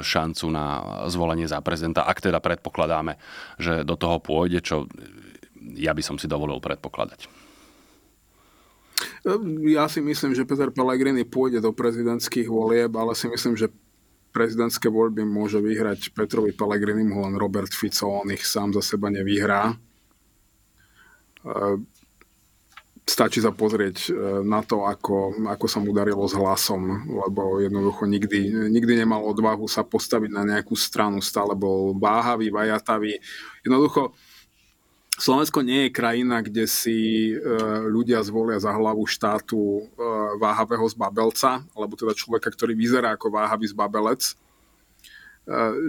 šancu 0.00 0.46
na 0.52 0.66
zvolenie 1.08 1.48
za 1.48 1.60
prezidenta, 1.64 2.06
ak 2.06 2.20
teda 2.20 2.38
predpokladáme, 2.40 3.16
že 3.56 3.82
do 3.82 3.96
toho 3.96 4.20
pôjde, 4.20 4.60
čo 4.64 4.90
ja 5.76 5.92
by 5.92 6.02
som 6.04 6.16
si 6.16 6.28
dovolil 6.28 6.60
predpokladať. 6.60 7.28
Ja 9.68 9.88
si 9.88 10.00
myslím, 10.00 10.32
že 10.32 10.48
Peter 10.48 10.72
Pellegrini 10.72 11.24
pôjde 11.28 11.60
do 11.60 11.72
prezidentských 11.72 12.48
volieb, 12.48 12.92
ale 12.96 13.12
si 13.16 13.28
myslím, 13.28 13.56
že 13.56 13.72
prezidentské 14.32 14.88
voľby 14.88 15.26
môže 15.26 15.58
vyhrať 15.60 16.14
Petrovi 16.14 16.54
Pellegrinimu 16.54 17.20
len 17.28 17.34
Robert 17.36 17.72
Fico, 17.72 18.22
on 18.22 18.30
ich 18.32 18.46
sám 18.46 18.72
za 18.72 18.82
seba 18.84 19.10
nevyhrá 19.10 19.74
e, 19.74 19.76
stačí 23.10 23.42
sa 23.42 23.50
pozrieť 23.50 23.96
e, 24.06 24.10
na 24.46 24.62
to, 24.62 24.86
ako, 24.86 25.34
ako 25.50 25.66
sa 25.66 25.82
mu 25.82 25.90
darilo 25.90 26.22
s 26.30 26.38
hlasom, 26.38 27.10
lebo 27.10 27.58
jednoducho 27.58 28.06
nikdy, 28.06 28.70
nikdy 28.70 29.02
nemal 29.02 29.26
odvahu 29.26 29.66
sa 29.66 29.82
postaviť 29.82 30.30
na 30.30 30.46
nejakú 30.46 30.78
stranu, 30.78 31.18
stále 31.18 31.58
bol 31.58 31.90
váhavý, 31.98 32.54
vajatavý. 32.54 33.18
Jednoducho 33.66 34.14
Slovensko 35.20 35.60
nie 35.60 35.90
je 35.90 35.96
krajina, 35.96 36.40
kde 36.40 36.64
si 36.64 37.30
e, 37.34 37.36
ľudia 37.90 38.22
zvolia 38.24 38.56
za 38.62 38.72
hlavu 38.72 39.04
štátu 39.04 39.58
e, 39.58 39.82
váhavého 40.38 40.86
zbabelca, 40.88 41.66
alebo 41.74 41.98
teda 41.98 42.14
človeka, 42.14 42.48
ktorý 42.48 42.72
vyzerá 42.72 43.18
ako 43.18 43.28
váhavý 43.28 43.68
zbabelec 43.68 44.38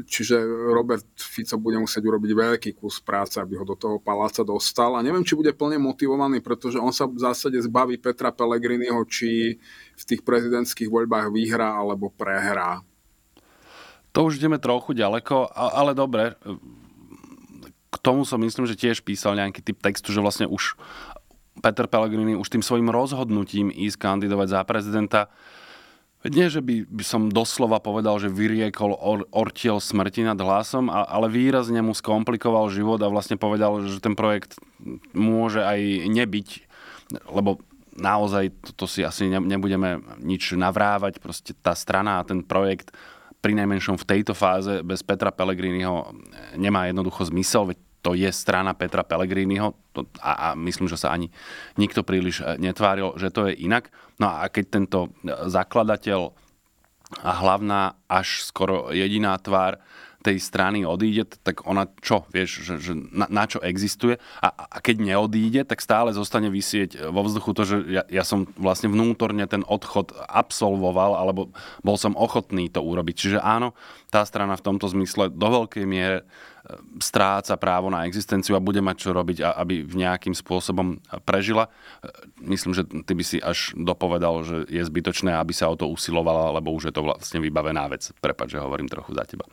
Čiže 0.10 0.42
Robert 0.74 1.06
Fico 1.22 1.54
bude 1.62 1.78
musieť 1.78 2.02
urobiť 2.02 2.32
veľký 2.34 2.72
kus 2.82 2.98
práce, 2.98 3.38
aby 3.38 3.62
ho 3.62 3.66
do 3.66 3.78
toho 3.78 4.02
paláca 4.02 4.42
dostal. 4.42 4.98
A 4.98 5.06
neviem, 5.06 5.22
či 5.22 5.38
bude 5.38 5.54
plne 5.54 5.78
motivovaný, 5.78 6.42
pretože 6.42 6.82
on 6.82 6.90
sa 6.90 7.06
v 7.06 7.22
zásade 7.22 7.62
zbaví 7.62 8.02
Petra 8.02 8.34
Pellegriniho, 8.34 8.98
či 9.06 9.62
v 9.94 10.04
tých 10.04 10.26
prezidentských 10.26 10.90
voľbách 10.90 11.30
vyhrá 11.30 11.78
alebo 11.78 12.10
prehrá. 12.10 12.82
To 14.18 14.26
už 14.26 14.42
ideme 14.42 14.58
trochu 14.58 14.98
ďaleko, 14.98 15.54
ale 15.54 15.94
dobre. 15.94 16.34
K 17.94 17.96
tomu 18.02 18.26
som 18.26 18.42
myslím, 18.42 18.66
že 18.66 18.74
tiež 18.74 19.06
písal 19.06 19.38
nejaký 19.38 19.62
typ 19.62 19.78
textu, 19.78 20.10
že 20.10 20.26
vlastne 20.26 20.50
už 20.50 20.74
Peter 21.62 21.86
Pellegrini 21.86 22.34
už 22.34 22.50
tým 22.50 22.66
svojim 22.66 22.90
rozhodnutím 22.90 23.70
ísť 23.70 24.02
kandidovať 24.02 24.48
za 24.58 24.60
prezidenta 24.66 25.30
nie, 26.30 26.54
že 26.54 26.62
by, 26.62 26.86
by 26.86 27.04
som 27.06 27.34
doslova 27.34 27.82
povedal, 27.82 28.22
že 28.22 28.30
vyriekol 28.30 28.94
or, 28.94 29.26
ortiel 29.34 29.82
smrti 29.82 30.22
nad 30.22 30.38
hlasom, 30.38 30.94
ale 30.94 31.34
výrazne 31.34 31.82
mu 31.82 31.98
skomplikoval 31.98 32.70
život 32.70 33.02
a 33.02 33.10
vlastne 33.10 33.42
povedal, 33.42 33.82
že 33.90 33.98
ten 33.98 34.14
projekt 34.14 34.62
môže 35.18 35.66
aj 35.66 35.82
nebyť, 36.14 36.48
lebo 37.26 37.58
naozaj 37.98 38.54
to, 38.70 38.72
to 38.84 38.86
si 38.86 39.02
asi 39.02 39.34
nebudeme 39.34 39.98
nič 40.22 40.54
navrávať, 40.54 41.18
proste 41.18 41.58
tá 41.58 41.74
strana 41.74 42.22
a 42.22 42.28
ten 42.28 42.46
projekt 42.46 42.94
pri 43.42 43.58
najmenšom 43.58 43.98
v 43.98 44.08
tejto 44.08 44.38
fáze 44.38 44.86
bez 44.86 45.02
Petra 45.02 45.34
Pellegriniho 45.34 46.14
nemá 46.62 46.86
jednoducho 46.86 47.26
zmysel, 47.34 47.74
veď 47.74 47.78
to 48.02 48.18
je 48.18 48.30
strana 48.34 48.74
Petra 48.74 49.06
Pellegriniho 49.06 49.74
a, 50.22 50.32
a 50.34 50.48
myslím, 50.58 50.90
že 50.90 50.98
sa 50.98 51.14
ani 51.14 51.30
nikto 51.78 52.02
príliš 52.02 52.42
e, 52.42 52.58
netváril, 52.58 53.14
že 53.18 53.30
to 53.30 53.50
je 53.50 53.62
inak. 53.62 53.94
No 54.22 54.30
a 54.30 54.46
keď 54.54 54.66
tento 54.70 55.00
zakladateľ 55.26 56.30
a 57.26 57.32
hlavná 57.42 57.98
až 58.06 58.46
skoro 58.46 58.94
jediná 58.94 59.34
tvár 59.42 59.82
tej 60.22 60.38
strany 60.38 60.86
odíde, 60.86 61.26
tak 61.42 61.66
ona 61.66 61.90
čo, 62.00 62.30
vieš, 62.30 62.62
že, 62.62 62.74
že 62.78 62.94
na, 62.94 63.26
na 63.28 63.50
čo 63.50 63.58
existuje 63.60 64.22
a, 64.40 64.50
a 64.54 64.78
keď 64.78 65.02
neodíde, 65.02 65.62
tak 65.66 65.82
stále 65.82 66.14
zostane 66.14 66.54
vysieť 66.54 67.10
vo 67.10 67.26
vzduchu 67.26 67.52
to, 67.58 67.64
že 67.66 67.78
ja, 67.90 68.04
ja 68.06 68.24
som 68.24 68.46
vlastne 68.56 68.94
vnútorne 68.94 69.44
ten 69.50 69.66
odchod 69.66 70.14
absolvoval, 70.30 71.18
alebo 71.18 71.50
bol 71.82 71.98
som 71.98 72.14
ochotný 72.14 72.70
to 72.70 72.86
urobiť. 72.86 73.16
Čiže 73.18 73.40
áno, 73.42 73.74
tá 74.14 74.22
strana 74.24 74.54
v 74.54 74.66
tomto 74.66 74.86
zmysle 74.88 75.34
do 75.34 75.48
veľkej 75.50 75.86
miere 75.90 76.24
stráca 77.02 77.58
právo 77.58 77.90
na 77.90 78.06
existenciu 78.06 78.54
a 78.54 78.62
bude 78.62 78.86
mať 78.86 79.10
čo 79.10 79.18
robiť, 79.18 79.42
aby 79.42 79.82
v 79.82 79.96
nejakým 79.98 80.38
spôsobom 80.38 81.02
prežila. 81.26 81.74
Myslím, 82.38 82.78
že 82.78 82.86
ty 82.86 83.18
by 83.18 83.24
si 83.26 83.38
až 83.42 83.74
dopovedal, 83.74 84.46
že 84.46 84.58
je 84.70 84.84
zbytočné, 84.86 85.34
aby 85.34 85.58
sa 85.58 85.74
o 85.74 85.76
to 85.76 85.90
usilovala, 85.90 86.54
lebo 86.62 86.70
už 86.78 86.90
je 86.90 86.94
to 86.94 87.02
vlastne 87.02 87.42
vybavená 87.42 87.90
vec. 87.90 88.14
Prepač, 88.22 88.54
že 88.54 88.62
hovorím 88.62 88.86
trochu 88.86 89.18
za 89.18 89.26
teba. 89.26 89.50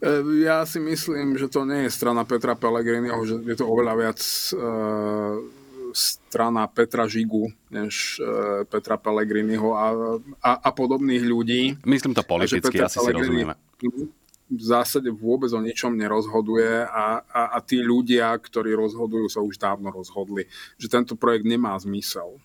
E, 0.00 0.10
ja 0.44 0.62
si 0.64 0.78
myslím, 0.80 1.38
že 1.38 1.50
to 1.50 1.64
nie 1.64 1.86
je 1.86 1.90
strana 1.90 2.26
Petra 2.26 2.54
Pellegriniho, 2.58 3.20
že 3.26 3.40
je 3.44 3.56
to 3.56 3.64
oveľa 3.66 3.94
viac 3.98 4.20
uh, 4.56 5.40
strana 5.94 6.66
Petra 6.66 7.06
Žigu, 7.06 7.50
než 7.70 8.18
uh, 8.18 8.66
Petra 8.66 8.98
Pellegriniho 8.98 9.68
a, 9.74 9.86
a, 10.42 10.52
a 10.66 10.70
podobných 10.74 11.24
ľudí. 11.24 11.62
Myslím 11.86 12.12
to 12.12 12.26
politicky, 12.26 12.82
asi 12.82 12.98
si 12.98 13.10
rozumieme 13.12 13.54
v 14.54 14.60
zásade 14.62 15.08
vôbec 15.08 15.48
o 15.56 15.60
ničom 15.60 15.96
nerozhoduje 15.96 16.84
a, 16.84 17.24
a, 17.24 17.42
a 17.56 17.58
tí 17.64 17.80
ľudia, 17.80 18.36
ktorí 18.36 18.76
rozhodujú, 18.76 19.26
sa 19.32 19.40
už 19.40 19.56
dávno 19.56 19.88
rozhodli, 19.88 20.44
že 20.76 20.92
tento 20.92 21.16
projekt 21.16 21.48
nemá 21.48 21.72
zmysel. 21.80 22.36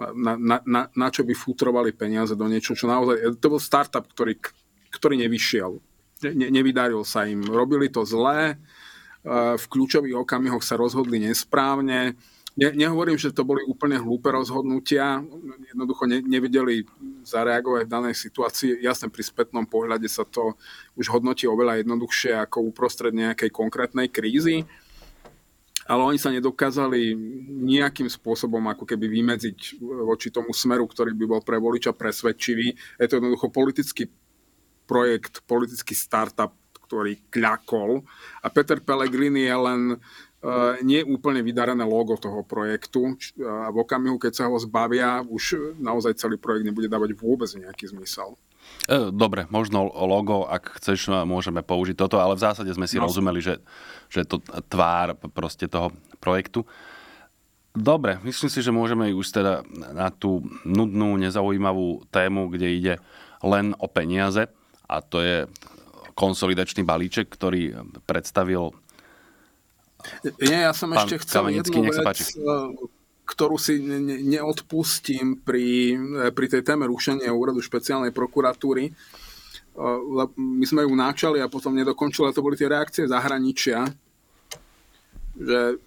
Na, 0.00 0.38
na, 0.38 0.56
na, 0.64 0.82
na 0.88 1.08
čo 1.12 1.26
by 1.26 1.36
futrovali 1.36 1.92
peniaze 1.92 2.32
do 2.32 2.48
niečo, 2.48 2.72
čo 2.72 2.88
naozaj... 2.88 3.36
To 3.36 3.46
bol 3.52 3.60
startup, 3.60 4.08
ktorý, 4.08 4.40
ktorý 4.94 5.20
nevyšiel. 5.26 5.76
Ne, 6.20 6.52
nevydaril 6.52 7.00
sa 7.04 7.24
im. 7.24 7.44
Robili 7.44 7.88
to 7.88 8.04
zlé, 8.04 8.60
v 9.24 9.64
kľúčových 9.68 10.16
okamihoch 10.16 10.64
sa 10.64 10.80
rozhodli 10.80 11.20
nesprávne, 11.20 12.16
Ne, 12.58 12.74
nehovorím, 12.74 13.14
že 13.14 13.30
to 13.30 13.46
boli 13.46 13.62
úplne 13.62 13.94
hlúpe 14.02 14.26
rozhodnutia, 14.26 15.22
jednoducho 15.70 16.04
ne, 16.10 16.18
nevedeli 16.18 16.82
zareagovať 17.22 17.86
v 17.86 17.92
danej 17.94 18.14
situácii. 18.18 18.82
Jasne, 18.82 19.06
pri 19.06 19.22
spätnom 19.22 19.62
pohľade 19.70 20.10
sa 20.10 20.26
to 20.26 20.58
už 20.98 21.14
hodnotí 21.14 21.46
oveľa 21.46 21.80
jednoduchšie 21.86 22.34
ako 22.42 22.66
uprostred 22.74 23.14
nejakej 23.14 23.54
konkrétnej 23.54 24.10
krízy, 24.10 24.66
ale 25.86 26.02
oni 26.02 26.18
sa 26.18 26.34
nedokázali 26.34 27.14
nejakým 27.64 28.10
spôsobom 28.10 28.62
ako 28.66 28.82
keby 28.82 29.06
vymedziť 29.06 29.78
voči 29.80 30.34
tomu 30.34 30.50
smeru, 30.50 30.90
ktorý 30.90 31.14
by 31.14 31.24
bol 31.30 31.40
pre 31.46 31.54
voliča 31.54 31.94
presvedčivý. 31.94 32.74
Je 32.98 33.06
to 33.06 33.22
jednoducho 33.22 33.46
politický 33.54 34.10
projekt, 34.90 35.46
politický 35.46 35.94
startup, 35.94 36.50
ktorý 36.90 37.22
kľakol 37.30 38.02
a 38.42 38.50
Peter 38.50 38.82
Pellegrini 38.82 39.46
je 39.46 39.54
len 39.54 39.80
Eh, 40.40 40.80
nie 40.80 41.04
úplne 41.04 41.44
vydarené 41.44 41.84
logo 41.84 42.16
toho 42.16 42.40
projektu 42.40 43.12
a 43.44 43.68
v 43.68 43.76
okamihu, 43.84 44.16
keď 44.16 44.32
sa 44.32 44.44
ho 44.48 44.56
zbavia, 44.56 45.20
už 45.20 45.76
naozaj 45.76 46.16
celý 46.16 46.40
projekt 46.40 46.64
nebude 46.64 46.88
dávať 46.88 47.12
vôbec 47.12 47.52
nejaký 47.52 47.92
zmysel. 47.92 48.40
Eh, 48.88 49.12
dobre, 49.12 49.44
možno 49.52 49.92
logo, 49.92 50.48
ak 50.48 50.80
chceš, 50.80 51.12
môžeme 51.28 51.60
použiť 51.60 51.92
toto, 51.92 52.16
ale 52.16 52.40
v 52.40 52.44
zásade 52.48 52.72
sme 52.72 52.88
si 52.88 52.96
no. 52.96 53.04
rozumeli, 53.04 53.44
že, 53.44 53.60
že 54.08 54.24
to 54.24 54.40
tvár 54.72 55.12
proste 55.28 55.68
toho 55.68 55.92
projektu. 56.24 56.64
Dobre, 57.76 58.16
myslím 58.24 58.48
si, 58.48 58.64
že 58.64 58.72
môžeme 58.72 59.12
už 59.12 59.28
teda 59.36 59.60
na 59.92 60.08
tú 60.08 60.40
nudnú, 60.64 61.20
nezaujímavú 61.20 62.08
tému, 62.08 62.48
kde 62.48 62.68
ide 62.72 62.94
len 63.44 63.76
o 63.76 63.84
peniaze 63.92 64.48
a 64.90 64.98
to 64.98 65.22
je 65.22 65.46
konsolidačný 66.18 66.82
balíček, 66.82 67.30
ktorý 67.30 67.78
predstavil 68.04 68.74
nie, 70.40 70.64
ja 70.64 70.72
som 70.72 70.88
ešte 70.96 71.20
chcel 71.24 71.52
jednu 71.52 71.92
vec, 71.92 72.20
eh, 72.32 72.68
ktorú 73.28 73.56
si 73.60 73.78
ne, 73.84 74.00
neodpustím 74.24 75.44
pri, 75.44 75.96
eh, 75.96 76.30
pri 76.32 76.46
tej 76.48 76.62
téme 76.64 76.88
rušenia 76.88 77.30
úradu 77.30 77.60
špeciálnej 77.60 78.12
prokuratúry. 78.12 78.90
Eh, 78.90 80.26
my 80.36 80.64
sme 80.66 80.88
ju 80.88 80.92
načali 80.96 81.38
a 81.44 81.52
potom 81.52 81.76
nedokončili, 81.76 82.28
a 82.28 82.36
to 82.36 82.44
boli 82.44 82.56
tie 82.56 82.72
reakcie 82.72 83.04
zahraničia, 83.04 83.92
že 85.36 85.78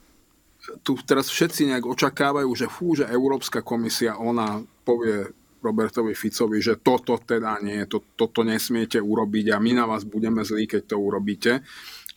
tu 0.80 0.95
teraz 1.04 1.28
všetci 1.28 1.76
nejak 1.76 1.84
očakávajú, 1.84 2.49
že 2.56 2.72
fú, 2.72 2.95
že 2.95 3.10
Európska 3.10 3.60
komisia, 3.60 4.16
ona 4.16 4.64
povie 4.88 5.28
Robertovi 5.64 6.11
Ficovi, 6.11 6.59
že 6.59 6.84
toto 6.84 7.16
teda 7.16 7.57
nie, 7.64 7.88
to, 7.88 8.03
toto 8.20 8.43
nesmiete 8.43 8.99
urobiť 8.99 9.55
a 9.55 9.57
my 9.64 9.72
na 9.72 9.86
vás 9.88 10.03
budeme 10.03 10.43
zlí, 10.43 10.68
keď 10.68 10.93
to 10.93 10.97
urobíte. 10.99 11.64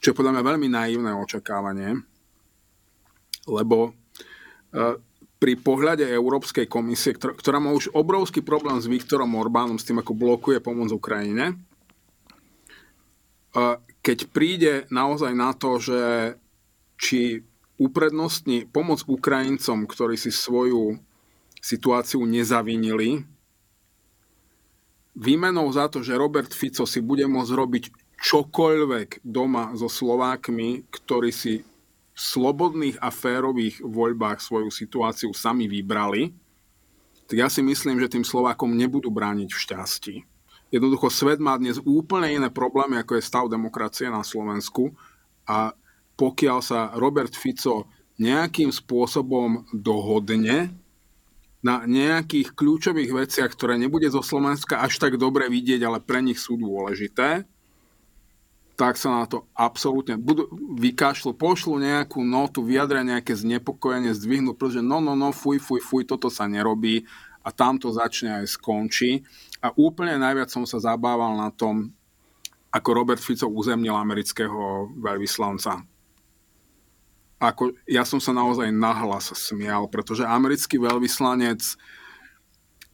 Čo 0.02 0.12
je 0.12 0.18
podľa 0.18 0.34
mňa 0.36 0.42
veľmi 0.42 0.68
naivné 0.68 1.10
očakávanie, 1.14 2.02
lebo 3.46 3.94
e, 4.74 5.00
pri 5.38 5.52
pohľade 5.62 6.02
Európskej 6.10 6.66
komisie, 6.66 7.14
ktorá 7.14 7.62
má 7.62 7.70
už 7.70 7.94
obrovský 7.94 8.42
problém 8.42 8.82
s 8.82 8.90
Viktorom 8.90 9.38
Orbánom, 9.38 9.78
s 9.78 9.86
tým, 9.86 10.02
ako 10.02 10.18
blokuje 10.18 10.58
pomoc 10.58 10.90
Ukrajine, 10.90 11.54
e, 11.54 11.56
keď 14.02 14.18
príde 14.34 14.72
naozaj 14.90 15.32
na 15.34 15.54
to, 15.54 15.78
že 15.78 16.00
či 16.98 17.46
uprednostní 17.76 18.66
pomoc 18.66 19.04
Ukrajincom, 19.04 19.84
ktorí 19.84 20.16
si 20.16 20.32
svoju 20.32 20.96
situáciu 21.60 22.22
nezavinili, 22.24 23.26
výmenou 25.16 25.66
za 25.72 25.88
to, 25.88 26.04
že 26.04 26.14
Robert 26.14 26.52
Fico 26.52 26.84
si 26.84 27.00
bude 27.00 27.24
môcť 27.24 27.52
robiť 27.56 27.84
čokoľvek 28.20 29.24
doma 29.24 29.72
so 29.72 29.88
Slovákmi, 29.88 30.88
ktorí 30.92 31.32
si 31.32 31.64
v 32.16 32.18
slobodných 32.20 32.96
a 33.00 33.12
férových 33.12 33.84
voľbách 33.84 34.40
svoju 34.40 34.72
situáciu 34.72 35.36
sami 35.36 35.68
vybrali, 35.68 36.32
tak 37.26 37.36
ja 37.42 37.48
si 37.50 37.60
myslím, 37.60 38.00
že 38.00 38.16
tým 38.16 38.24
Slovákom 38.24 38.72
nebudú 38.72 39.12
brániť 39.12 39.50
v 39.52 39.62
šťastí. 39.66 40.14
Jednoducho 40.70 41.10
svet 41.10 41.42
má 41.42 41.58
dnes 41.58 41.82
úplne 41.82 42.30
iné 42.32 42.48
problémy, 42.48 43.02
ako 43.02 43.18
je 43.18 43.28
stav 43.28 43.44
demokracie 43.50 44.08
na 44.08 44.22
Slovensku 44.22 44.94
a 45.44 45.74
pokiaľ 46.16 46.58
sa 46.64 46.90
Robert 46.96 47.36
Fico 47.36 47.90
nejakým 48.16 48.72
spôsobom 48.72 49.68
dohodne 49.76 50.72
na 51.64 51.84
nejakých 51.88 52.52
kľúčových 52.52 53.10
veciach, 53.12 53.50
ktoré 53.52 53.80
nebude 53.80 54.06
zo 54.12 54.20
Slovenska 54.20 54.80
až 54.80 55.00
tak 55.00 55.16
dobre 55.16 55.48
vidieť, 55.48 55.80
ale 55.82 55.98
pre 56.04 56.20
nich 56.20 56.38
sú 56.38 56.60
dôležité, 56.60 57.48
tak 58.76 59.00
sa 59.00 59.08
na 59.08 59.24
to 59.24 59.48
absolútne 59.56 60.20
budú, 60.20 60.52
vykašľú, 60.76 61.32
pošlu 61.32 61.80
nejakú 61.80 62.20
notu, 62.20 62.60
vyjadria 62.60 63.08
nejaké 63.08 63.32
znepokojenie, 63.32 64.12
zdvihnú 64.12 64.52
prst, 64.52 64.80
že 64.80 64.82
no, 64.84 65.00
no, 65.00 65.16
no, 65.16 65.32
fuj, 65.32 65.56
fuj, 65.56 65.80
fuj, 65.80 66.04
toto 66.04 66.28
sa 66.28 66.44
nerobí 66.44 67.08
a 67.40 67.48
tam 67.48 67.80
to 67.80 67.88
začne 67.88 68.44
aj 68.44 68.52
skončí. 68.52 69.24
A 69.64 69.72
úplne 69.72 70.20
najviac 70.20 70.52
som 70.52 70.68
sa 70.68 70.76
zabával 70.76 71.40
na 71.40 71.48
tom, 71.48 71.88
ako 72.68 72.88
Robert 72.92 73.22
Fico 73.24 73.48
uzemnil 73.48 73.96
amerického 73.96 74.92
veľvyslanca. 75.00 75.80
Ako, 77.36 77.76
ja 77.84 78.00
som 78.08 78.16
sa 78.16 78.32
naozaj 78.32 78.72
nahlas 78.72 79.28
smial, 79.36 79.92
pretože 79.92 80.24
americký 80.24 80.80
veľvyslanec 80.80 81.60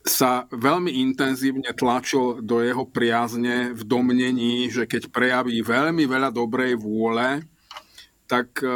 sa 0.03 0.51
veľmi 0.51 0.91
intenzívne 0.99 1.71
tlačil 1.79 2.43
do 2.43 2.59
jeho 2.59 2.83
priazne 2.83 3.71
v 3.71 3.83
domnení, 3.87 4.67
že 4.67 4.91
keď 4.91 5.15
prejaví 5.15 5.63
veľmi 5.63 6.03
veľa 6.11 6.35
dobrej 6.35 6.75
vôle, 6.75 7.47
tak 8.27 8.65
e, 8.65 8.69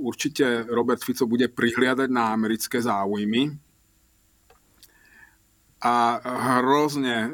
určite 0.00 0.64
Robert 0.72 1.04
Fico 1.04 1.28
bude 1.28 1.52
prihliadať 1.52 2.08
na 2.08 2.32
americké 2.32 2.80
záujmy. 2.80 3.52
A 5.84 6.16
hrozne 6.60 7.16
e, 7.16 7.30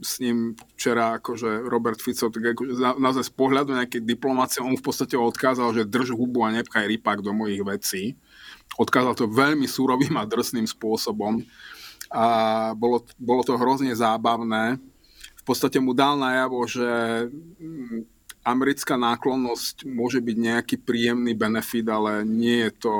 s 0.00 0.20
ním 0.20 0.56
včera 0.76 1.20
akože 1.20 1.68
Robert 1.68 2.00
Fico, 2.00 2.32
tak 2.32 2.56
akože 2.56 2.76
naozaj 2.96 3.24
z 3.28 3.32
pohľadu 3.36 3.76
nejakej 3.76 4.02
diplomácie, 4.02 4.64
on 4.64 4.76
v 4.76 4.84
podstate 4.84 5.14
odkázal, 5.14 5.76
že 5.76 5.88
drž 5.88 6.16
hubu 6.16 6.44
a 6.44 6.52
nepchaj 6.52 6.88
rypak 6.88 7.20
do 7.20 7.36
mojich 7.36 7.60
vecí. 7.60 8.02
Odkázal 8.80 9.14
to 9.14 9.28
veľmi 9.28 9.68
súrovým 9.68 10.16
a 10.16 10.24
drsným 10.24 10.64
spôsobom 10.64 11.44
a 12.10 12.26
bolo, 12.74 13.06
bolo 13.20 13.46
to 13.46 13.54
hrozne 13.54 13.94
zábavné. 13.94 14.82
V 15.38 15.44
podstate 15.46 15.78
mu 15.78 15.94
dal 15.94 16.18
najavo, 16.18 16.58
že 16.66 16.88
mm, 17.30 18.02
americká 18.42 18.98
náklonnosť 18.98 19.86
môže 19.86 20.18
byť 20.18 20.36
nejaký 20.36 20.76
príjemný 20.82 21.36
benefit, 21.38 21.86
ale 21.86 22.26
nie 22.26 22.66
je 22.66 22.70
to 22.88 22.92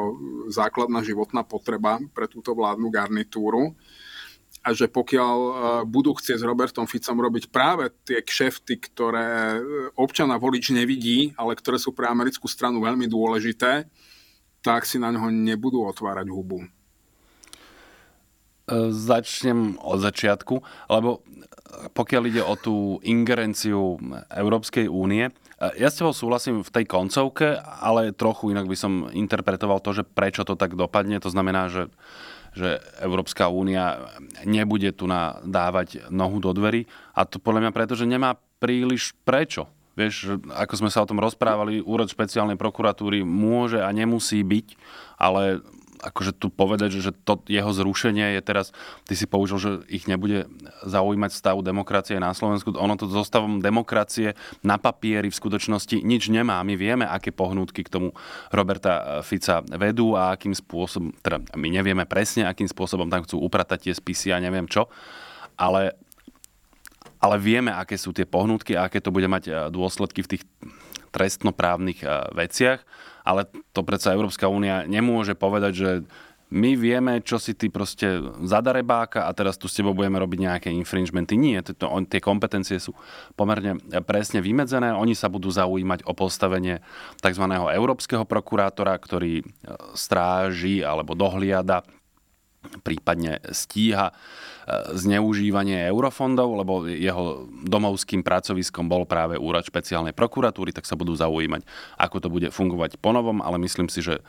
základná 0.52 1.02
životná 1.02 1.42
potreba 1.42 1.98
pre 2.14 2.30
túto 2.30 2.54
vládnu 2.54 2.92
garnitúru 2.92 3.74
a 4.60 4.76
že 4.76 4.92
pokiaľ 4.92 5.36
e, 5.40 5.52
budú 5.88 6.12
chcieť 6.12 6.40
s 6.40 6.44
Robertom 6.44 6.84
Ficom 6.84 7.16
robiť 7.16 7.48
práve 7.48 7.88
tie 8.04 8.20
kšefty, 8.20 8.76
ktoré 8.92 9.56
e, 9.56 9.60
občana 9.96 10.36
volič 10.36 10.76
nevidí, 10.76 11.32
ale 11.40 11.56
ktoré 11.56 11.80
sú 11.80 11.96
pre 11.96 12.04
americkú 12.08 12.44
stranu 12.44 12.84
veľmi 12.84 13.08
dôležité, 13.08 13.88
tak 14.60 14.84
si 14.84 15.00
na 15.00 15.08
ňo 15.08 15.32
nebudú 15.32 15.88
otvárať 15.88 16.28
hubu. 16.28 16.68
Začnem 18.92 19.80
od 19.82 19.98
začiatku, 19.98 20.62
lebo 20.92 21.24
pokiaľ 21.96 22.22
ide 22.30 22.42
o 22.44 22.54
tú 22.54 23.00
ingerenciu 23.02 23.98
Európskej 24.30 24.86
únie, 24.86 25.32
ja 25.60 25.92
s 25.92 26.00
tebou 26.00 26.16
súhlasím 26.16 26.64
v 26.64 26.72
tej 26.72 26.88
koncovke, 26.88 27.60
ale 27.60 28.16
trochu 28.16 28.56
inak 28.56 28.64
by 28.64 28.76
som 28.76 28.92
interpretoval 29.12 29.84
to, 29.84 29.92
že 29.92 30.08
prečo 30.08 30.40
to 30.48 30.56
tak 30.56 30.72
dopadne. 30.72 31.20
To 31.20 31.28
znamená, 31.28 31.68
že, 31.68 31.92
že 32.56 32.80
Európska 33.04 33.52
únia 33.52 34.08
nebude 34.48 34.88
tu 34.96 35.04
dávať 35.44 36.08
nohu 36.08 36.40
do 36.40 36.56
dverí. 36.56 36.88
A 37.12 37.28
to 37.28 37.36
podľa 37.36 37.68
mňa 37.68 37.76
preto, 37.76 37.92
že 37.92 38.08
nemá 38.08 38.40
príliš 38.56 39.12
prečo. 39.28 39.68
Vieš, 40.00 40.40
ako 40.48 40.74
sme 40.80 40.88
sa 40.88 41.04
o 41.04 41.08
tom 41.12 41.20
rozprávali, 41.20 41.84
úrod 41.84 42.08
špeciálnej 42.08 42.56
prokuratúry 42.56 43.20
môže 43.20 43.84
a 43.84 43.92
nemusí 43.92 44.40
byť, 44.40 44.66
ale 45.20 45.60
akože 46.00 46.32
tu 46.32 46.48
povedať, 46.48 46.96
že 46.98 47.12
to 47.12 47.44
jeho 47.44 47.68
zrušenie 47.70 48.36
je 48.36 48.40
teraz, 48.40 48.72
ty 49.04 49.12
si 49.12 49.28
použil, 49.28 49.60
že 49.60 49.70
ich 49.92 50.08
nebude 50.08 50.48
zaujímať 50.82 51.30
stav 51.30 51.60
demokracie 51.60 52.16
na 52.16 52.32
Slovensku. 52.32 52.72
Ono 52.72 52.96
to 52.96 53.04
so 53.06 53.20
stavom 53.20 53.60
demokracie 53.60 54.32
na 54.64 54.80
papieri 54.80 55.28
v 55.28 55.36
skutočnosti 55.36 56.00
nič 56.00 56.32
nemá. 56.32 56.64
My 56.64 56.74
vieme, 56.74 57.04
aké 57.04 57.30
pohnútky 57.30 57.84
k 57.84 57.92
tomu 57.92 58.08
Roberta 58.48 59.20
Fica 59.20 59.60
vedú 59.76 60.16
a 60.16 60.34
akým 60.34 60.56
spôsobom, 60.56 61.12
teda 61.20 61.44
my 61.54 61.68
nevieme 61.68 62.08
presne, 62.08 62.48
akým 62.48 62.66
spôsobom 62.66 63.12
tam 63.12 63.22
chcú 63.28 63.44
upratať 63.44 63.88
tie 63.88 63.94
spisy 63.94 64.32
a 64.32 64.40
neviem 64.40 64.64
čo, 64.64 64.88
ale 65.60 65.94
ale 67.20 67.36
vieme, 67.36 67.68
aké 67.68 68.00
sú 68.00 68.16
tie 68.16 68.24
pohnutky 68.24 68.72
a 68.80 68.88
aké 68.88 68.96
to 69.04 69.12
bude 69.12 69.28
mať 69.28 69.68
dôsledky 69.68 70.24
v 70.24 70.30
tých 70.36 70.42
trestnoprávnych 71.12 72.00
veciach, 72.32 72.80
ale 73.24 73.48
to 73.72 73.84
predsa 73.84 74.16
Európska 74.16 74.50
únia 74.50 74.84
nemôže 74.88 75.36
povedať, 75.36 75.72
že 75.74 75.90
my 76.50 76.74
vieme, 76.74 77.22
čo 77.22 77.38
si 77.38 77.54
ty 77.54 77.70
proste 77.70 78.18
zadarebáka 78.42 79.22
a 79.22 79.30
teraz 79.30 79.54
tu 79.54 79.70
s 79.70 79.78
tebou 79.78 79.94
budeme 79.94 80.18
robiť 80.18 80.38
nejaké 80.50 80.68
infringementy. 80.74 81.38
Nie, 81.38 81.62
to, 81.62 81.86
on, 81.86 82.10
tie 82.10 82.18
kompetencie 82.18 82.82
sú 82.82 82.90
pomerne 83.38 83.78
presne 84.02 84.42
vymedzené. 84.42 84.90
Oni 84.90 85.14
sa 85.14 85.30
budú 85.30 85.46
zaujímať 85.46 86.02
o 86.10 86.12
postavenie 86.12 86.82
tzv. 87.22 87.44
európskeho 87.46 88.26
prokurátora, 88.26 88.98
ktorý 88.98 89.40
e, 89.40 89.44
stráži 89.94 90.82
alebo 90.82 91.14
dohliada 91.14 91.86
prípadne 92.84 93.40
stíha 93.50 94.12
e, 94.12 94.14
zneužívanie 94.92 95.88
eurofondov, 95.88 96.48
lebo 96.60 96.84
jeho 96.84 97.48
domovským 97.64 98.20
pracoviskom 98.20 98.86
bol 98.86 99.08
práve 99.08 99.40
úrad 99.40 99.64
špeciálnej 99.64 100.12
prokuratúry, 100.12 100.70
tak 100.70 100.84
sa 100.84 100.94
budú 100.94 101.16
zaujímať, 101.16 101.64
ako 101.96 102.16
to 102.20 102.28
bude 102.28 102.48
fungovať 102.52 103.00
ponovom, 103.00 103.40
ale 103.40 103.56
myslím 103.64 103.88
si, 103.88 104.04
že 104.04 104.20
e, 104.20 104.22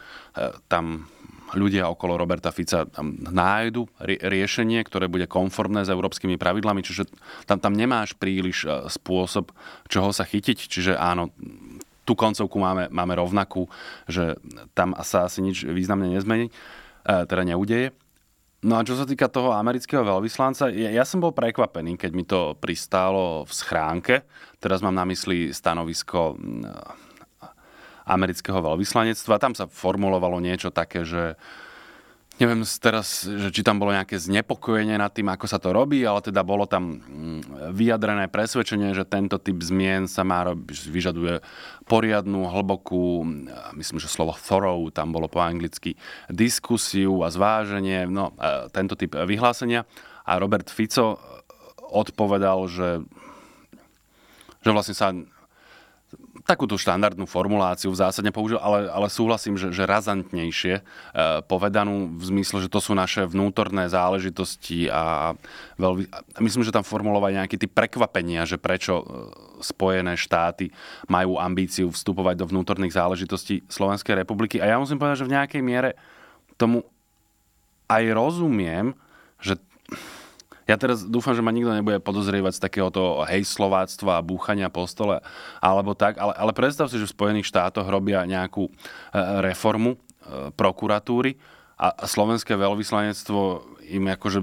tam 0.72 1.12
ľudia 1.52 1.92
okolo 1.92 2.16
Roberta 2.16 2.56
Fica 2.56 2.88
tam 2.88 3.20
nájdu 3.20 3.84
riešenie, 4.00 4.80
ktoré 4.88 5.12
bude 5.12 5.28
konformné 5.28 5.84
s 5.84 5.92
európskymi 5.92 6.40
pravidlami, 6.40 6.80
čiže 6.80 7.12
tam, 7.44 7.60
tam 7.60 7.76
nemáš 7.76 8.16
príliš 8.16 8.64
e, 8.64 8.88
spôsob, 8.88 9.52
čoho 9.92 10.16
sa 10.16 10.24
chytiť, 10.24 10.58
čiže 10.72 10.96
áno, 10.96 11.36
tú 12.08 12.16
koncovku 12.16 12.56
máme, 12.58 12.88
máme 12.90 13.14
rovnakú, 13.20 13.68
že 14.08 14.40
tam 14.72 14.96
sa 15.04 15.28
asi 15.28 15.44
nič 15.44 15.68
významne 15.68 16.10
nezmení, 16.10 16.50
teda 17.06 17.46
neudeje. 17.46 17.94
No 18.62 18.78
a 18.78 18.86
čo 18.86 18.94
sa 18.94 19.10
týka 19.10 19.26
toho 19.26 19.58
amerického 19.58 20.06
veľvyslanca, 20.06 20.70
ja, 20.70 20.94
ja 20.94 21.02
som 21.02 21.18
bol 21.18 21.34
prekvapený, 21.34 21.98
keď 21.98 22.12
mi 22.14 22.22
to 22.22 22.54
pristálo 22.62 23.42
v 23.42 23.52
schránke. 23.52 24.16
Teraz 24.62 24.86
mám 24.86 24.94
na 24.94 25.02
mysli 25.10 25.50
stanovisko 25.50 26.38
amerického 28.06 28.62
veľvyslanectva. 28.62 29.42
Tam 29.42 29.58
sa 29.58 29.66
formulovalo 29.66 30.38
niečo 30.38 30.70
také, 30.70 31.02
že 31.02 31.34
neviem 32.42 32.66
teraz, 32.66 33.22
že 33.30 33.54
či 33.54 33.62
tam 33.62 33.78
bolo 33.78 33.94
nejaké 33.94 34.18
znepokojenie 34.18 34.98
nad 34.98 35.14
tým, 35.14 35.30
ako 35.30 35.46
sa 35.46 35.62
to 35.62 35.70
robí, 35.70 36.02
ale 36.02 36.26
teda 36.26 36.42
bolo 36.42 36.66
tam 36.66 36.98
mm, 36.98 37.70
vyjadrené 37.70 38.26
presvedčenie, 38.34 38.98
že 38.98 39.06
tento 39.06 39.38
typ 39.38 39.62
zmien 39.62 40.10
sa 40.10 40.26
má 40.26 40.42
robiť, 40.50 40.90
vyžaduje 40.90 41.46
poriadnu, 41.86 42.50
hlbokú, 42.50 43.22
myslím, 43.78 44.02
že 44.02 44.10
slovo 44.10 44.34
thorough 44.34 44.90
tam 44.90 45.14
bolo 45.14 45.30
po 45.30 45.38
anglicky, 45.38 45.94
diskusiu 46.34 47.22
a 47.22 47.30
zváženie, 47.30 48.10
no, 48.10 48.34
e, 48.42 48.74
tento 48.74 48.98
typ 48.98 49.14
vyhlásenia. 49.14 49.86
A 50.26 50.42
Robert 50.42 50.74
Fico 50.74 51.22
odpovedal, 51.94 52.66
že, 52.66 52.90
že 54.66 54.70
vlastne 54.74 54.98
sa 54.98 55.14
takúto 56.44 56.76
štandardnú 56.78 57.30
formuláciu 57.30 57.94
v 57.94 58.02
zásade 58.02 58.30
použil, 58.34 58.58
ale, 58.58 58.90
ale 58.90 59.08
súhlasím, 59.08 59.56
že, 59.56 59.70
že 59.70 59.86
razantnejšie 59.86 60.74
e, 60.80 60.84
povedanú 61.46 62.18
v 62.18 62.24
zmysle, 62.28 62.66
že 62.66 62.70
to 62.70 62.82
sú 62.82 62.98
naše 62.98 63.26
vnútorné 63.26 63.88
záležitosti 63.88 64.90
a 64.90 65.34
veľmi, 65.78 66.10
myslím, 66.42 66.64
že 66.66 66.74
tam 66.74 66.86
formulovať 66.86 67.32
nejaký 67.42 67.56
typ 67.62 67.72
prekvapenia, 67.72 68.50
že 68.50 68.58
prečo 68.58 69.02
e, 69.02 69.06
Spojené 69.62 70.18
štáty 70.18 70.74
majú 71.06 71.38
ambíciu 71.38 71.94
vstupovať 71.94 72.36
do 72.42 72.46
vnútorných 72.50 72.98
záležitostí 72.98 73.62
Slovenskej 73.70 74.26
republiky. 74.26 74.58
A 74.58 74.74
ja 74.74 74.78
musím 74.82 74.98
povedať, 74.98 75.22
že 75.22 75.28
v 75.30 75.36
nejakej 75.38 75.62
miere 75.62 75.94
tomu 76.58 76.82
aj 77.86 78.04
rozumiem, 78.10 78.98
ja 80.72 80.80
teraz 80.80 81.04
dúfam, 81.04 81.36
že 81.36 81.44
ma 81.44 81.52
nikto 81.52 81.76
nebude 81.76 82.00
podozrievať 82.00 82.56
z 82.56 82.64
takéhoto 82.64 83.28
hejslováctva 83.28 84.24
a 84.24 84.26
búchania 84.26 84.72
po 84.72 84.88
stole 84.88 85.20
alebo 85.60 85.92
tak, 85.92 86.16
ale, 86.16 86.32
ale 86.40 86.56
predstav 86.56 86.88
si, 86.88 86.96
že 86.96 87.12
v 87.12 87.16
Spojených 87.20 87.52
štátoch 87.52 87.84
robia 87.84 88.24
nejakú 88.24 88.72
e, 88.72 88.72
reformu 89.44 90.00
e, 90.00 90.56
prokuratúry 90.56 91.36
a 91.76 92.08
slovenské 92.08 92.56
veľvyslanectvo 92.56 93.40
im 93.92 94.06
akože 94.16 94.40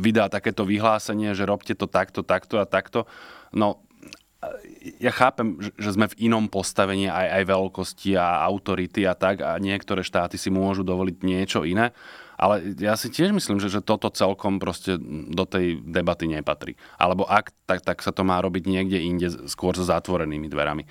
vydá 0.00 0.32
takéto 0.32 0.64
vyhlásenie, 0.64 1.36
že 1.36 1.44
robte 1.44 1.76
to 1.76 1.84
takto, 1.84 2.24
takto 2.24 2.56
a 2.56 2.64
takto. 2.64 3.04
No, 3.52 3.84
ja 4.98 5.12
chápem, 5.14 5.58
že 5.78 5.94
sme 5.94 6.10
v 6.10 6.30
inom 6.30 6.50
postavení 6.50 7.06
aj, 7.06 7.42
aj 7.42 7.44
veľkosti 7.46 8.10
a 8.18 8.42
autority 8.48 9.06
a 9.06 9.14
tak 9.14 9.44
a 9.44 9.54
niektoré 9.60 10.02
štáty 10.02 10.34
si 10.34 10.50
môžu 10.50 10.82
dovoliť 10.82 11.16
niečo 11.22 11.62
iné, 11.62 11.94
ale 12.42 12.74
ja 12.74 12.98
si 12.98 13.06
tiež 13.06 13.30
myslím, 13.30 13.62
že, 13.62 13.70
že 13.70 13.86
toto 13.86 14.10
celkom 14.10 14.58
proste 14.58 14.98
do 15.30 15.46
tej 15.46 15.78
debaty 15.78 16.26
nepatrí. 16.26 16.74
Alebo 16.98 17.22
ak, 17.22 17.54
tak, 17.70 17.86
tak 17.86 18.02
sa 18.02 18.10
to 18.10 18.26
má 18.26 18.42
robiť 18.42 18.66
niekde 18.66 18.98
inde, 18.98 19.28
skôr 19.46 19.78
so 19.78 19.86
zatvorenými 19.86 20.50
dverami. 20.50 20.82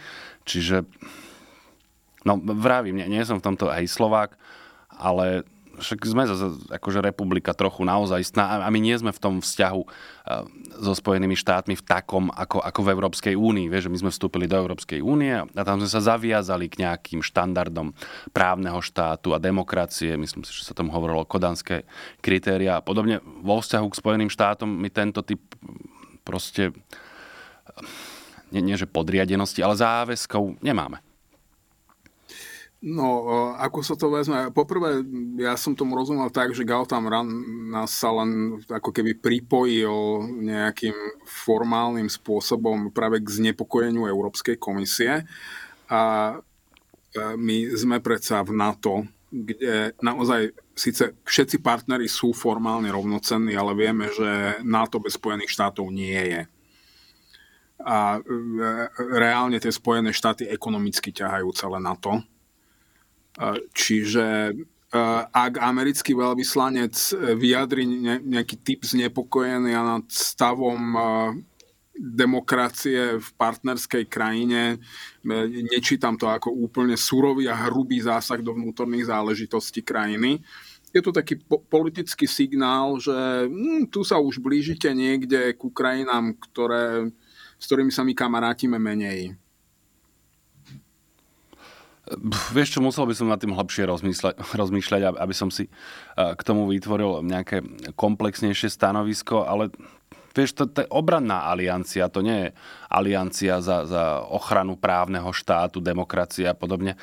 Čiže, 0.47 0.87
no 2.23 2.39
vravím, 2.39 3.03
nie, 3.03 3.11
nie 3.11 3.27
som 3.27 3.43
v 3.43 3.51
tomto 3.51 3.67
aj 3.67 3.83
Slovák, 3.83 4.39
ale 4.95 5.43
však 5.81 5.99
sme 6.05 6.23
zase 6.29 6.53
akože 6.69 7.01
republika 7.01 7.51
trochu 7.51 7.81
naozaj 7.83 8.21
a 8.37 8.69
my 8.69 8.79
nie 8.79 8.93
sme 8.93 9.09
v 9.09 9.19
tom 9.19 9.35
vzťahu 9.41 9.81
so 10.81 10.93
Spojenými 10.93 11.33
štátmi 11.33 11.73
v 11.75 11.83
takom, 11.83 12.29
ako, 12.29 12.61
ako 12.61 12.79
v 12.85 12.91
Európskej 12.93 13.35
únii. 13.35 13.67
Vieš, 13.67 13.89
že 13.89 13.91
my 13.91 13.99
sme 14.05 14.11
vstúpili 14.13 14.45
do 14.45 14.55
Európskej 14.55 15.01
únie 15.01 15.33
a 15.33 15.61
tam 15.65 15.81
sme 15.81 15.89
sa 15.89 15.99
zaviazali 15.99 16.69
k 16.69 16.85
nejakým 16.85 17.25
štandardom 17.25 17.91
právneho 18.31 18.79
štátu 18.79 19.33
a 19.33 19.41
demokracie. 19.41 20.13
Myslím 20.15 20.45
si, 20.45 20.53
že 20.53 20.69
sa 20.69 20.77
tomu 20.77 20.93
hovorilo 20.93 21.25
kodanské 21.25 21.83
kritéria 22.21 22.79
a 22.79 22.85
podobne. 22.85 23.19
Vo 23.41 23.59
vzťahu 23.59 23.87
k 23.89 23.99
Spojeným 23.99 24.31
štátom 24.31 24.69
my 24.69 24.89
tento 24.93 25.25
typ 25.25 25.41
proste 26.21 26.71
nie, 28.53 28.61
nie 28.61 28.77
že 28.77 28.85
podriadenosti, 28.85 29.63
ale 29.65 29.79
záväzkov 29.79 30.61
nemáme. 30.61 31.10
No, 32.81 33.21
ako 33.61 33.85
sa 33.85 33.93
to 33.93 34.09
vezme? 34.09 34.49
Poprvé, 34.49 35.05
ja 35.37 35.53
som 35.53 35.77
tomu 35.77 35.93
rozumel 35.93 36.33
tak, 36.33 36.57
že 36.57 36.65
Gautam 36.65 37.05
Ran 37.05 37.29
nás 37.69 37.93
sa 37.93 38.09
len 38.09 38.57
ako 38.65 38.89
keby 38.89 39.21
pripojil 39.21 40.25
nejakým 40.41 41.21
formálnym 41.29 42.09
spôsobom 42.09 42.89
práve 42.89 43.21
k 43.21 43.37
znepokojeniu 43.37 44.09
Európskej 44.09 44.57
komisie. 44.57 45.29
A 45.93 46.01
my 47.37 47.57
sme 47.77 48.01
predsa 48.01 48.41
v 48.41 48.57
NATO, 48.57 49.05
kde 49.29 49.93
naozaj 50.01 50.49
síce 50.73 51.13
všetci 51.21 51.61
partnery 51.61 52.09
sú 52.09 52.33
formálne 52.33 52.89
rovnocenní, 52.89 53.53
ale 53.53 53.77
vieme, 53.77 54.09
že 54.09 54.57
NATO 54.65 54.97
bez 54.97 55.21
Spojených 55.21 55.53
štátov 55.53 55.85
nie 55.93 56.17
je. 56.17 56.41
A 57.81 58.17
e, 58.17 58.21
reálne 59.17 59.57
tie 59.57 59.73
Spojené 59.73 60.13
štáty 60.13 60.45
ekonomicky 60.49 61.09
ťahajú 61.13 61.49
celé 61.53 61.77
NATO 61.77 62.25
Čiže 63.71 64.55
ak 65.31 65.53
americký 65.55 66.11
veľvyslanec 66.11 66.95
vyjadri 67.39 67.87
nejaký 68.27 68.59
typ 68.59 68.83
znepokojený 68.83 69.71
nad 69.71 70.03
stavom 70.11 70.83
demokracie 72.01 73.21
v 73.21 73.27
partnerskej 73.37 74.09
krajine. 74.09 74.81
Nečítam 75.69 76.17
to 76.17 76.25
ako 76.25 76.49
úplne 76.49 76.97
surový 76.97 77.45
a 77.51 77.69
hrubý 77.69 78.01
zásah 78.01 78.41
do 78.41 78.57
vnútorných 78.57 79.11
záležitostí 79.11 79.85
krajiny. 79.85 80.41
Je 80.91 80.99
to 80.99 81.13
taký 81.15 81.39
po- 81.39 81.63
politický 81.63 82.27
signál, 82.27 82.99
že 82.99 83.15
hm, 83.47 83.87
tu 83.87 84.03
sa 84.03 84.19
už 84.19 84.43
blížite 84.43 84.91
niekde 84.91 85.55
ku 85.55 85.71
krajinám, 85.71 86.35
ktoré, 86.35 87.07
s 87.55 87.63
ktorými 87.69 87.93
sa 87.95 88.03
my 88.03 88.11
kamarátime 88.11 88.75
menej. 88.75 89.39
Vieš 92.51 92.77
čo, 92.77 92.79
musel 92.83 93.07
by 93.07 93.15
som 93.15 93.31
nad 93.31 93.39
tým 93.39 93.55
hlbšie 93.55 93.87
rozmýšľať, 93.93 94.35
rozmýšľať 94.55 95.01
aby 95.15 95.33
som 95.35 95.47
si 95.47 95.71
k 96.15 96.41
tomu 96.43 96.67
vytvoril 96.67 97.23
nejaké 97.23 97.63
komplexnejšie 97.95 98.67
stanovisko, 98.67 99.47
ale 99.47 99.71
vieš, 100.35 100.55
to, 100.55 100.63
to 100.67 100.83
je 100.83 100.89
obranná 100.91 101.47
aliancia, 101.47 102.11
to 102.11 102.23
nie 102.23 102.47
je 102.47 102.49
aliancia 102.91 103.59
za, 103.59 103.87
za 103.87 104.23
ochranu 104.27 104.75
právneho 104.79 105.31
štátu, 105.31 105.83
demokracie 105.83 106.47
a 106.47 106.55
podobne. 106.55 106.99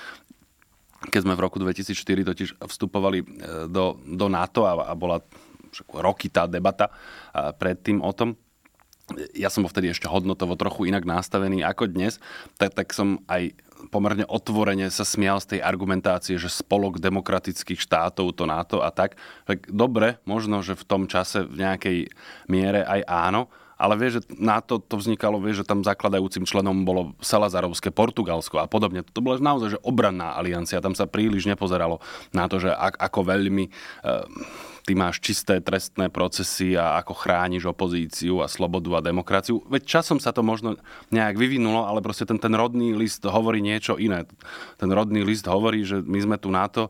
Keď 0.99 1.21
sme 1.23 1.39
v 1.39 1.45
roku 1.47 1.63
2004 1.63 1.95
totiž 2.35 2.49
vstupovali 2.59 3.19
eh, 3.23 3.27
do, 3.71 4.01
do 4.03 4.27
NATO 4.27 4.67
a, 4.67 4.91
a 4.91 4.95
bola 4.97 5.23
roky 5.93 6.33
tá 6.33 6.49
debata 6.49 6.89
predtým 7.61 8.01
o 8.01 8.09
tom, 8.17 8.35
ja 9.33 9.49
som 9.49 9.65
bol 9.65 9.73
vtedy 9.73 9.89
ešte 9.93 10.05
hodnotovo 10.05 10.53
trochu 10.59 10.89
inak 10.89 11.09
nastavený 11.09 11.65
ako 11.65 11.89
dnes, 11.89 12.21
tak, 12.61 12.77
tak 12.77 12.93
som 12.93 13.25
aj 13.25 13.57
pomerne 13.89 14.27
otvorene 14.27 14.91
sa 14.91 15.07
smial 15.07 15.39
z 15.39 15.57
tej 15.57 15.61
argumentácie, 15.63 16.35
že 16.37 16.51
spolok 16.51 16.99
demokratických 16.99 17.79
štátov 17.79 18.35
to 18.35 18.45
NATO 18.45 18.83
a 18.83 18.91
tak. 18.91 19.15
Tak 19.47 19.71
dobre, 19.71 20.19
možno, 20.27 20.61
že 20.61 20.75
v 20.75 20.85
tom 20.85 21.03
čase 21.07 21.47
v 21.47 21.63
nejakej 21.63 21.99
miere 22.51 22.83
aj 22.83 23.01
áno, 23.07 23.47
ale 23.79 23.95
vieš, 23.95 24.19
že 24.19 24.23
na 24.43 24.59
to, 24.59 24.83
vznikalo, 24.83 25.39
vieš, 25.39 25.63
že 25.63 25.71
tam 25.71 25.87
zakladajúcim 25.87 26.43
členom 26.43 26.83
bolo 26.83 27.15
Salazarovské 27.23 27.95
Portugalsko 27.95 28.59
a 28.59 28.67
podobne. 28.67 29.07
To 29.15 29.23
bola 29.23 29.39
naozaj 29.39 29.79
že 29.79 29.83
obranná 29.87 30.35
aliancia, 30.35 30.83
tam 30.83 30.99
sa 30.99 31.07
príliš 31.07 31.47
nepozeralo 31.47 32.03
na 32.35 32.51
to, 32.51 32.59
že 32.59 32.75
ak, 32.75 32.99
ako 32.99 33.21
veľmi 33.23 33.65
e, 33.71 33.73
ty 34.89 34.97
máš 34.97 35.21
čisté 35.21 35.61
trestné 35.61 36.09
procesy 36.09 36.73
a 36.73 36.97
ako 37.05 37.13
chrániš 37.13 37.69
opozíciu 37.69 38.41
a 38.41 38.49
slobodu 38.49 38.97
a 38.97 39.05
demokraciu. 39.05 39.61
Veď 39.69 40.01
časom 40.01 40.17
sa 40.17 40.33
to 40.33 40.41
možno 40.41 40.81
nejak 41.13 41.37
vyvinulo, 41.37 41.85
ale 41.85 42.01
proste 42.01 42.25
ten, 42.25 42.41
ten 42.41 42.57
rodný 42.57 42.97
list 42.97 43.21
hovorí 43.29 43.61
niečo 43.61 44.01
iné. 44.01 44.25
Ten 44.81 44.89
rodný 44.89 45.21
list 45.21 45.45
hovorí, 45.45 45.85
že 45.85 46.01
my 46.01 46.25
sme 46.25 46.37
tu 46.41 46.49
na 46.49 46.65
to, 46.73 46.89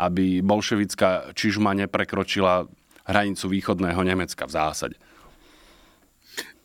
aby 0.00 0.40
bolševická 0.40 1.36
čižma 1.36 1.76
neprekročila 1.84 2.64
hranicu 3.04 3.44
východného 3.52 4.00
Nemecka 4.00 4.48
v 4.48 4.54
zásade. 4.56 4.96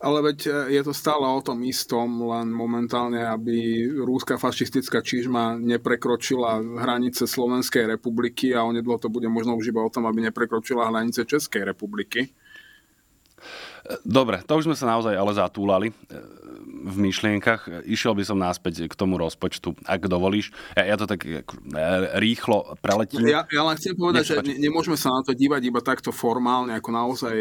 Ale 0.00 0.32
veď 0.32 0.38
e, 0.48 0.50
je 0.80 0.82
to 0.82 0.96
stále 0.96 1.28
o 1.28 1.44
tom 1.44 1.60
istom, 1.60 2.24
len 2.24 2.48
momentálne, 2.48 3.20
aby 3.20 3.84
rúska 4.00 4.40
fašistická 4.40 5.04
čižma 5.04 5.60
neprekročila 5.60 6.56
hranice 6.80 7.28
Slovenskej 7.28 7.84
republiky 7.84 8.56
a 8.56 8.64
onedlo 8.64 8.96
to 8.96 9.12
bude 9.12 9.28
možno 9.28 9.60
už 9.60 9.68
iba 9.68 9.84
o 9.84 9.92
tom, 9.92 10.08
aby 10.08 10.24
neprekročila 10.24 10.88
hranice 10.88 11.28
Českej 11.28 11.68
republiky. 11.68 12.32
Dobre, 14.04 14.44
to 14.44 14.60
už 14.60 14.68
sme 14.68 14.76
sa 14.76 14.88
naozaj 14.88 15.16
ale 15.16 15.32
zatúlali 15.32 15.88
e, 15.92 15.94
v 16.88 16.96
myšlienkach. 17.08 17.84
Išiel 17.84 18.16
by 18.16 18.24
som 18.24 18.40
náspäť 18.40 18.88
k 18.88 18.94
tomu 18.96 19.16
rozpočtu, 19.16 19.76
ak 19.84 20.08
dovolíš. 20.08 20.52
Ja, 20.76 20.94
ja 20.94 20.96
to 20.96 21.08
tak 21.08 21.24
e, 21.24 21.44
rýchlo 22.20 22.76
preletím. 22.80 23.24
Ja, 23.28 23.44
ja 23.48 23.62
len 23.64 23.76
chcem 23.76 23.96
povedať, 23.96 24.22
že 24.24 24.34
ne, 24.44 24.56
nemôžeme 24.60 24.96
sa 24.96 25.12
na 25.12 25.20
to 25.24 25.32
dívať 25.32 25.60
iba 25.60 25.80
takto 25.80 26.12
formálne, 26.12 26.76
ako 26.76 26.88
naozaj 26.92 27.36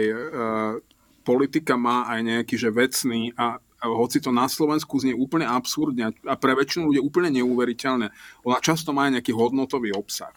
politika 1.29 1.77
má 1.77 2.09
aj 2.09 2.25
nejaký 2.25 2.55
že 2.57 2.73
vecný 2.73 3.37
a 3.37 3.61
hoci 3.85 4.17
to 4.17 4.33
na 4.33 4.49
Slovensku 4.49 4.97
znie 4.97 5.13
úplne 5.13 5.45
absurdne 5.45 6.09
a 6.25 6.33
pre 6.33 6.57
väčšinu 6.57 6.89
ľudí 6.89 6.99
úplne 7.05 7.29
neuveriteľné, 7.37 8.09
ona 8.41 8.57
často 8.57 8.89
má 8.89 9.05
aj 9.05 9.21
nejaký 9.21 9.31
hodnotový 9.37 9.93
obsah. 9.93 10.33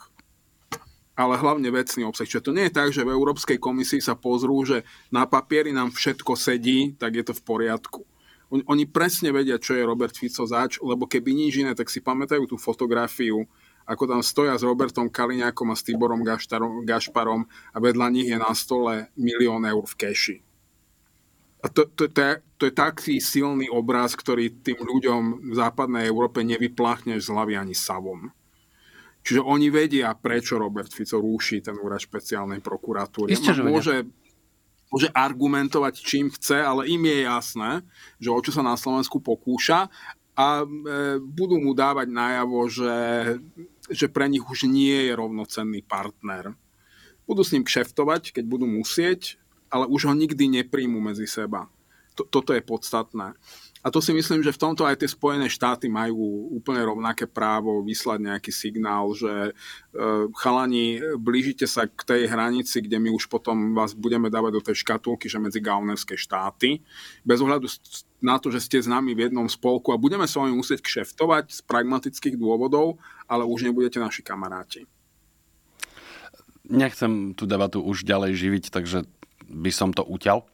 Ale 1.16 1.40
hlavne 1.40 1.72
vecný 1.72 2.04
obsah. 2.04 2.28
Čiže 2.28 2.44
to 2.44 2.52
nie 2.52 2.68
je 2.68 2.76
tak, 2.76 2.92
že 2.92 3.08
v 3.08 3.12
Európskej 3.16 3.56
komisii 3.56 4.04
sa 4.04 4.16
pozrú, 4.20 4.60
že 4.68 4.84
na 5.08 5.24
papieri 5.24 5.72
nám 5.72 5.96
všetko 5.96 6.36
sedí, 6.36 6.92
tak 7.00 7.16
je 7.16 7.24
to 7.24 7.32
v 7.32 7.42
poriadku. 7.44 8.04
Oni 8.52 8.84
presne 8.84 9.32
vedia, 9.32 9.56
čo 9.56 9.72
je 9.72 9.88
Robert 9.88 10.12
Fico 10.12 10.44
zač, 10.44 10.76
lebo 10.84 11.08
keby 11.08 11.32
nič 11.32 11.64
iné, 11.64 11.72
tak 11.72 11.88
si 11.88 12.04
pamätajú 12.04 12.44
tú 12.44 12.60
fotografiu, 12.60 13.48
ako 13.88 14.04
tam 14.04 14.20
stoja 14.20 14.60
s 14.60 14.62
Robertom 14.62 15.08
Kaliňákom 15.08 15.72
a 15.72 15.76
s 15.76 15.84
Tiborom 15.88 16.20
Gašparom 16.84 17.48
a 17.48 17.76
vedľa 17.80 18.06
nich 18.12 18.28
je 18.28 18.36
na 18.36 18.52
stole 18.52 19.08
milión 19.16 19.64
eur 19.64 19.82
v 19.88 19.96
keši 19.96 20.51
a 21.62 21.66
to, 21.70 21.86
to, 21.86 22.10
to, 22.10 22.18
je, 22.18 22.34
to 22.58 22.62
je 22.66 22.74
taký 22.74 23.14
silný 23.22 23.70
obraz, 23.70 24.18
ktorý 24.18 24.50
tým 24.50 24.82
ľuďom 24.82 25.46
v 25.46 25.54
západnej 25.54 26.10
Európe 26.10 26.42
nevypláchne 26.42 27.22
z 27.22 27.26
hlavy 27.30 27.54
ani 27.54 27.70
savom. 27.70 28.34
Čiže 29.22 29.46
oni 29.46 29.70
vedia, 29.70 30.10
prečo 30.18 30.58
Robert 30.58 30.90
Fico 30.90 31.22
rúši 31.22 31.62
ten 31.62 31.78
úrad 31.78 32.02
špeciálnej 32.02 32.58
prokuratúry. 32.58 33.30
Isté, 33.30 33.54
môže, 33.62 34.10
môže 34.90 35.06
argumentovať 35.14 36.02
čím 36.02 36.34
chce, 36.34 36.58
ale 36.58 36.90
im 36.90 37.06
je 37.06 37.18
jasné, 37.30 37.70
že 38.18 38.34
o 38.34 38.42
čo 38.42 38.50
sa 38.50 38.66
na 38.66 38.74
Slovensku 38.74 39.22
pokúša 39.22 39.86
a 40.34 40.46
e, 40.62 40.66
budú 41.22 41.62
mu 41.62 41.78
dávať 41.78 42.10
najavo, 42.10 42.66
že, 42.66 42.96
že 43.86 44.10
pre 44.10 44.26
nich 44.26 44.42
už 44.42 44.66
nie 44.66 45.06
je 45.06 45.12
rovnocenný 45.14 45.86
partner. 45.86 46.58
Budú 47.22 47.46
s 47.46 47.54
ním 47.54 47.62
kšeftovať, 47.62 48.34
keď 48.34 48.44
budú 48.50 48.66
musieť, 48.66 49.38
ale 49.72 49.88
už 49.88 50.12
ho 50.12 50.14
nikdy 50.14 50.60
nepríjmu 50.60 51.00
medzi 51.00 51.24
seba. 51.24 51.66
Toto 52.12 52.52
je 52.52 52.60
podstatné. 52.60 53.32
A 53.82 53.90
to 53.90 53.98
si 53.98 54.14
myslím, 54.14 54.46
že 54.46 54.54
v 54.54 54.62
tomto 54.62 54.86
aj 54.86 55.02
tie 55.02 55.10
Spojené 55.10 55.50
štáty 55.50 55.90
majú 55.90 56.54
úplne 56.54 56.86
rovnaké 56.86 57.26
právo 57.26 57.82
vyslať 57.82 58.18
nejaký 58.22 58.52
signál, 58.54 59.10
že 59.10 59.50
e, 59.50 59.52
chalani, 60.38 61.02
blížite 61.18 61.66
sa 61.66 61.90
k 61.90 61.98
tej 62.06 62.30
hranici, 62.30 62.78
kde 62.78 63.02
my 63.02 63.10
už 63.10 63.26
potom 63.26 63.74
vás 63.74 63.98
budeme 63.98 64.30
dávať 64.30 64.52
do 64.54 64.62
tej 64.62 64.86
škatulky, 64.86 65.26
že 65.26 65.42
medzi 65.42 65.58
gaunerské 65.58 66.14
štáty. 66.14 66.78
Bez 67.26 67.42
ohľadu 67.42 67.66
na 68.22 68.38
to, 68.38 68.54
že 68.54 68.62
ste 68.62 68.78
s 68.78 68.86
nami 68.86 69.18
v 69.18 69.26
jednom 69.26 69.50
spolku 69.50 69.90
a 69.90 69.98
budeme 69.98 70.30
s 70.30 70.38
vami 70.38 70.54
musieť 70.54 70.78
kšeftovať 70.78 71.50
z 71.50 71.60
pragmatických 71.66 72.38
dôvodov, 72.38 73.02
ale 73.26 73.42
už 73.42 73.66
nebudete 73.66 73.98
naši 73.98 74.22
kamaráti. 74.22 74.86
Nechcem 76.70 77.34
tú 77.34 77.50
debatu 77.50 77.82
už 77.82 78.06
ďalej 78.06 78.38
živiť, 78.38 78.64
takže 78.70 79.10
by 79.52 79.70
som 79.70 79.92
to 79.92 80.02
uťal. 80.02 80.48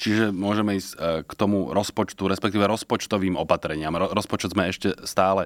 Čiže 0.00 0.32
môžeme 0.32 0.80
ísť 0.80 0.90
e, 0.96 0.98
k 1.28 1.32
tomu 1.36 1.76
rozpočtu, 1.76 2.24
respektíve 2.24 2.64
rozpočtovým 2.64 3.36
opatreniam. 3.36 3.92
Rozpočet 3.92 4.56
sme 4.56 4.72
ešte 4.72 4.96
stále 5.04 5.44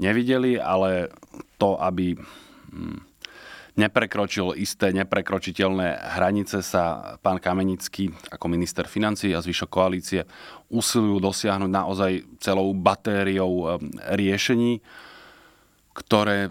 nevideli, 0.00 0.56
ale 0.56 1.12
to, 1.60 1.76
aby 1.76 2.16
hm, 2.16 3.04
neprekročil 3.76 4.56
isté 4.56 4.96
neprekročiteľné 4.96 6.16
hranice, 6.16 6.64
sa 6.64 7.16
pán 7.20 7.36
Kamenický 7.44 8.08
ako 8.32 8.48
minister 8.48 8.88
financí 8.88 9.36
a 9.36 9.44
zvyšok 9.44 9.68
koalície 9.68 10.24
usilujú 10.72 11.20
dosiahnuť 11.20 11.68
naozaj 11.68 12.12
celou 12.40 12.72
batériou 12.72 13.52
e, 13.52 13.64
riešení, 14.16 14.80
ktoré 15.92 16.48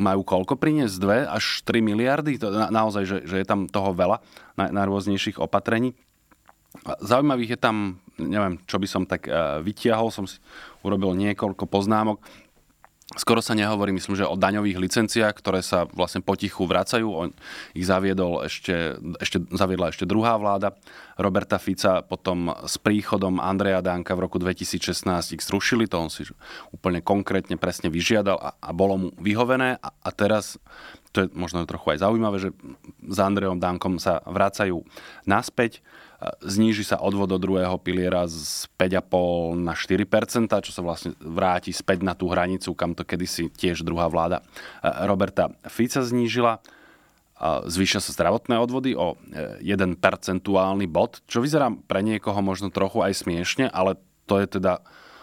majú 0.00 0.24
koľko 0.24 0.56
priniesť? 0.56 0.96
2 1.00 1.28
až 1.28 1.44
3 1.64 1.82
miliardy? 1.82 2.40
To, 2.40 2.48
na, 2.48 2.68
naozaj, 2.72 3.04
že, 3.04 3.18
že 3.24 3.36
je 3.42 3.46
tam 3.46 3.68
toho 3.68 3.92
veľa 3.92 4.20
na, 4.56 4.70
na 4.72 4.82
rôznejších 4.88 5.40
opatrení. 5.40 5.96
Zaujímavých 7.04 7.56
je 7.56 7.60
tam, 7.60 7.76
neviem, 8.16 8.56
čo 8.64 8.80
by 8.80 8.88
som 8.88 9.02
tak 9.04 9.28
uh, 9.28 9.60
vytiahol, 9.60 10.08
som 10.08 10.24
si 10.24 10.40
urobil 10.80 11.12
niekoľko 11.12 11.68
poznámok. 11.68 12.24
Skoro 13.12 13.44
sa 13.44 13.52
nehovorí, 13.52 13.92
myslím, 13.92 14.16
že 14.16 14.24
o 14.24 14.40
daňových 14.40 14.80
licenciách, 14.80 15.36
ktoré 15.36 15.60
sa 15.60 15.84
vlastne 15.92 16.24
potichu 16.24 16.64
vracajú. 16.64 17.04
On 17.12 17.28
ich 17.76 17.84
zaviedol 17.84 18.48
ešte, 18.48 18.96
ešte, 19.20 19.44
zaviedla 19.52 19.92
ešte 19.92 20.08
druhá 20.08 20.40
vláda 20.40 20.72
Roberta 21.20 21.60
Fica, 21.60 22.00
potom 22.00 22.48
s 22.64 22.80
príchodom 22.80 23.36
Andreja 23.36 23.84
Danka 23.84 24.16
v 24.16 24.24
roku 24.24 24.40
2016 24.40 25.36
ich 25.36 25.44
zrušili, 25.44 25.84
to 25.84 26.00
on 26.00 26.08
si 26.08 26.24
úplne 26.72 27.04
konkrétne 27.04 27.60
presne 27.60 27.92
vyžiadal 27.92 28.40
a, 28.40 28.56
a 28.56 28.70
bolo 28.72 28.94
mu 28.96 29.08
vyhovené. 29.20 29.76
A, 29.76 29.88
a 29.92 30.10
teraz, 30.10 30.56
to 31.12 31.24
je 31.24 31.26
možno 31.36 31.68
trochu 31.68 31.92
aj 31.92 32.08
zaujímavé, 32.08 32.36
že 32.40 32.50
s 33.04 33.18
Andrejom 33.20 33.60
Dankom 33.60 34.00
sa 34.00 34.24
vracajú 34.24 34.80
naspäť 35.28 35.84
zníži 36.42 36.86
sa 36.86 37.02
odvod 37.02 37.30
do 37.34 37.38
druhého 37.40 37.74
piliera 37.82 38.28
z 38.30 38.70
5,5 38.78 39.58
na 39.58 39.74
4% 39.74 40.66
čo 40.66 40.72
sa 40.72 40.82
vlastne 40.84 41.18
vráti 41.18 41.74
späť 41.74 42.06
na 42.06 42.14
tú 42.14 42.30
hranicu, 42.30 42.74
kam 42.78 42.94
to 42.94 43.02
kedysi 43.02 43.50
tiež 43.50 43.82
druhá 43.82 44.06
vláda 44.06 44.46
e, 44.80 44.88
Roberta 45.08 45.50
Fica 45.66 46.02
znížila. 46.02 46.62
Zvýšia 47.42 47.98
sa 47.98 48.14
zdravotné 48.14 48.54
odvody 48.54 48.94
o 48.94 49.18
1 49.34 49.66
e, 49.66 49.86
percentuálny 49.98 50.86
bod, 50.86 51.26
čo 51.26 51.42
vyzerá 51.42 51.74
pre 51.74 51.98
niekoho 52.06 52.38
možno 52.38 52.70
trochu 52.70 53.02
aj 53.02 53.26
smiešne, 53.26 53.66
ale 53.66 53.98
to 54.30 54.38
je 54.38 54.46
teda 54.62 54.78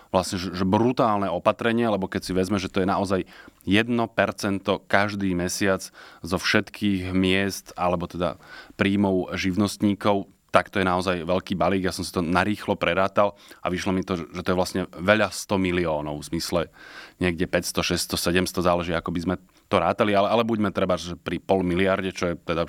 vlastne 0.10 0.42
že 0.42 0.66
brutálne 0.66 1.30
opatrenie, 1.30 1.86
lebo 1.86 2.10
keď 2.10 2.22
si 2.26 2.32
vezme, 2.34 2.58
že 2.58 2.68
to 2.68 2.82
je 2.82 2.90
naozaj 2.90 3.22
1% 3.64 4.66
každý 4.90 5.32
mesiac 5.38 5.86
zo 6.26 6.38
všetkých 6.42 7.14
miest 7.14 7.72
alebo 7.78 8.10
teda 8.10 8.42
príjmov 8.76 9.38
živnostníkov, 9.38 10.28
tak 10.50 10.74
to 10.74 10.82
je 10.82 10.86
naozaj 10.86 11.26
veľký 11.26 11.54
balík. 11.54 11.86
Ja 11.86 11.94
som 11.94 12.02
si 12.02 12.12
to 12.14 12.26
narýchlo 12.26 12.78
prerátal 12.78 13.38
a 13.62 13.70
vyšlo 13.70 13.94
mi 13.94 14.02
to, 14.06 14.18
že 14.18 14.42
to 14.42 14.52
je 14.54 14.60
vlastne 14.60 14.82
veľa 14.98 15.30
100 15.30 15.58
miliónov, 15.58 16.22
v 16.22 16.28
zmysle 16.36 16.62
niekde 17.22 17.46
500, 17.46 18.16
600, 18.16 18.50
700, 18.50 18.66
záleží 18.66 18.92
ako 18.94 19.10
by 19.14 19.20
sme 19.24 19.36
to 19.70 19.78
rátali, 19.78 20.18
ale, 20.18 20.30
ale 20.34 20.42
buďme 20.42 20.74
treba, 20.74 20.98
že 20.98 21.14
pri 21.14 21.38
pol 21.38 21.62
miliarde, 21.62 22.10
čo 22.10 22.34
je 22.34 22.36
teda 22.38 22.66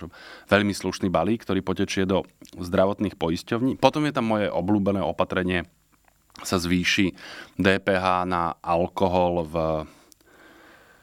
veľmi 0.53 0.77
slušný 0.77 1.09
balík, 1.09 1.49
ktorý 1.49 1.65
potečie 1.65 2.05
do 2.05 2.29
zdravotných 2.61 3.17
poisťovní. 3.17 3.81
Potom 3.81 4.05
je 4.05 4.13
tam 4.13 4.29
moje 4.29 4.53
obľúbené 4.53 5.01
opatrenie, 5.01 5.65
sa 6.41 6.57
zvýši 6.57 7.13
DPH 7.61 8.25
na 8.25 8.57
alkohol 8.65 9.45
v 9.45 9.55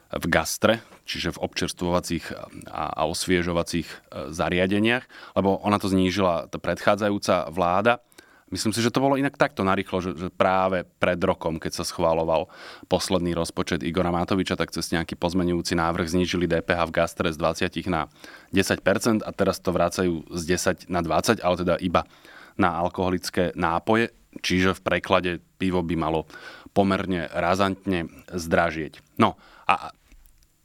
v 0.07 0.25
gastre, 0.32 0.80
čiže 1.08 1.39
v 1.39 1.41
občerstvovacích 1.47 2.26
a, 2.68 2.91
a 2.91 3.01
osviežovacích 3.08 3.88
e, 3.88 3.95
zariadeniach, 4.36 5.08
lebo 5.39 5.55
ona 5.64 5.80
to 5.80 5.88
znížila 5.88 6.51
tá 6.51 6.60
predchádzajúca 6.60 7.47
vláda. 7.49 8.03
Myslím 8.47 8.72
si, 8.72 8.80
že 8.80 8.91
to 8.95 9.03
bolo 9.03 9.20
inak 9.20 9.36
takto 9.36 9.64
narýchlo, 9.68 9.99
že, 9.99 10.12
že 10.16 10.28
práve 10.32 10.88
pred 11.03 11.20
rokom, 11.20 11.60
keď 11.60 11.80
sa 11.80 11.84
schváloval 11.84 12.47
posledný 12.88 13.36
rozpočet 13.36 13.84
Igora 13.84 14.12
Matoviča, 14.12 14.55
tak 14.55 14.72
cez 14.72 14.88
nejaký 14.91 15.20
pozmenujúci 15.20 15.76
návrh 15.76 16.08
znížili 16.08 16.47
DPH 16.47 16.88
v 16.88 16.95
gastre 16.95 17.28
z 17.32 17.39
20 17.39 17.91
na 17.91 18.08
10% 18.55 19.24
a 19.24 19.30
teraz 19.36 19.60
to 19.60 19.76
vracajú 19.76 20.28
z 20.32 20.41
10 20.55 20.88
na 20.88 21.03
20, 21.03 21.43
ale 21.43 21.55
teda 21.60 21.76
iba 21.84 22.08
na 22.55 22.80
alkoholické 22.80 23.51
nápoje, 23.60 24.16
čiže 24.39 24.80
v 24.80 24.84
preklade 24.84 25.32
pivo 25.60 25.84
by 25.84 25.95
malo 25.99 26.24
pomerne 26.72 27.28
razantne 27.36 28.08
zdražieť. 28.32 29.20
No 29.20 29.36
a 29.68 29.91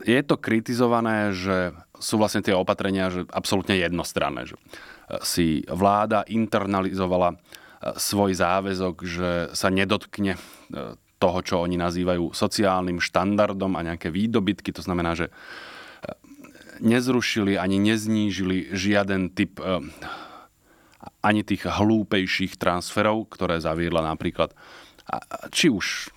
je 0.03 0.20
to 0.26 0.36
kritizované, 0.38 1.30
že 1.30 1.72
sú 2.03 2.18
vlastne 2.18 2.42
tie 2.42 2.55
opatrenia 2.55 3.09
že 3.09 3.22
absolútne 3.30 3.78
jednostranné. 3.78 4.50
Že 4.50 4.57
e, 4.59 4.61
si 5.22 5.46
vláda 5.70 6.26
internalizovala 6.26 7.34
e, 7.34 7.36
svoj 7.96 8.34
záväzok, 8.34 8.94
že 9.07 9.30
sa 9.55 9.70
nedotkne 9.70 10.36
e, 10.36 10.40
toho, 11.22 11.38
čo 11.46 11.62
oni 11.62 11.78
nazývajú 11.78 12.34
sociálnym 12.34 12.98
štandardom 12.98 13.78
a 13.78 13.86
nejaké 13.86 14.11
výdobytky. 14.11 14.74
To 14.74 14.82
znamená, 14.82 15.14
že 15.14 15.30
nezrušili 16.82 17.55
ani 17.55 17.78
neznížili 17.78 18.74
žiaden 18.74 19.30
typ 19.30 19.62
ani 21.22 21.46
tých 21.46 21.62
hlúpejších 21.62 22.59
transferov, 22.59 23.30
ktoré 23.30 23.62
zaviedla 23.62 24.03
napríklad 24.03 24.50
či 25.55 25.70
už 25.70 26.11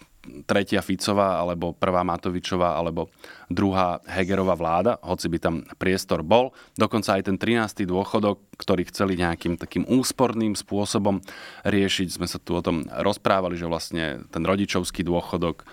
tretia 0.45 0.81
Ficová, 0.81 1.39
alebo 1.39 1.73
prvá 1.75 2.01
Matovičová, 2.05 2.75
alebo 2.75 3.09
druhá 3.49 4.01
Hegerová 4.09 4.57
vláda, 4.57 4.97
hoci 5.05 5.29
by 5.29 5.37
tam 5.37 5.55
priestor 5.77 6.25
bol. 6.25 6.51
Dokonca 6.75 7.17
aj 7.17 7.29
ten 7.29 7.37
13. 7.37 7.85
dôchodok, 7.85 8.41
ktorý 8.57 8.87
chceli 8.89 9.19
nejakým 9.21 9.59
takým 9.59 9.85
úsporným 9.85 10.57
spôsobom 10.57 11.21
riešiť. 11.63 12.07
Sme 12.09 12.25
sa 12.25 12.41
tu 12.41 12.57
o 12.57 12.65
tom 12.65 12.83
rozprávali, 12.89 13.55
že 13.55 13.69
vlastne 13.69 14.25
ten 14.33 14.41
rodičovský 14.41 15.05
dôchodok 15.05 15.61
e, 15.61 15.65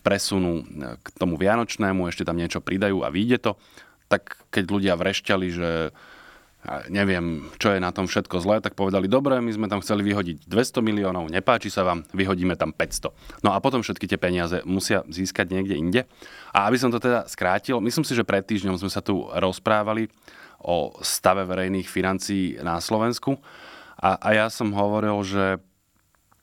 presunú 0.00 0.64
k 1.00 1.06
tomu 1.20 1.36
Vianočnému, 1.36 2.08
ešte 2.08 2.24
tam 2.24 2.40
niečo 2.40 2.64
pridajú 2.64 3.04
a 3.04 3.12
vyjde 3.12 3.38
to. 3.50 3.52
Tak 4.08 4.48
keď 4.52 4.64
ľudia 4.68 4.94
vrešťali, 4.96 5.48
že 5.52 5.70
neviem, 6.88 7.44
čo 7.60 7.76
je 7.76 7.80
na 7.80 7.92
tom 7.92 8.08
všetko 8.08 8.40
zlé, 8.40 8.56
tak 8.64 8.72
povedali, 8.72 9.04
dobre, 9.04 9.36
my 9.40 9.52
sme 9.52 9.68
tam 9.68 9.84
chceli 9.84 10.00
vyhodiť 10.00 10.48
200 10.48 10.80
miliónov, 10.80 11.28
nepáči 11.28 11.68
sa 11.68 11.84
vám, 11.84 12.08
vyhodíme 12.16 12.56
tam 12.56 12.72
500. 12.72 13.44
No 13.44 13.52
a 13.52 13.60
potom 13.60 13.84
všetky 13.84 14.08
tie 14.08 14.16
peniaze 14.16 14.64
musia 14.64 15.04
získať 15.04 15.52
niekde 15.52 15.76
inde. 15.76 16.00
A 16.56 16.64
aby 16.64 16.80
som 16.80 16.88
to 16.88 16.96
teda 16.96 17.28
skrátil, 17.28 17.84
myslím 17.84 18.04
si, 18.08 18.16
že 18.16 18.24
pred 18.24 18.40
týždňom 18.40 18.80
sme 18.80 18.88
sa 18.88 19.04
tu 19.04 19.28
rozprávali 19.28 20.08
o 20.64 20.96
stave 21.04 21.44
verejných 21.44 21.84
financií 21.84 22.56
na 22.64 22.80
Slovensku 22.80 23.36
a, 24.00 24.16
a 24.16 24.28
ja 24.32 24.46
som 24.48 24.72
hovoril, 24.72 25.20
že 25.20 25.60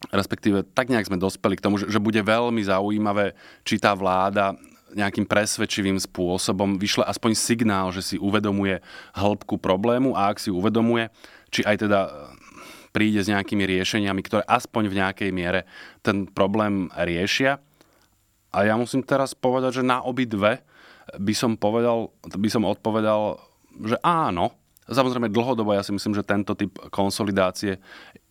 respektíve 0.10 0.66
tak 0.74 0.90
nejak 0.90 1.10
sme 1.10 1.22
dospeli 1.22 1.58
k 1.58 1.66
tomu, 1.66 1.78
že, 1.78 1.86
že 1.90 2.02
bude 2.02 2.22
veľmi 2.22 2.62
zaujímavé, 2.66 3.38
či 3.62 3.78
tá 3.78 3.94
vláda 3.94 4.58
nejakým 4.94 5.26
presvedčivým 5.28 5.98
spôsobom 5.98 6.76
vyšle 6.78 7.08
aspoň 7.08 7.32
signál, 7.38 7.89
že 7.96 8.04
si 8.04 8.16
uvedomuje 8.20 8.84
hĺbku 9.16 9.58
problému 9.58 10.14
a 10.14 10.32
ak 10.32 10.39
si 10.39 10.50
uvedomuje, 10.52 11.12
či 11.52 11.64
aj 11.64 11.88
teda 11.88 12.00
e, 12.08 12.12
príde 12.92 13.24
s 13.24 13.32
nejakými 13.32 13.64
riešeniami, 13.68 14.22
ktoré 14.24 14.44
aspoň 14.48 14.84
v 14.92 14.98
nejakej 15.00 15.30
miere 15.32 15.68
ten 16.04 16.28
problém 16.28 16.92
riešia. 16.96 17.60
A 18.52 18.68
ja 18.68 18.76
musím 18.76 19.04
teraz 19.04 19.32
povedať, 19.32 19.80
že 19.80 19.84
na 19.88 20.04
obidve 20.04 20.64
by 21.16 21.34
som, 21.36 21.56
povedal, 21.56 22.12
by 22.28 22.50
som 22.52 22.68
odpovedal, 22.68 23.39
že 23.88 23.96
áno, 24.04 24.52
Samozrejme 24.92 25.32
dlhodobo 25.32 25.72
ja 25.72 25.86
si 25.88 25.96
myslím, 25.96 26.12
že 26.12 26.28
tento 26.28 26.52
typ 26.52 26.76
konsolidácie 26.92 27.80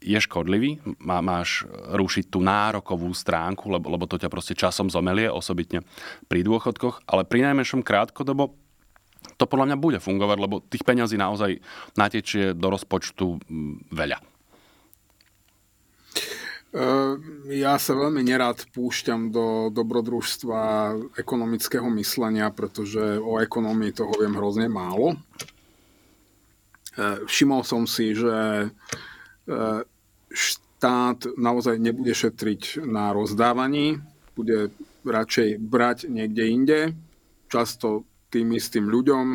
je 0.01 0.17
škodlivý. 0.17 0.81
Má, 1.05 1.21
máš 1.21 1.69
rušiť 1.93 2.33
tú 2.33 2.41
nárokovú 2.41 3.13
stránku, 3.13 3.69
lebo, 3.69 3.93
lebo 3.93 4.09
to 4.09 4.17
ťa 4.17 4.33
proste 4.33 4.57
časom 4.57 4.89
zomelie, 4.89 5.29
osobitne 5.29 5.85
pri 6.27 6.41
dôchodkoch, 6.41 7.05
ale 7.05 7.29
pri 7.29 7.47
najmenšom 7.53 7.85
krátkodobo 7.85 8.57
to 9.37 9.45
podľa 9.45 9.73
mňa 9.73 9.77
bude 9.77 9.99
fungovať, 10.01 10.39
lebo 10.41 10.65
tých 10.65 10.85
peňazí 10.85 11.17
naozaj 11.21 11.61
natečie 11.97 12.57
do 12.57 12.73
rozpočtu 12.73 13.41
veľa. 13.93 14.21
Ja 17.51 17.75
sa 17.83 17.93
veľmi 17.99 18.23
nerád 18.23 18.71
púšťam 18.71 19.35
do 19.35 19.75
dobrodružstva 19.75 20.61
ekonomického 21.19 21.89
myslenia, 21.99 22.47
pretože 22.55 23.19
o 23.19 23.43
ekonomii 23.43 23.91
toho 23.91 24.15
viem 24.15 24.39
hrozne 24.39 24.71
málo. 24.71 25.19
E, 26.95 27.27
všimol 27.27 27.67
som 27.67 27.91
si, 27.91 28.15
že 28.15 28.71
štát 30.31 31.19
naozaj 31.37 31.77
nebude 31.77 32.13
šetriť 32.15 32.83
na 32.85 33.13
rozdávaní, 33.13 34.01
bude 34.37 34.73
radšej 35.05 35.61
brať 35.61 36.09
niekde 36.09 36.45
inde, 36.49 36.81
často 37.49 38.05
tým 38.31 38.55
istým 38.55 38.87
ľuďom, 38.87 39.27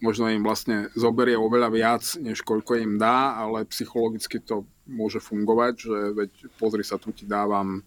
možno 0.00 0.28
im 0.32 0.44
vlastne 0.44 0.88
zoberie 0.96 1.36
oveľa 1.36 1.68
viac, 1.72 2.04
než 2.20 2.44
koľko 2.44 2.80
im 2.80 2.96
dá, 2.96 3.36
ale 3.36 3.68
psychologicky 3.68 4.40
to 4.40 4.64
môže 4.88 5.20
fungovať, 5.22 5.74
že 5.76 5.98
veď 6.16 6.30
pozri 6.58 6.82
sa, 6.84 6.98
tu 6.98 7.12
ti 7.12 7.24
dávam 7.24 7.84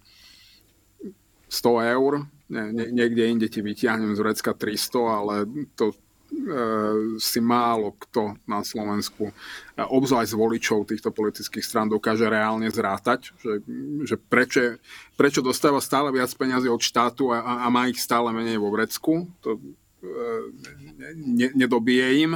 100 1.50 1.94
eur, 1.94 2.26
nie, 2.50 2.90
niekde 2.94 3.30
inde 3.30 3.48
ti 3.50 3.62
vytiahnem 3.66 4.14
z 4.14 4.20
vrecka 4.22 4.54
300, 4.54 5.20
ale 5.20 5.36
to 5.74 5.94
si 7.22 7.40
málo 7.40 7.96
kto 7.98 8.36
na 8.50 8.66
Slovensku, 8.66 9.30
e, 9.30 9.34
obzvlášť 9.80 10.34
z 10.34 10.40
voličov 10.40 10.90
týchto 10.90 11.14
politických 11.14 11.64
strán, 11.64 11.88
dokáže 11.88 12.28
reálne 12.28 12.68
zrátať, 12.68 13.32
že, 13.40 13.62
že 14.04 14.16
prečo, 14.18 14.82
prečo 15.16 15.40
dostáva 15.40 15.80
stále 15.80 16.12
viac 16.12 16.34
peniazy 16.36 16.68
od 16.68 16.82
štátu 16.82 17.32
a, 17.32 17.64
a 17.64 17.68
má 17.70 17.88
ich 17.88 18.02
stále 18.02 18.34
menej 18.34 18.60
vo 18.60 18.74
vrecku. 18.74 19.30
To 19.46 19.56
e, 19.56 19.60
ne, 21.16 21.48
nedobije 21.54 22.28
im. 22.28 22.32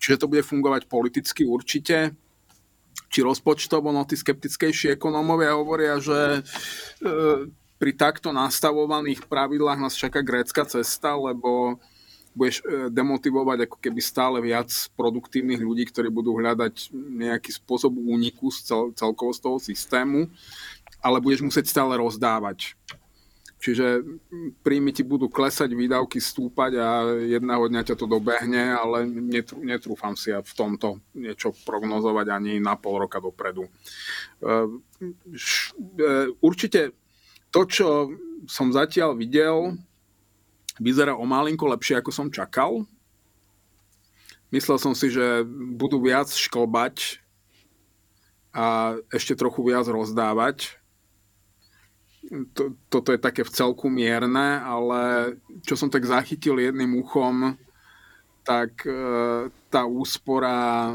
Čiže 0.00 0.22
to 0.22 0.30
bude 0.30 0.46
fungovať 0.46 0.86
politicky 0.86 1.42
určite. 1.42 2.14
Či 3.10 3.20
rozpočtovo, 3.22 3.90
no 3.90 4.04
tí 4.04 4.18
skeptickejší 4.18 4.98
ekonómovia 4.98 5.56
hovoria, 5.56 5.96
že 6.02 6.42
pri 7.76 7.92
takto 7.96 8.28
nastavovaných 8.34 9.24
pravidlách 9.24 9.80
nás 9.80 9.96
čaká 9.96 10.20
grécka 10.20 10.68
cesta, 10.68 11.16
lebo 11.16 11.80
budeš 12.36 12.60
e, 12.60 12.92
demotivovať 12.92 13.64
ako 13.64 13.76
keby 13.80 14.00
stále 14.04 14.38
viac 14.44 14.68
produktívnych 14.92 15.64
ľudí, 15.64 15.88
ktorí 15.88 16.12
budú 16.12 16.36
hľadať 16.36 16.92
nejaký 16.92 17.56
spôsob 17.56 17.96
úniku 17.96 18.52
z 18.52 18.68
cel, 18.68 18.82
celkovo 18.92 19.32
z 19.32 19.40
toho 19.40 19.56
systému, 19.56 20.28
ale 21.00 21.24
budeš 21.24 21.40
musieť 21.48 21.72
stále 21.72 21.96
rozdávať. 21.96 22.76
Čiže 23.56 24.04
príjmy 24.60 24.92
ti 24.92 25.00
budú 25.00 25.32
klesať, 25.32 25.72
výdavky 25.72 26.20
stúpať 26.20 26.76
a 26.76 26.88
jedného 27.24 27.64
dňa 27.72 27.82
ťa 27.88 27.96
to 27.96 28.04
dobehne, 28.04 28.76
ale 28.76 29.08
netrú, 29.08 29.64
netrúfam 29.64 30.12
si 30.12 30.28
ja 30.28 30.44
v 30.44 30.52
tomto 30.52 31.00
niečo 31.16 31.56
prognozovať 31.64 32.36
ani 32.36 32.60
na 32.60 32.76
pol 32.76 33.08
roka 33.08 33.16
dopredu. 33.16 33.64
E, 33.64 33.70
e, 35.00 35.40
určite 36.44 36.92
to, 37.48 37.64
čo 37.64 37.88
som 38.44 38.76
zatiaľ 38.76 39.16
videl, 39.16 39.80
vyzerá 40.80 41.16
o 41.16 41.24
malinko 41.24 41.66
lepšie, 41.72 42.00
ako 42.00 42.10
som 42.12 42.32
čakal. 42.32 42.84
Myslel 44.54 44.78
som 44.78 44.94
si, 44.94 45.10
že 45.10 45.42
budú 45.74 45.98
viac 45.98 46.30
šklbať 46.30 47.18
a 48.56 48.96
ešte 49.12 49.36
trochu 49.36 49.60
viac 49.66 49.84
rozdávať. 49.90 50.78
To, 52.56 52.74
toto 52.90 53.14
je 53.14 53.20
také 53.20 53.46
v 53.46 53.54
celku 53.54 53.86
mierne, 53.86 54.62
ale 54.62 55.34
čo 55.62 55.78
som 55.78 55.92
tak 55.92 56.06
zachytil 56.06 56.58
jedným 56.58 56.98
uchom, 56.98 57.54
tak 58.46 58.86
e, 58.86 58.94
tá 59.66 59.82
úspora 59.82 60.86
e, 60.86 60.92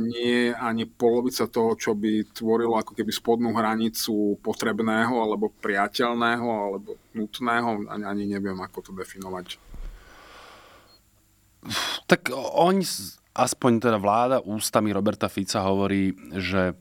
nie 0.00 0.32
je 0.48 0.56
ani 0.56 0.88
polovica 0.88 1.44
toho, 1.44 1.76
čo 1.76 1.92
by 1.92 2.32
tvorilo 2.32 2.80
ako 2.80 2.96
keby 2.96 3.12
spodnú 3.12 3.52
hranicu 3.52 4.40
potrebného 4.40 5.12
alebo 5.12 5.52
priateľného 5.60 6.48
alebo 6.48 6.96
nutného. 7.12 7.84
Ani, 7.92 8.24
neviem, 8.24 8.56
ako 8.56 8.90
to 8.90 8.90
definovať. 8.96 9.60
Tak 12.08 12.32
oni, 12.56 12.80
aspoň 13.36 13.72
teda 13.84 14.00
vláda 14.00 14.40
ústami 14.40 14.96
Roberta 14.96 15.28
Fica 15.28 15.60
hovorí, 15.60 16.16
že 16.40 16.72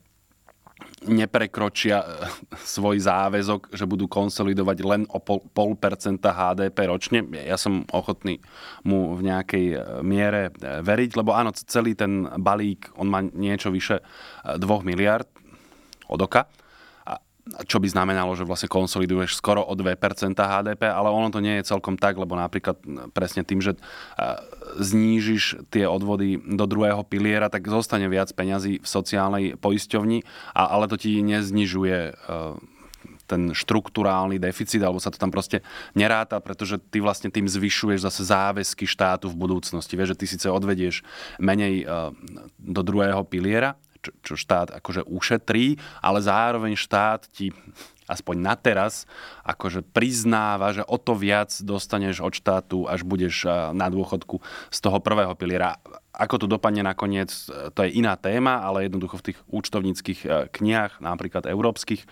neprekročia 1.07 2.03
eh, 2.03 2.07
svoj 2.75 2.99
záväzok, 2.99 3.71
že 3.71 3.87
budú 3.87 4.11
konsolidovať 4.11 4.77
len 4.83 5.01
o 5.07 5.19
pol, 5.23 5.39
pol 5.53 5.75
percenta 5.79 6.35
HDP 6.35 6.89
ročne. 6.89 7.19
Ja 7.31 7.55
som 7.55 7.87
ochotný 7.93 8.43
mu 8.83 9.15
v 9.15 9.31
nejakej 9.31 9.65
eh, 9.75 9.79
miere 10.03 10.51
eh, 10.51 10.83
veriť, 10.83 11.11
lebo 11.15 11.31
áno, 11.31 11.55
celý 11.55 11.95
ten 11.95 12.27
balík, 12.27 12.91
on 12.99 13.07
má 13.07 13.23
niečo 13.23 13.71
vyše 13.71 14.03
2 14.43 14.59
miliard 14.83 15.27
od 16.09 16.19
oka 16.19 16.49
čo 17.65 17.81
by 17.81 17.87
znamenalo, 17.89 18.37
že 18.37 18.45
vlastne 18.45 18.69
konsoliduješ 18.69 19.37
skoro 19.37 19.65
o 19.65 19.73
2% 19.73 19.97
HDP, 20.37 20.81
ale 20.85 21.09
ono 21.09 21.33
to 21.33 21.41
nie 21.41 21.59
je 21.59 21.69
celkom 21.69 21.97
tak, 21.97 22.15
lebo 22.15 22.37
napríklad 22.37 22.77
presne 23.11 23.41
tým, 23.41 23.59
že 23.59 23.75
znížiš 24.77 25.69
tie 25.73 25.89
odvody 25.89 26.37
do 26.37 26.65
druhého 26.69 27.01
piliera, 27.01 27.49
tak 27.49 27.65
zostane 27.67 28.05
viac 28.05 28.29
peňazí 28.33 28.81
v 28.81 28.87
sociálnej 28.87 29.57
poisťovni, 29.57 30.23
ale 30.53 30.85
to 30.85 30.95
ti 30.99 31.19
neznižuje 31.25 31.97
e, 32.09 32.11
ten 33.25 33.53
štruktúrálny 33.53 34.37
deficit, 34.37 34.81
alebo 34.81 35.01
sa 35.01 35.09
to 35.09 35.21
tam 35.21 35.33
proste 35.33 35.65
neráta, 35.97 36.41
pretože 36.41 36.77
ty 36.89 37.01
vlastne 37.01 37.33
tým 37.33 37.49
zvyšuješ 37.49 38.05
zase 38.05 38.21
záväzky 38.29 38.85
štátu 38.85 39.29
v 39.29 39.39
budúcnosti. 39.39 39.97
Vieš, 39.97 40.17
že 40.17 40.19
ty 40.19 40.25
síce 40.29 40.47
odvedieš 40.49 41.01
menej 41.41 41.83
e, 41.83 41.85
do 42.57 42.81
druhého 42.85 43.25
piliera, 43.25 43.77
čo, 43.99 44.11
čo 44.23 44.33
štát 44.35 44.75
akože 44.79 45.07
ušetrí, 45.07 45.79
ale 45.99 46.19
zároveň 46.23 46.75
štát 46.79 47.27
ti 47.31 47.51
aspoň 48.09 48.35
na 48.41 48.57
teraz, 48.57 49.05
akože 49.45 49.85
priznáva, 49.85 50.73
že 50.73 50.81
o 50.81 50.97
to 50.97 51.13
viac 51.13 51.53
dostaneš 51.61 52.25
od 52.25 52.33
štátu, 52.33 52.89
až 52.89 53.05
budeš 53.05 53.45
na 53.77 53.85
dôchodku 53.85 54.41
z 54.73 54.79
toho 54.81 54.97
prvého 54.97 55.37
piliera. 55.37 55.77
Ako 56.09 56.41
to 56.41 56.47
dopadne 56.49 56.81
nakoniec, 56.81 57.29
to 57.77 57.79
je 57.85 57.95
iná 57.95 58.17
téma, 58.17 58.65
ale 58.65 58.89
jednoducho 58.89 59.21
v 59.21 59.25
tých 59.31 59.39
účtovníckých 59.47 60.19
e, 60.25 60.27
knihách, 60.51 60.99
napríklad 60.99 61.47
európskych, 61.47 62.01
e, 62.03 62.07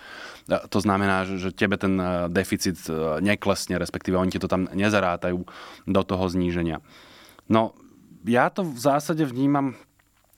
to 0.70 0.80
znamená, 0.80 1.28
že 1.28 1.52
tebe 1.52 1.76
ten 1.76 2.00
e, 2.00 2.32
deficit 2.32 2.78
neklesne, 3.20 3.76
respektíve 3.76 4.16
oni 4.16 4.32
ti 4.32 4.40
to 4.40 4.48
tam 4.48 4.70
nezarátajú 4.72 5.44
do 5.90 6.02
toho 6.08 6.24
zníženia. 6.30 6.80
No, 7.52 7.76
ja 8.24 8.48
to 8.48 8.64
v 8.64 8.80
zásade 8.80 9.28
vnímam 9.28 9.76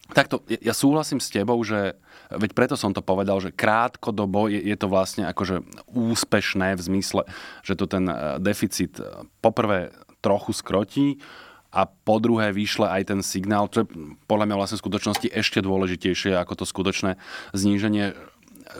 Takto, 0.09 0.41
ja 0.49 0.73
súhlasím 0.73 1.21
s 1.21 1.29
tebou, 1.29 1.61
že 1.61 1.93
veď 2.33 2.57
preto 2.57 2.73
som 2.73 2.89
to 2.97 3.05
povedal, 3.05 3.37
že 3.37 3.53
krátkodobo 3.53 4.49
je, 4.49 4.57
je 4.57 4.73
to 4.73 4.89
vlastne 4.89 5.29
akože 5.29 5.61
úspešné 5.93 6.73
v 6.73 6.81
zmysle, 6.81 7.21
že 7.61 7.77
to 7.77 7.85
ten 7.85 8.09
e, 8.09 8.41
deficit 8.41 8.97
e, 8.97 9.05
poprvé 9.37 9.93
trochu 10.25 10.49
skrotí 10.57 11.21
a 11.69 11.85
po 11.85 12.17
druhé 12.17 12.49
vyšle 12.49 12.89
aj 12.89 13.13
ten 13.13 13.21
signál, 13.21 13.69
čo 13.69 13.85
je 13.85 14.17
podľa 14.25 14.49
mňa 14.49 14.55
vlastne 14.57 14.77
v 14.81 14.85
skutočnosti 14.89 15.27
ešte 15.29 15.61
dôležitejšie 15.61 16.33
ako 16.41 16.53
to 16.57 16.65
skutočné 16.65 17.21
zníženie, 17.53 18.17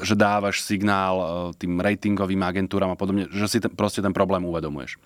že 0.01 0.17
dávaš 0.17 0.65
signál 0.65 1.15
e, 1.21 1.25
tým 1.61 1.77
ratingovým 1.77 2.41
agentúram 2.41 2.89
a 2.89 2.97
podobne, 2.97 3.29
že 3.29 3.45
si 3.45 3.57
ten, 3.61 3.69
proste 3.69 4.01
ten 4.01 4.17
problém 4.17 4.41
uvedomuješ. 4.49 4.97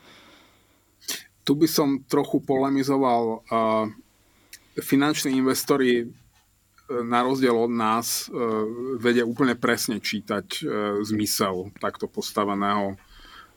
Tu 1.44 1.52
by 1.52 1.68
som 1.68 2.00
trochu 2.08 2.40
polemizoval. 2.40 3.44
Finanční 4.82 5.38
investori 5.38 6.02
e, 6.02 6.06
na 7.04 7.22
rozdiel 7.22 7.54
od 7.54 7.70
nás 7.70 8.26
e, 8.26 8.34
vedia 8.98 9.26
úplne 9.28 9.54
presne 9.54 10.02
čítať 10.02 10.66
zmysel 11.06 11.70
takto 11.78 12.10
postaveného 12.10 12.98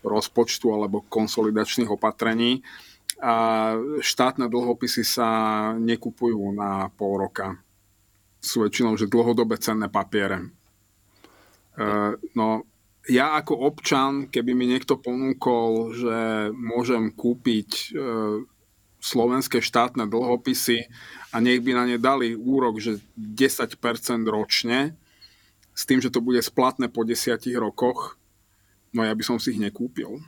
rozpočtu 0.07 0.71
alebo 0.71 1.05
konsolidačných 1.09 1.91
opatrení 1.91 2.62
a 3.21 3.35
štátne 4.05 4.47
dlhopisy 4.53 5.03
sa 5.03 5.29
nekupujú 5.81 6.53
na 6.53 6.93
pol 6.93 7.27
roka. 7.27 7.57
Sú 8.45 8.62
väčšinou, 8.62 9.01
že 9.01 9.09
dlhodobé 9.09 9.57
cenné 9.57 9.89
papiere. 9.89 10.45
E, 10.45 10.49
no, 12.37 12.49
ja 13.09 13.39
ako 13.41 13.73
občan, 13.73 14.29
keby 14.29 14.53
mi 14.53 14.69
niekto 14.69 15.01
ponúkol, 15.01 15.97
že 15.97 16.19
môžem 16.53 17.09
kúpiť 17.17 17.71
e, 17.73 17.89
slovenské 19.07 19.63
štátne 19.63 20.11
dlhopisy 20.11 20.91
a 21.31 21.39
nech 21.39 21.63
by 21.63 21.71
na 21.79 21.85
ne 21.87 21.97
dali 21.97 22.35
úrok, 22.35 22.83
že 22.83 22.99
10% 23.15 23.79
ročne, 24.27 24.99
s 25.77 25.87
tým, 25.87 26.03
že 26.03 26.11
to 26.11 26.25
bude 26.25 26.41
splatné 26.43 26.91
po 26.91 27.07
desiatich 27.07 27.55
rokoch, 27.55 28.19
no 28.91 29.07
ja 29.07 29.13
by 29.15 29.23
som 29.23 29.37
si 29.39 29.55
ich 29.55 29.61
nekúpil. 29.63 30.19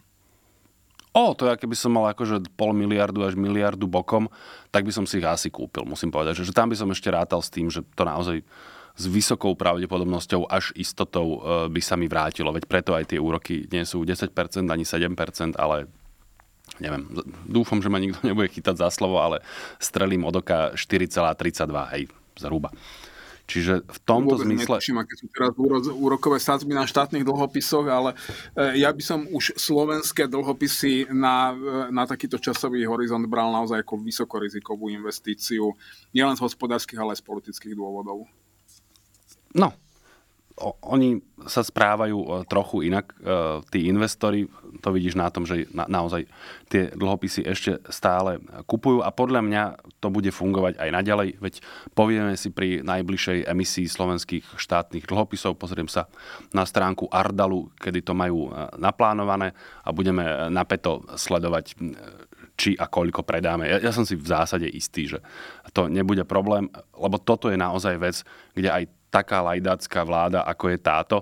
O, 1.16 1.34
to 1.34 1.48
ja 1.48 1.56
keby 1.56 1.74
som 1.74 1.96
mal 1.96 2.12
akože 2.12 2.52
pol 2.54 2.76
miliardu 2.76 3.24
až 3.24 3.34
miliardu 3.34 3.88
bokom, 3.88 4.28
tak 4.70 4.84
by 4.86 4.92
som 4.92 5.08
si 5.08 5.18
ich 5.18 5.26
asi 5.26 5.48
kúpil, 5.48 5.88
musím 5.88 6.12
povedať. 6.12 6.44
Že, 6.44 6.52
že 6.52 6.56
tam 6.56 6.68
by 6.70 6.76
som 6.76 6.92
ešte 6.92 7.08
rátal 7.10 7.40
s 7.40 7.50
tým, 7.50 7.72
že 7.72 7.82
to 7.96 8.06
naozaj 8.06 8.44
s 8.98 9.04
vysokou 9.06 9.54
pravdepodobnosťou 9.54 10.50
až 10.50 10.74
istotou 10.74 11.38
e, 11.38 11.70
by 11.70 11.80
sa 11.80 11.94
mi 11.94 12.10
vrátilo. 12.10 12.50
Veď 12.50 12.66
preto 12.66 12.92
aj 12.98 13.14
tie 13.14 13.18
úroky 13.22 13.70
nie 13.70 13.86
sú 13.86 14.02
10%, 14.02 14.30
ani 14.68 14.84
7%, 14.84 15.54
ale 15.54 15.86
neviem, 16.78 17.06
dúfam, 17.46 17.82
že 17.82 17.90
ma 17.90 17.98
nikto 18.02 18.22
nebude 18.28 18.48
chytať 18.50 18.76
za 18.78 18.88
slovo, 18.90 19.22
ale 19.22 19.44
strelím 19.78 20.26
od 20.26 20.38
oka 20.38 20.74
4,32, 20.74 21.94
hej, 21.94 22.02
zhruba. 22.38 22.70
Čiže 23.48 23.80
v 23.80 23.98
tomto 24.04 24.36
Vôbec 24.36 24.44
zmysle... 24.44 24.76
Netuším, 24.76 25.00
aké 25.00 25.14
sú 25.16 25.26
teraz 25.32 25.56
úrokové 25.88 26.36
sadzby 26.36 26.76
na 26.76 26.84
štátnych 26.84 27.24
dlhopisoch, 27.24 27.88
ale 27.88 28.12
e, 28.52 28.84
ja 28.84 28.92
by 28.92 29.00
som 29.00 29.24
už 29.24 29.56
slovenské 29.56 30.28
dlhopisy 30.28 31.08
na, 31.08 31.56
e, 31.56 31.88
na 31.88 32.04
takýto 32.04 32.36
časový 32.36 32.84
horizont 32.84 33.24
bral 33.24 33.48
naozaj 33.48 33.80
ako 33.80 34.04
vysokorizikovú 34.04 34.92
investíciu, 34.92 35.72
nielen 36.12 36.36
z 36.36 36.44
hospodárskych, 36.44 37.00
ale 37.00 37.16
aj 37.16 37.24
z 37.24 37.26
politických 37.26 37.72
dôvodov. 37.72 38.28
No, 39.56 39.72
oni 40.82 41.22
sa 41.46 41.62
správajú 41.62 42.18
e, 42.18 42.26
trochu 42.50 42.90
inak, 42.90 43.14
e, 43.14 43.62
tí 43.70 43.86
investori, 43.86 44.50
to 44.82 44.90
vidíš 44.90 45.14
na 45.14 45.30
tom, 45.30 45.46
že 45.46 45.70
na, 45.70 45.86
naozaj 45.86 46.26
tie 46.66 46.90
dlhopisy 46.92 47.46
ešte 47.46 47.78
stále 47.88 48.42
kupujú 48.66 49.06
a 49.06 49.14
podľa 49.14 49.40
mňa 49.46 49.62
to 50.02 50.10
bude 50.10 50.28
fungovať 50.34 50.82
aj 50.82 50.90
naďalej, 50.90 51.28
veď 51.38 51.54
povieme 51.94 52.34
si 52.34 52.50
pri 52.50 52.82
najbližšej 52.82 53.46
emisii 53.46 53.86
slovenských 53.86 54.58
štátnych 54.58 55.06
dlhopisov, 55.06 55.54
pozriem 55.56 55.86
sa 55.86 56.10
na 56.50 56.66
stránku 56.66 57.06
Ardalu, 57.08 57.70
kedy 57.78 58.02
to 58.02 58.12
majú 58.18 58.50
e, 58.50 58.74
naplánované 58.76 59.54
a 59.86 59.94
budeme 59.94 60.50
napeto 60.50 61.06
sledovať 61.14 61.78
či 62.58 62.74
a 62.74 62.90
koľko 62.90 63.22
predáme. 63.22 63.70
Ja, 63.70 63.78
ja 63.78 63.92
som 63.94 64.02
si 64.02 64.18
v 64.18 64.26
zásade 64.26 64.66
istý, 64.66 65.06
že 65.06 65.22
to 65.70 65.86
nebude 65.86 66.26
problém, 66.26 66.66
lebo 66.98 67.22
toto 67.22 67.46
je 67.46 67.54
naozaj 67.54 67.94
vec, 68.02 68.26
kde 68.58 68.74
aj 68.74 68.97
taká 69.08 69.40
lajdácká 69.42 70.00
vláda, 70.04 70.44
ako 70.44 70.64
je 70.72 70.78
táto, 70.78 71.16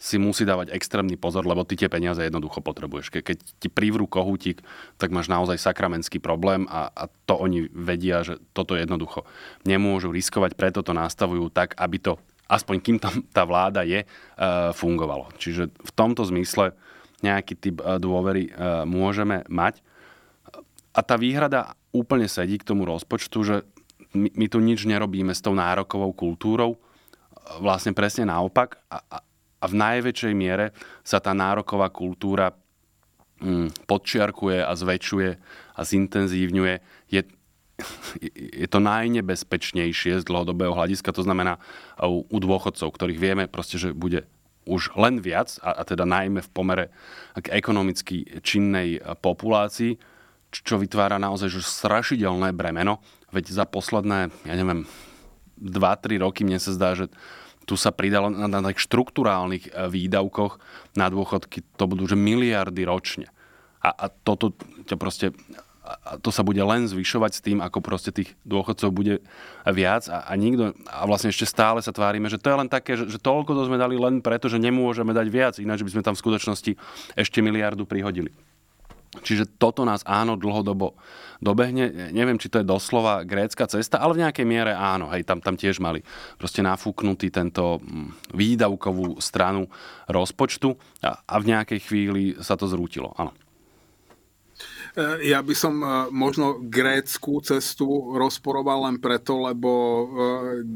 si 0.00 0.16
musí 0.16 0.48
dávať 0.48 0.72
extrémny 0.72 1.20
pozor, 1.20 1.44
lebo 1.44 1.60
ty 1.68 1.76
tie 1.76 1.92
peniaze 1.92 2.24
jednoducho 2.24 2.64
potrebuješ. 2.64 3.12
Ke, 3.12 3.20
keď 3.20 3.36
ti 3.60 3.68
privrú 3.68 4.08
kohútik, 4.08 4.64
tak 4.96 5.12
máš 5.12 5.28
naozaj 5.28 5.60
sakramenský 5.60 6.16
problém 6.16 6.64
a, 6.72 6.88
a 6.88 7.04
to 7.28 7.36
oni 7.36 7.68
vedia, 7.68 8.24
že 8.24 8.40
toto 8.56 8.80
jednoducho 8.80 9.28
nemôžu 9.68 10.08
riskovať, 10.08 10.56
preto 10.56 10.80
to 10.80 10.96
nastavujú 10.96 11.52
tak, 11.52 11.76
aby 11.76 12.00
to, 12.00 12.16
aspoň 12.48 12.76
kým 12.80 12.96
tam 12.96 13.20
tá 13.28 13.44
vláda 13.44 13.84
je, 13.84 14.08
uh, 14.08 14.72
fungovalo. 14.72 15.28
Čiže 15.36 15.68
v 15.68 15.92
tomto 15.92 16.24
zmysle 16.24 16.72
nejaký 17.20 17.60
typ 17.60 17.84
uh, 17.84 18.00
dôvery 18.00 18.48
uh, 18.48 18.88
môžeme 18.88 19.44
mať. 19.52 19.84
A 20.96 21.04
tá 21.04 21.20
výhrada 21.20 21.76
úplne 21.92 22.24
sedí 22.24 22.56
k 22.56 22.64
tomu 22.64 22.88
rozpočtu, 22.88 23.38
že 23.44 23.56
my, 24.16 24.32
my 24.32 24.46
tu 24.48 24.64
nič 24.64 24.88
nerobíme 24.88 25.36
s 25.36 25.44
tou 25.44 25.52
nárokovou 25.52 26.16
kultúrou, 26.16 26.80
vlastne 27.58 27.90
presne 27.90 28.30
naopak 28.30 28.78
a, 28.86 29.02
a, 29.02 29.18
a 29.60 29.64
v 29.66 29.74
najväčšej 29.74 30.34
miere 30.38 30.70
sa 31.02 31.18
tá 31.18 31.34
nároková 31.34 31.90
kultúra 31.90 32.54
mm, 33.42 33.90
podčiarkuje 33.90 34.62
a 34.62 34.72
zväčšuje 34.76 35.30
a 35.74 35.80
zintenzívňuje. 35.82 36.74
Je, 37.10 37.22
je 38.30 38.68
to 38.70 38.78
najnebezpečnejšie 38.78 40.22
z 40.22 40.24
dlhodobého 40.28 40.76
hľadiska, 40.76 41.10
to 41.10 41.26
znamená 41.26 41.58
u, 41.98 42.22
u 42.28 42.38
dôchodcov, 42.38 42.86
ktorých 42.94 43.18
vieme 43.18 43.44
proste, 43.50 43.80
že 43.80 43.96
bude 43.96 44.28
už 44.68 44.94
len 44.94 45.18
viac, 45.18 45.56
a, 45.64 45.80
a 45.80 45.82
teda 45.82 46.04
najmä 46.04 46.44
v 46.44 46.50
pomere 46.52 46.84
k 47.34 47.50
ekonomicky 47.50 48.38
činnej 48.44 49.00
populácii, 49.24 49.96
čo 50.50 50.76
vytvára 50.76 51.16
naozaj 51.16 51.48
že 51.48 51.62
strašidelné 51.62 52.52
bremeno. 52.52 53.00
Veď 53.30 53.54
za 53.54 53.64
posledné, 53.64 54.34
ja 54.44 54.54
neviem, 54.58 54.84
2-3 55.62 56.18
roky 56.18 56.42
mne 56.42 56.58
sa 56.58 56.74
zdá, 56.74 56.98
že 56.98 57.12
tu 57.64 57.74
sa 57.78 57.94
pridalo 57.94 58.32
na, 58.32 58.48
na 58.48 58.60
tých 58.72 58.84
štruktúrálnych 58.86 59.70
e, 59.70 59.90
výdavkoch 59.90 60.58
na 60.96 61.06
dôchodky, 61.08 61.62
to 61.76 61.84
budú 61.86 62.08
že 62.08 62.18
miliardy 62.18 62.82
ročne. 62.84 63.28
A, 63.80 63.92
a 63.94 64.06
toto 64.10 64.52
ťa 64.84 64.96
proste 65.00 65.26
a 65.80 66.20
to 66.22 66.30
sa 66.30 66.46
bude 66.46 66.60
len 66.60 66.86
zvyšovať 66.86 67.32
s 67.34 67.42
tým, 67.42 67.58
ako 67.58 67.82
proste 67.82 68.14
tých 68.14 68.38
dôchodcov 68.46 68.94
bude 68.94 69.14
viac 69.66 70.06
a, 70.06 70.22
a 70.22 70.32
nikto, 70.38 70.70
a 70.86 71.02
vlastne 71.08 71.34
ešte 71.34 71.48
stále 71.48 71.82
sa 71.82 71.90
tvárime, 71.90 72.30
že 72.30 72.38
to 72.38 72.52
je 72.52 72.60
len 72.62 72.70
také, 72.70 72.94
že, 72.94 73.10
že 73.10 73.18
toľko 73.18 73.56
to 73.56 73.62
sme 73.66 73.80
dali 73.80 73.98
len 73.98 74.22
preto, 74.22 74.46
že 74.46 74.62
nemôžeme 74.62 75.10
dať 75.10 75.26
viac, 75.26 75.54
ináč 75.58 75.82
by 75.82 75.90
sme 75.90 76.06
tam 76.06 76.14
v 76.14 76.22
skutočnosti 76.22 76.72
ešte 77.18 77.38
miliardu 77.42 77.88
prihodili. 77.88 78.30
Čiže 79.10 79.58
toto 79.58 79.82
nás 79.82 80.06
áno 80.06 80.38
dlhodobo 80.38 80.94
dobehne. 81.42 82.14
Neviem, 82.14 82.38
či 82.38 82.46
to 82.46 82.62
je 82.62 82.70
doslova 82.70 83.26
grécka 83.26 83.66
cesta, 83.66 83.98
ale 83.98 84.14
v 84.14 84.22
nejakej 84.22 84.46
miere 84.46 84.70
áno. 84.70 85.10
Hej, 85.10 85.26
tam, 85.26 85.42
tam 85.42 85.58
tiež 85.58 85.82
mali 85.82 86.06
proste 86.38 86.62
nafúknutý 86.62 87.34
tento 87.34 87.82
mm, 87.82 88.30
výdavkovú 88.38 89.18
stranu 89.18 89.66
rozpočtu 90.06 90.78
a, 91.02 91.26
a 91.26 91.34
v 91.42 91.48
nejakej 91.50 91.80
chvíli 91.82 92.22
sa 92.38 92.54
to 92.54 92.70
zrútilo. 92.70 93.10
Áno. 93.18 93.34
E, 94.94 95.26
ja 95.26 95.42
by 95.42 95.54
som 95.58 95.74
e, 95.82 95.86
možno 96.14 96.62
grécku 96.62 97.42
cestu 97.42 98.14
rozporoval 98.14 98.86
len 98.86 98.96
preto, 99.02 99.42
lebo 99.42 99.70
e, 99.70 100.04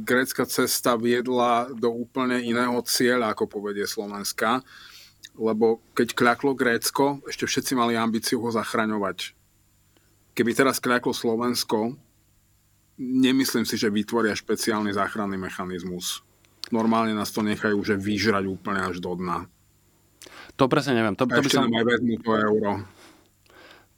grécka 0.02 0.42
cesta 0.42 0.98
viedla 0.98 1.70
do 1.70 1.86
úplne 1.92 2.42
iného 2.42 2.82
cieľa, 2.82 3.30
ako 3.30 3.46
povedie 3.46 3.86
Slovenska 3.86 4.58
lebo 5.34 5.82
keď 5.98 6.14
kľaklo 6.14 6.54
Grécko, 6.54 7.22
ešte 7.26 7.46
všetci 7.46 7.72
mali 7.74 7.98
ambíciu 7.98 8.38
ho 8.42 8.50
zachraňovať. 8.54 9.34
Keby 10.34 10.50
teraz 10.54 10.78
kľaklo 10.78 11.14
Slovensko, 11.14 11.94
nemyslím 12.98 13.66
si, 13.66 13.74
že 13.74 13.90
vytvoria 13.90 14.34
špeciálny 14.34 14.94
záchranný 14.94 15.38
mechanizmus. 15.38 16.22
Normálne 16.70 17.12
nás 17.12 17.34
to 17.34 17.44
nechajú 17.44 17.76
že 17.84 17.98
vyžrať 17.98 18.44
úplne 18.46 18.88
až 18.88 19.02
do 19.02 19.14
dna. 19.14 19.46
To 20.56 20.70
presne 20.70 20.96
neviem. 20.96 21.18
To, 21.18 21.26
to 21.26 21.42
by 21.42 21.50
som... 21.50 21.66
aj 21.66 21.86
vezmu 21.86 22.14
to 22.22 22.30
euro. 22.30 22.72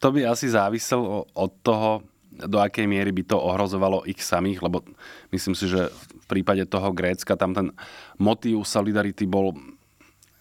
To 0.01 0.09
by 0.13 0.29
asi 0.29 0.53
záviselo 0.53 1.25
od 1.33 1.53
toho, 1.65 2.05
do 2.37 2.61
akej 2.61 2.85
miery 2.85 3.13
by 3.17 3.25
to 3.33 3.37
ohrozovalo 3.41 4.05
ich 4.05 4.21
samých, 4.21 4.61
lebo 4.61 4.85
myslím 5.33 5.57
si, 5.57 5.73
že 5.73 5.89
v 5.89 6.25
prípade 6.29 6.69
toho 6.69 6.93
Grécka 6.93 7.33
tam 7.33 7.57
ten 7.57 7.73
motív 8.21 8.69
solidarity 8.69 9.25
bol 9.25 9.57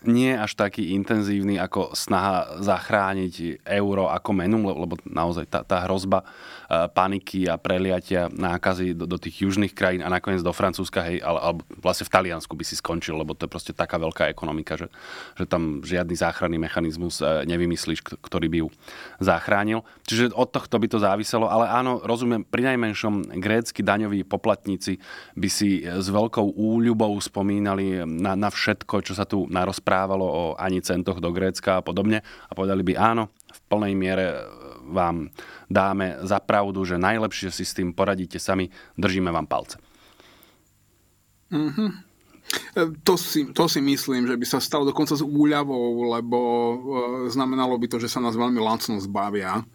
nie 0.07 0.33
až 0.33 0.55
taký 0.55 0.93
intenzívny 0.93 1.59
ako 1.59 1.93
snaha 1.93 2.61
zachrániť 2.61 3.65
euro 3.65 4.09
ako 4.09 4.29
menu, 4.31 4.57
lebo 4.61 4.95
naozaj 5.05 5.45
tá, 5.49 5.61
tá 5.61 5.85
hrozba 5.85 6.25
paniky 6.69 7.49
a 7.49 7.57
preliatia 7.57 8.27
nákazy 8.29 8.97
do, 8.97 9.05
do 9.05 9.17
tých 9.19 9.45
južných 9.45 9.73
krajín 9.73 10.01
a 10.01 10.09
nakoniec 10.09 10.41
do 10.41 10.51
Francúzska, 10.53 11.05
hej, 11.05 11.21
ale, 11.21 11.39
alebo 11.41 11.61
vlastne 11.79 12.05
v 12.07 12.13
Taliansku 12.13 12.53
by 12.53 12.65
si 12.65 12.75
skončil, 12.77 13.15
lebo 13.17 13.37
to 13.37 13.45
je 13.45 13.51
proste 13.51 13.73
taká 13.73 13.97
veľká 13.97 14.29
ekonomika, 14.29 14.77
že, 14.77 14.87
že 15.37 15.45
tam 15.45 15.85
žiadny 15.85 16.15
záchranný 16.15 16.57
mechanizmus 16.61 17.21
e, 17.21 17.45
nevymyslíš, 17.45 18.01
ktorý 18.01 18.47
by 18.49 18.57
ju 18.65 18.67
zachránil. 19.21 19.85
Čiže 20.05 20.33
od 20.33 20.49
tohto 20.49 20.75
by 20.77 20.87
to 20.89 20.97
záviselo, 21.01 21.49
ale 21.49 21.69
áno, 21.69 22.01
rozumiem, 22.01 22.45
pri 22.45 22.73
najmenšom 22.73 23.35
grécky 23.41 23.81
daňoví 23.85 24.25
poplatníci 24.25 24.97
by 25.37 25.49
si 25.49 25.85
s 25.85 26.07
veľkou 26.09 26.55
úľubou 26.55 27.13
spomínali 27.21 28.05
na, 28.05 28.33
na 28.33 28.49
všetko, 28.49 29.05
čo 29.05 29.13
sa 29.13 29.25
tu 29.25 29.45
narozpráva 29.49 29.95
rozprávalo 29.95 30.25
o 30.25 30.43
ani 30.57 30.81
centoch 30.81 31.21
do 31.21 31.29
Grécka 31.29 31.77
a 31.77 31.85
podobne 31.85 32.25
a 32.49 32.51
povedali 32.51 32.81
by 32.81 32.93
áno, 32.97 33.29
v 33.53 33.59
plnej 33.71 33.93
miere 33.95 34.25
vám 34.85 35.29
dáme 35.69 36.21
za 36.21 36.39
pravdu, 36.39 36.85
že 36.85 37.01
najlepšie 37.01 37.49
si 37.49 37.65
s 37.65 37.73
tým 37.73 37.91
poradíte 37.91 38.37
sami, 38.37 38.69
držíme 38.95 39.33
vám 39.33 39.47
palce. 39.49 39.77
Mm-hmm. 41.51 41.89
To 43.01 43.17
si, 43.17 43.49
to 43.57 43.65
si 43.65 43.81
myslím, 43.81 44.29
že 44.29 44.37
by 44.37 44.45
sa 44.45 44.61
stalo 44.61 44.85
dokonca 44.85 45.17
s 45.17 45.25
úľavou, 45.25 46.13
lebo 46.13 46.39
e, 46.45 46.75
znamenalo 47.33 47.73
by 47.81 47.89
to, 47.89 47.97
že 47.97 48.05
sa 48.05 48.21
nás 48.21 48.37
veľmi 48.37 48.61
lancno 48.61 49.01
zbavia. 49.01 49.65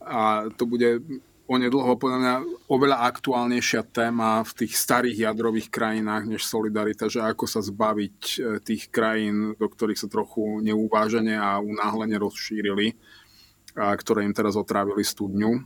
A 0.00 0.48
to 0.56 0.64
bude 0.64 1.04
onedlho 1.50 1.98
podľa 1.98 2.18
mňa 2.22 2.34
oveľa 2.70 2.96
aktuálnejšia 3.10 3.82
téma 3.90 4.46
v 4.46 4.64
tých 4.64 4.78
starých 4.78 5.28
jadrových 5.28 5.68
krajinách 5.68 6.30
než 6.30 6.46
solidarita, 6.46 7.10
že 7.10 7.20
ako 7.20 7.44
sa 7.44 7.60
zbaviť 7.60 8.18
e, 8.22 8.36
tých 8.64 8.88
krajín, 8.88 9.58
do 9.58 9.66
ktorých 9.66 10.00
sa 10.00 10.08
trochu 10.08 10.62
neúvážene 10.62 11.34
a 11.34 11.60
unáhlene 11.60 12.16
rozšírili, 12.16 12.94
a 13.78 13.94
ktoré 13.94 14.26
im 14.26 14.34
teraz 14.34 14.58
otrávili 14.58 15.02
studňu. 15.06 15.62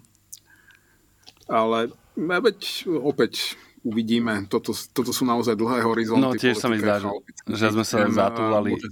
Ale 1.48 1.92
veď 2.16 2.88
opäť 3.04 3.56
uvidíme. 3.84 4.48
Toto, 4.48 4.72
toto 4.72 5.12
sú 5.12 5.28
naozaj 5.28 5.54
dlhé 5.60 5.84
horizonty. 5.84 6.24
No 6.24 6.32
tiež 6.32 6.56
sa 6.56 6.72
mi 6.72 6.80
zdá, 6.80 7.04
že, 7.04 7.08
že 7.52 7.66
sme 7.68 7.84
sa 7.84 8.08
zatúlali. 8.08 8.72
Môže, 8.74 8.88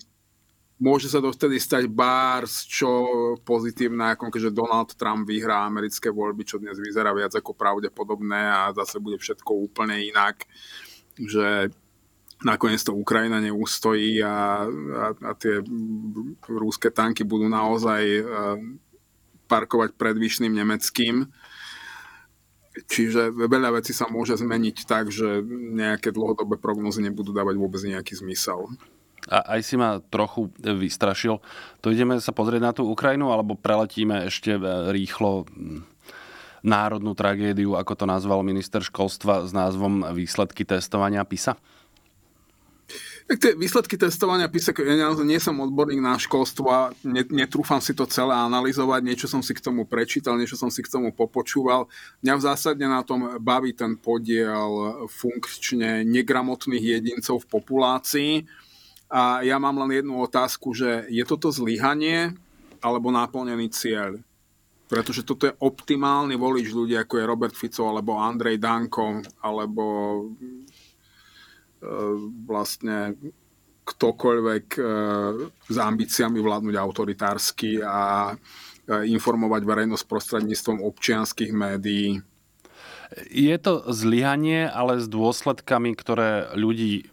môže 0.77 1.09
sa 1.09 1.25
to 1.25 1.33
vtedy 1.33 1.57
stať 1.57 1.89
bárs, 1.89 2.69
čo 2.69 2.89
pozitívne, 3.41 4.13
ako 4.13 4.29
keďže 4.29 4.53
Donald 4.53 4.93
Trump 4.93 5.25
vyhrá 5.25 5.65
americké 5.65 6.13
voľby, 6.13 6.45
čo 6.45 6.61
dnes 6.61 6.77
vyzerá 6.77 7.17
viac 7.17 7.33
ako 7.33 7.57
pravdepodobné 7.57 8.43
a 8.53 8.77
zase 8.77 9.01
bude 9.01 9.17
všetko 9.17 9.49
úplne 9.65 9.97
inak, 10.05 10.45
že 11.17 11.73
nakoniec 12.45 12.83
to 12.83 12.93
Ukrajina 12.93 13.39
neústojí 13.39 14.21
a, 14.21 14.67
a, 14.67 15.05
a 15.15 15.31
tie 15.39 15.63
rúske 16.51 16.91
tanky 16.91 17.23
budú 17.23 17.47
naozaj 17.49 18.03
parkovať 19.53 19.93
pred 20.01 20.17
vyšným 20.17 20.57
nemeckým. 20.57 21.29
Čiže 22.73 23.37
veľa 23.37 23.77
vecí 23.77 23.93
sa 23.93 24.09
môže 24.09 24.33
zmeniť 24.41 24.89
tak, 24.89 25.13
že 25.13 25.45
nejaké 25.77 26.09
dlhodobé 26.09 26.57
prognozy 26.57 27.05
nebudú 27.05 27.37
dávať 27.37 27.61
vôbec 27.61 27.85
nejaký 27.85 28.17
zmysel 28.17 28.73
a 29.31 29.55
aj 29.59 29.61
si 29.63 29.79
ma 29.79 30.03
trochu 30.11 30.51
vystrašil. 30.59 31.39
To 31.83 31.95
ideme 31.95 32.19
sa 32.19 32.35
pozrieť 32.35 32.63
na 32.63 32.73
tú 32.75 32.91
Ukrajinu, 32.91 33.31
alebo 33.31 33.55
preletíme 33.55 34.27
ešte 34.27 34.59
e, 34.59 34.63
rýchlo 34.91 35.47
národnú 36.63 37.15
tragédiu, 37.15 37.75
ako 37.75 38.03
to 38.03 38.05
nazval 38.07 38.43
minister 38.47 38.83
školstva 38.83 39.47
s 39.47 39.51
názvom 39.51 40.15
Výsledky 40.15 40.63
testovania 40.67 41.27
PISA? 41.27 41.59
Tak 43.33 43.41
tie 43.41 43.57
výsledky 43.57 43.97
testovania 43.97 44.45
PISA, 44.45 44.77
ja 44.77 45.09
nie 45.25 45.41
som 45.41 45.57
odborník 45.57 46.05
na 46.05 46.21
školstvo 46.21 46.69
a 46.69 46.93
netrúfam 47.33 47.81
si 47.81 47.97
to 47.97 48.05
celé 48.05 48.37
analyzovať, 48.37 49.01
niečo 49.01 49.25
som 49.25 49.41
si 49.41 49.57
k 49.57 49.65
tomu 49.65 49.89
prečítal, 49.89 50.37
niečo 50.37 50.61
som 50.61 50.69
si 50.69 50.85
k 50.85 50.93
tomu 50.93 51.17
popočúval. 51.17 51.89
Mňa 52.21 52.35
v 52.37 52.45
zásade 52.45 52.85
na 52.85 53.01
tom 53.01 53.41
baví 53.41 53.73
ten 53.73 53.97
podiel 53.97 55.09
funkčne 55.09 56.05
negramotných 56.05 57.01
jedincov 57.01 57.49
v 57.49 57.51
populácii, 57.57 58.33
a 59.09 59.41
ja 59.41 59.57
mám 59.57 59.81
len 59.81 60.05
jednu 60.05 60.21
otázku, 60.21 60.77
že 60.77 61.09
je 61.09 61.25
toto 61.25 61.49
zlyhanie 61.49 62.37
alebo 62.85 63.09
naplnený 63.09 63.73
cieľ? 63.73 64.21
Pretože 64.93 65.25
toto 65.25 65.49
je 65.49 65.57
optimálny 65.57 66.37
volič 66.37 66.69
ľudí, 66.69 67.01
ako 67.01 67.17
je 67.17 67.25
Robert 67.25 67.57
Fico, 67.57 67.89
alebo 67.89 68.21
Andrej 68.21 68.61
Danko, 68.61 69.25
alebo 69.41 69.85
vlastne 72.47 73.19
ktokoľvek 73.83 74.67
e, 74.79 74.83
s 75.67 75.77
ambíciami 75.77 76.39
vládnuť 76.39 76.75
autoritársky 76.79 77.83
a 77.83 78.31
e, 78.31 78.35
informovať 79.11 79.63
verejnosť 79.67 80.05
prostredníctvom 80.07 80.79
občianských 80.87 81.51
médií. 81.51 82.23
Je 83.29 83.57
to 83.59 83.85
zlyhanie, 83.93 84.71
ale 84.71 85.03
s 85.03 85.11
dôsledkami, 85.11 85.93
ktoré 85.99 86.55
ľudí 86.57 87.13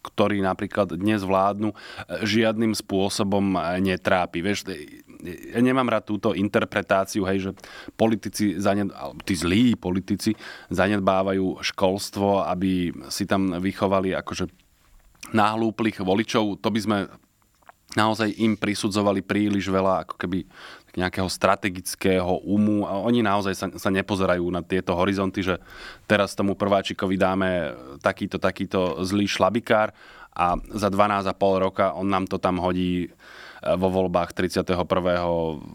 ktorí 0.00 0.40
napríklad 0.40 0.96
dnes 0.96 1.20
vládnu, 1.20 1.72
e, 1.72 1.76
žiadnym 2.24 2.72
spôsobom 2.72 3.56
e, 3.56 3.60
netrápi. 3.84 4.40
Vieš, 4.40 4.64
e, 4.68 4.96
ja 5.24 5.60
nemám 5.60 5.88
rád 5.88 6.08
túto 6.08 6.32
interpretáciu, 6.32 7.24
hej, 7.28 7.38
že 7.38 7.50
politici, 7.94 8.56
zaned, 8.56 8.90
tí 9.24 9.34
zlí 9.36 9.76
politici 9.76 10.34
zanedbávajú 10.72 11.60
školstvo, 11.60 12.44
aby 12.44 12.90
si 13.12 13.28
tam 13.28 13.56
vychovali 13.60 14.16
akože 14.16 14.48
náhlúplých 15.36 16.00
voličov. 16.00 16.58
To 16.64 16.68
by 16.72 16.80
sme 16.80 16.98
naozaj 17.94 18.30
im 18.38 18.54
prisudzovali 18.54 19.22
príliš 19.22 19.66
veľa 19.66 20.06
ako 20.06 20.14
keby 20.14 20.46
nejakého 20.90 21.30
strategického 21.30 22.42
umu 22.42 22.82
a 22.82 22.98
oni 22.98 23.22
naozaj 23.22 23.54
sa, 23.54 23.66
sa 23.78 23.90
nepozerajú 23.94 24.42
na 24.50 24.58
tieto 24.62 24.98
horizonty, 24.98 25.42
že 25.42 25.58
teraz 26.10 26.34
tomu 26.34 26.58
prváčikovi 26.58 27.14
dáme 27.14 27.74
takýto, 28.02 28.42
takýto 28.42 28.98
zlý 29.06 29.30
šlabikár 29.30 29.94
a 30.34 30.58
za 30.74 30.90
12,5 30.90 31.30
roka 31.62 31.94
on 31.94 32.10
nám 32.10 32.26
to 32.26 32.42
tam 32.42 32.58
hodí 32.58 33.10
vo 33.60 33.88
voľbách 33.92 34.32
31. 34.32 34.72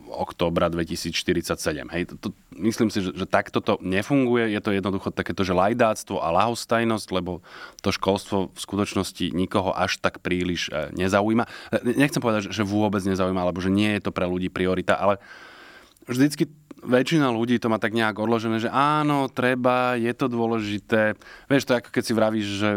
októbra 0.09 0.73
2047. 0.73 1.85
Hej, 1.93 2.03
to, 2.09 2.13
to, 2.17 2.27
myslím 2.57 2.89
si, 2.89 3.05
že, 3.05 3.13
že 3.13 3.25
takto 3.29 3.61
to 3.61 3.77
nefunguje. 3.77 4.49
Je 4.49 4.61
to 4.61 4.73
jednoducho 4.73 5.13
takéto, 5.13 5.45
že 5.45 5.53
lajdáctvo 5.53 6.17
a 6.17 6.33
lahostajnosť, 6.33 7.07
lebo 7.13 7.45
to 7.85 7.93
školstvo 7.93 8.49
v 8.49 8.59
skutočnosti 8.59 9.25
nikoho 9.37 9.69
až 9.69 10.01
tak 10.01 10.25
príliš 10.25 10.73
e, 10.73 10.89
nezaujíma. 10.97 11.45
E, 11.45 11.93
nechcem 11.93 12.21
povedať, 12.21 12.49
že 12.49 12.65
vôbec 12.65 13.05
nezaujíma, 13.05 13.45
alebo 13.45 13.61
že 13.61 13.69
nie 13.69 13.93
je 14.01 14.09
to 14.09 14.11
pre 14.11 14.25
ľudí 14.25 14.49
priorita, 14.49 14.97
ale 14.97 15.21
vždycky 16.09 16.49
väčšina 16.85 17.27
ľudí 17.33 17.57
to 17.57 17.67
má 17.67 17.81
tak 17.81 17.97
nejak 17.97 18.15
odložené, 18.21 18.61
že 18.61 18.69
áno, 18.69 19.27
treba, 19.27 19.97
je 19.97 20.13
to 20.13 20.29
dôležité. 20.29 21.17
Vieš, 21.49 21.65
to 21.65 21.73
je 21.73 21.79
ako 21.81 21.89
keď 21.89 22.03
si 22.05 22.13
vravíš, 22.13 22.47
že 22.61 22.69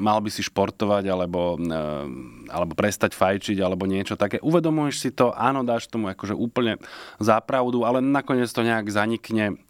mal 0.00 0.18
by 0.24 0.30
si 0.32 0.42
športovať 0.42 1.04
alebo, 1.06 1.60
eh, 1.60 2.04
alebo 2.48 2.72
prestať 2.72 3.12
fajčiť 3.14 3.60
alebo 3.60 3.84
niečo 3.84 4.16
také. 4.16 4.40
Uvedomuješ 4.40 4.96
si 4.96 5.10
to, 5.12 5.36
áno, 5.36 5.62
dáš 5.62 5.86
tomu 5.86 6.08
akože 6.10 6.32
úplne 6.32 6.80
zápravdu, 7.20 7.84
ale 7.84 8.00
nakoniec 8.00 8.48
to 8.48 8.64
nejak 8.64 8.88
zanikne 8.88 9.60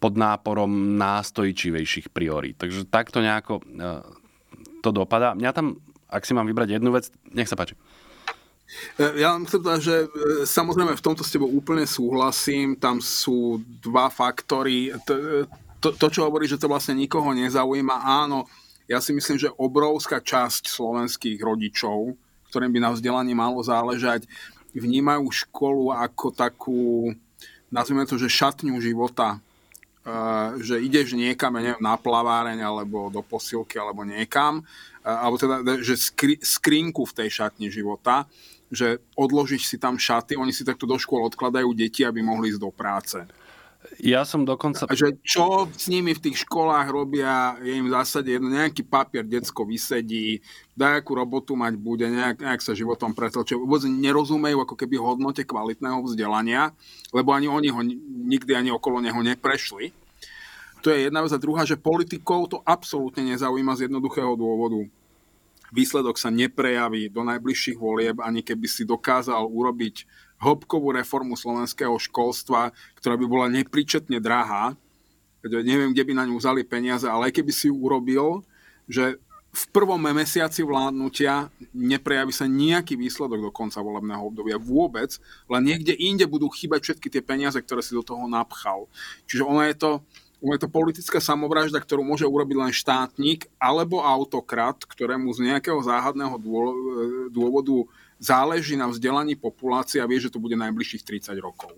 pod 0.00 0.16
náporom 0.16 0.96
nástojčivejších 0.96 2.12
priorít. 2.12 2.60
Takže 2.60 2.86
takto 2.86 3.24
nejako 3.24 3.64
eh, 3.64 4.04
to 4.84 4.90
dopadá. 4.92 5.32
Mňa 5.32 5.50
tam, 5.56 5.80
ak 6.12 6.28
si 6.28 6.36
mám 6.36 6.44
vybrať 6.44 6.76
jednu 6.76 6.92
vec, 6.92 7.08
nech 7.32 7.48
sa 7.48 7.56
páči. 7.56 7.78
E, 8.98 9.20
ja 9.20 9.36
vám 9.36 9.44
chcem 9.44 9.60
povedať, 9.60 9.82
že 9.82 9.96
e, 9.96 10.06
samozrejme 10.48 10.96
v 10.96 11.04
tomto 11.04 11.22
s 11.24 11.32
tebou 11.32 11.48
úplne 11.48 11.84
súhlasím. 11.84 12.76
Tam 12.76 13.00
sú 13.00 13.60
dva 13.80 14.08
faktory. 14.08 14.92
To, 15.04 15.44
to, 15.82 15.88
to 15.96 16.06
čo 16.08 16.28
hovorí, 16.28 16.46
že 16.46 16.60
to 16.60 16.70
vlastne 16.70 16.96
nikoho 16.96 17.34
nezaujíma, 17.34 18.06
áno, 18.06 18.46
ja 18.90 18.98
si 18.98 19.14
myslím, 19.14 19.38
že 19.38 19.54
obrovská 19.56 20.20
časť 20.20 20.68
slovenských 20.68 21.38
rodičov, 21.40 22.14
ktorým 22.50 22.70
by 22.74 22.80
na 22.82 22.90
vzdelaní 22.92 23.32
malo 23.32 23.62
záležať, 23.64 24.28
vnímajú 24.76 25.24
školu 25.32 25.92
ako 25.92 26.26
takú, 26.32 27.12
nazvime 27.72 28.04
to, 28.04 28.20
že 28.20 28.32
šatňu 28.32 28.76
života. 28.82 29.40
Že 30.58 30.82
ideš 30.82 31.14
niekam, 31.14 31.54
ja 31.56 31.62
neviem, 31.62 31.78
na 31.78 31.94
plaváreň 31.94 32.58
alebo 32.58 33.06
do 33.06 33.22
posilky 33.22 33.78
alebo 33.78 34.02
niekam, 34.02 34.66
alebo 35.06 35.38
teda, 35.38 35.62
že 35.78 35.94
skri, 35.94 36.34
skrinku 36.42 37.06
v 37.06 37.16
tej 37.22 37.28
šatni 37.30 37.70
života 37.70 38.26
že 38.72 39.04
odložíš 39.14 39.68
si 39.68 39.76
tam 39.76 40.00
šaty, 40.00 40.34
oni 40.34 40.50
si 40.50 40.64
takto 40.64 40.88
do 40.88 40.96
škôl 40.96 41.28
odkladajú 41.28 41.76
deti, 41.76 42.02
aby 42.08 42.24
mohli 42.24 42.48
ísť 42.48 42.60
do 42.64 42.72
práce. 42.72 43.20
Ja 43.98 44.22
som 44.22 44.46
dokonca... 44.46 44.86
A 44.86 44.94
že 44.94 45.18
čo 45.26 45.66
s 45.68 45.90
nimi 45.90 46.14
v 46.14 46.22
tých 46.30 46.46
školách 46.46 46.88
robia, 46.88 47.58
je 47.60 47.76
im 47.76 47.90
v 47.90 47.94
zásade 47.98 48.30
jedno, 48.30 48.48
nejaký 48.48 48.86
papier 48.86 49.26
decko 49.26 49.66
vysedí, 49.66 50.40
akú 50.78 51.18
robotu 51.18 51.58
mať 51.58 51.76
bude, 51.76 52.06
nejak, 52.06 52.40
nejak 52.40 52.62
sa 52.62 52.78
životom 52.78 53.12
pretlčia. 53.12 53.58
Vôbec 53.58 53.82
nerozumejú 53.84 54.62
ako 54.62 54.74
keby 54.78 54.96
hodnote 54.96 55.42
kvalitného 55.42 55.98
vzdelania, 56.08 56.70
lebo 57.10 57.34
ani 57.34 57.50
oni 57.50 57.68
ho 57.74 57.82
nikdy 58.32 58.54
ani 58.54 58.70
okolo 58.70 59.02
neho 59.02 59.18
neprešli. 59.18 59.90
To 60.82 60.90
je 60.90 61.06
jedna 61.06 61.22
vec. 61.22 61.30
A 61.30 61.42
druhá, 61.42 61.62
že 61.62 61.78
politikov 61.78 62.50
to 62.50 62.58
absolútne 62.66 63.22
nezaujíma 63.34 63.78
z 63.78 63.86
jednoduchého 63.90 64.34
dôvodu 64.34 64.82
výsledok 65.72 66.20
sa 66.20 66.28
neprejaví 66.28 67.08
do 67.08 67.24
najbližších 67.24 67.80
volieb, 67.80 68.20
ani 68.20 68.44
keby 68.44 68.68
si 68.68 68.84
dokázal 68.84 69.48
urobiť 69.48 70.04
hĺbkovú 70.36 70.92
reformu 70.92 71.34
slovenského 71.34 71.96
školstva, 71.96 72.76
ktorá 73.00 73.16
by 73.16 73.26
bola 73.26 73.46
nepričetne 73.48 74.20
drahá, 74.20 74.76
neviem, 75.42 75.90
kde 75.90 76.06
by 76.06 76.12
na 76.12 76.24
ňu 76.28 76.38
vzali 76.38 76.62
peniaze, 76.62 77.08
ale 77.08 77.32
aj 77.32 77.40
keby 77.40 77.50
si 77.50 77.66
ju 77.72 77.74
urobil, 77.74 78.44
že 78.86 79.18
v 79.52 79.64
prvom 79.68 80.00
mesiaci 80.00 80.64
vládnutia 80.64 81.52
neprejaví 81.76 82.32
sa 82.32 82.48
nejaký 82.48 82.96
výsledok 82.96 83.36
do 83.36 83.52
konca 83.52 83.84
volebného 83.84 84.24
obdobia 84.24 84.56
vôbec, 84.56 85.20
len 85.44 85.62
niekde 85.68 85.92
inde 85.92 86.24
budú 86.24 86.48
chýbať 86.48 86.80
všetky 86.88 87.12
tie 87.12 87.20
peniaze, 87.20 87.60
ktoré 87.60 87.84
si 87.84 87.92
do 87.92 88.00
toho 88.00 88.24
napchal. 88.24 88.88
Čiže 89.28 89.44
ono 89.44 89.60
je 89.68 89.76
to, 89.76 89.90
je 90.50 90.66
to 90.66 90.66
politická 90.66 91.22
samovražda, 91.22 91.78
ktorú 91.78 92.02
môže 92.02 92.26
urobiť 92.26 92.56
len 92.58 92.72
štátnik 92.74 93.46
alebo 93.62 94.02
autokrat, 94.02 94.82
ktorému 94.82 95.30
z 95.30 95.54
nejakého 95.54 95.78
záhadného 95.78 96.34
dôvodu 97.30 97.86
záleží 98.18 98.74
na 98.74 98.90
vzdelaní 98.90 99.38
populácie 99.38 100.02
a 100.02 100.10
vie, 100.10 100.18
že 100.18 100.34
to 100.34 100.42
bude 100.42 100.58
najbližších 100.58 101.06
30 101.30 101.38
rokov. 101.38 101.70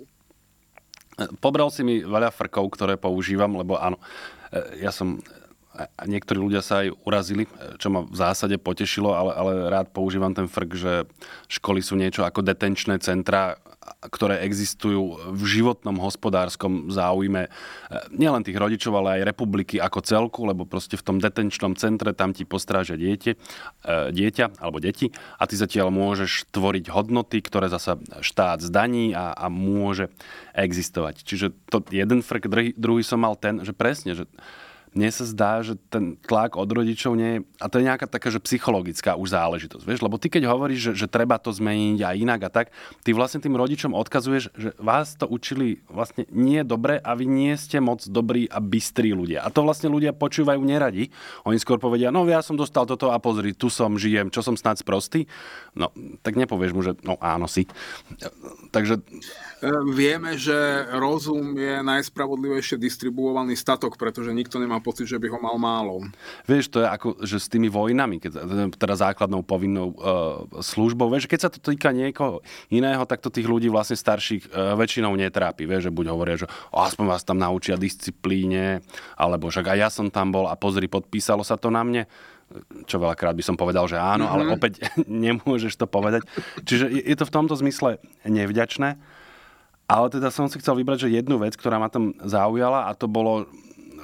Pobral 1.44 1.68
si 1.68 1.84
mi 1.84 2.00
veľa 2.00 2.32
frkov, 2.32 2.72
ktoré 2.72 2.96
používam, 2.96 3.52
lebo 3.60 3.76
áno, 3.76 4.00
ja 4.80 4.88
som 4.88 5.20
a 5.74 6.06
niektorí 6.06 6.38
ľudia 6.38 6.62
sa 6.62 6.86
aj 6.86 6.94
urazili, 7.02 7.50
čo 7.82 7.90
ma 7.90 8.06
v 8.06 8.14
zásade 8.14 8.54
potešilo, 8.62 9.10
ale, 9.10 9.34
ale 9.34 9.52
rád 9.74 9.90
používam 9.90 10.30
ten 10.30 10.46
frk, 10.46 10.70
že 10.78 10.92
školy 11.50 11.82
sú 11.82 11.98
niečo 11.98 12.22
ako 12.22 12.46
detenčné 12.46 13.02
centra, 13.02 13.58
ktoré 14.08 14.44
existujú 14.44 15.32
v 15.32 15.42
životnom 15.44 15.96
hospodárskom 16.00 16.92
záujme 16.92 17.48
e, 17.48 17.50
nielen 18.12 18.44
tých 18.44 18.56
rodičov, 18.56 18.92
ale 18.96 19.20
aj 19.20 19.28
republiky 19.32 19.76
ako 19.80 20.00
celku, 20.04 20.40
lebo 20.44 20.68
proste 20.68 20.96
v 20.96 21.04
tom 21.04 21.16
detenčnom 21.20 21.76
centre 21.76 22.12
tam 22.16 22.32
ti 22.32 22.44
postráža 22.44 22.96
dieťa, 22.96 23.32
e, 23.32 23.36
dieťa 24.12 24.60
alebo 24.60 24.80
deti 24.80 25.12
a 25.40 25.44
ty 25.44 25.54
zatiaľ 25.56 25.92
môžeš 25.92 26.52
tvoriť 26.52 26.92
hodnoty, 26.92 27.40
ktoré 27.40 27.68
zasa 27.68 28.00
štát 28.20 28.64
zdaní 28.64 29.12
a, 29.12 29.32
a 29.32 29.46
môže 29.48 30.12
existovať. 30.56 31.24
Čiže 31.24 31.52
to 31.68 31.84
jeden 31.92 32.20
frk, 32.20 32.48
druhý, 32.48 32.70
druhý 32.76 33.02
som 33.04 33.20
mal 33.20 33.36
ten, 33.36 33.60
že 33.64 33.72
presne, 33.72 34.16
že 34.16 34.28
mne 34.94 35.10
sa 35.10 35.26
zdá, 35.26 35.60
že 35.60 35.74
ten 35.90 36.14
tlak 36.22 36.54
od 36.54 36.70
rodičov 36.70 37.18
nie 37.18 37.30
je, 37.36 37.38
a 37.58 37.66
to 37.66 37.82
je 37.82 37.86
nejaká 37.90 38.06
taká, 38.06 38.30
že 38.30 38.38
psychologická 38.40 39.18
už 39.18 39.34
záležitosť, 39.34 39.84
vieš, 39.84 40.00
lebo 40.06 40.16
ty 40.22 40.30
keď 40.30 40.46
hovoríš, 40.46 40.94
že, 40.94 41.04
že 41.04 41.06
treba 41.10 41.36
to 41.42 41.50
zmeniť 41.50 41.98
a 42.06 42.14
inak 42.14 42.40
a 42.46 42.50
tak, 42.50 42.66
ty 43.02 43.10
vlastne 43.10 43.42
tým 43.42 43.58
rodičom 43.58 43.90
odkazuješ, 43.90 44.54
že 44.54 44.70
vás 44.78 45.18
to 45.18 45.26
učili 45.26 45.82
vlastne 45.90 46.30
nie 46.30 46.62
dobre 46.62 47.02
a 47.02 47.18
vy 47.18 47.26
nie 47.26 47.58
ste 47.58 47.82
moc 47.82 48.06
dobrí 48.06 48.46
a 48.46 48.62
bystrí 48.62 49.10
ľudia. 49.10 49.42
A 49.42 49.50
to 49.50 49.66
vlastne 49.66 49.90
ľudia 49.90 50.14
počúvajú 50.14 50.62
neradi. 50.62 51.10
Oni 51.42 51.58
skôr 51.58 51.82
povedia, 51.82 52.14
no 52.14 52.22
ja 52.30 52.40
som 52.40 52.54
dostal 52.54 52.86
toto 52.86 53.10
a 53.10 53.18
pozri, 53.18 53.50
tu 53.50 53.66
som, 53.66 53.98
žijem, 53.98 54.30
čo 54.30 54.46
som 54.46 54.54
snad 54.54 54.78
sprostý. 54.78 55.26
No, 55.74 55.90
tak 56.22 56.38
nepovieš 56.38 56.70
mu, 56.70 56.86
že 56.86 56.94
no 57.02 57.18
áno 57.18 57.50
si. 57.50 57.66
Takže 58.70 59.02
vieme, 59.90 60.36
že 60.36 60.86
rozum 60.94 61.56
je 61.56 61.80
najspravodlivejšie 61.82 62.76
distribuovaný 62.78 63.56
statok, 63.58 63.96
pretože 63.96 64.30
nikto 64.30 64.60
nemá 64.60 64.83
pocit, 64.84 65.08
že 65.08 65.16
by 65.16 65.32
ho 65.32 65.38
mal 65.40 65.56
málo. 65.56 66.04
Vieš, 66.44 66.68
to 66.68 66.84
je 66.84 66.88
ako, 66.92 67.08
že 67.24 67.40
s 67.40 67.48
tými 67.48 67.72
vojnami, 67.72 68.20
keď, 68.20 68.32
teda 68.76 68.94
základnou 69.00 69.40
povinnou 69.40 69.96
uh, 69.96 70.44
službou, 70.60 71.08
vieš, 71.08 71.24
keď 71.24 71.48
sa 71.48 71.50
to 71.50 71.64
týka 71.64 71.88
niekoho 71.96 72.44
iného, 72.68 73.08
tak 73.08 73.24
to 73.24 73.32
tých 73.32 73.48
ľudí 73.48 73.72
vlastne 73.72 73.96
starších 73.96 74.52
uh, 74.52 74.76
väčšinou 74.76 75.16
netrápi. 75.16 75.64
Vieš, 75.64 75.88
že 75.88 75.96
buď 75.96 76.06
hovoria, 76.12 76.36
že 76.36 76.46
o, 76.68 76.84
aspoň 76.84 77.04
vás 77.08 77.24
tam 77.24 77.40
naučia 77.40 77.80
disciplíne, 77.80 78.84
alebo 79.16 79.48
však 79.48 79.72
aj 79.72 79.78
ja 79.80 79.88
som 79.88 80.12
tam 80.12 80.28
bol 80.28 80.44
a 80.44 80.54
pozri, 80.60 80.84
podpísalo 80.84 81.40
sa 81.40 81.56
to 81.56 81.72
na 81.72 81.80
mne 81.80 82.04
čo 82.84 83.00
veľakrát 83.00 83.34
by 83.34 83.44
som 83.44 83.56
povedal, 83.58 83.88
že 83.88 83.98
áno, 83.98 84.28
mm-hmm. 84.28 84.34
ale 84.34 84.42
mhm. 84.46 84.52
opäť 84.54 84.72
nemôžeš 85.26 85.74
to 85.80 85.86
povedať. 85.88 86.28
Čiže 86.62 86.92
je 86.92 87.16
to 87.16 87.24
v 87.26 87.34
tomto 87.34 87.54
zmysle 87.58 87.98
nevďačné. 88.28 89.00
Ale 89.84 90.08
teda 90.08 90.32
som 90.32 90.48
si 90.48 90.56
chcel 90.64 90.80
vybrať, 90.80 91.08
že 91.08 91.12
jednu 91.12 91.36
vec, 91.36 91.52
ktorá 91.60 91.76
ma 91.76 91.92
tam 91.92 92.16
zaujala 92.24 92.88
a 92.88 92.96
to 92.96 93.04
bolo 93.04 93.44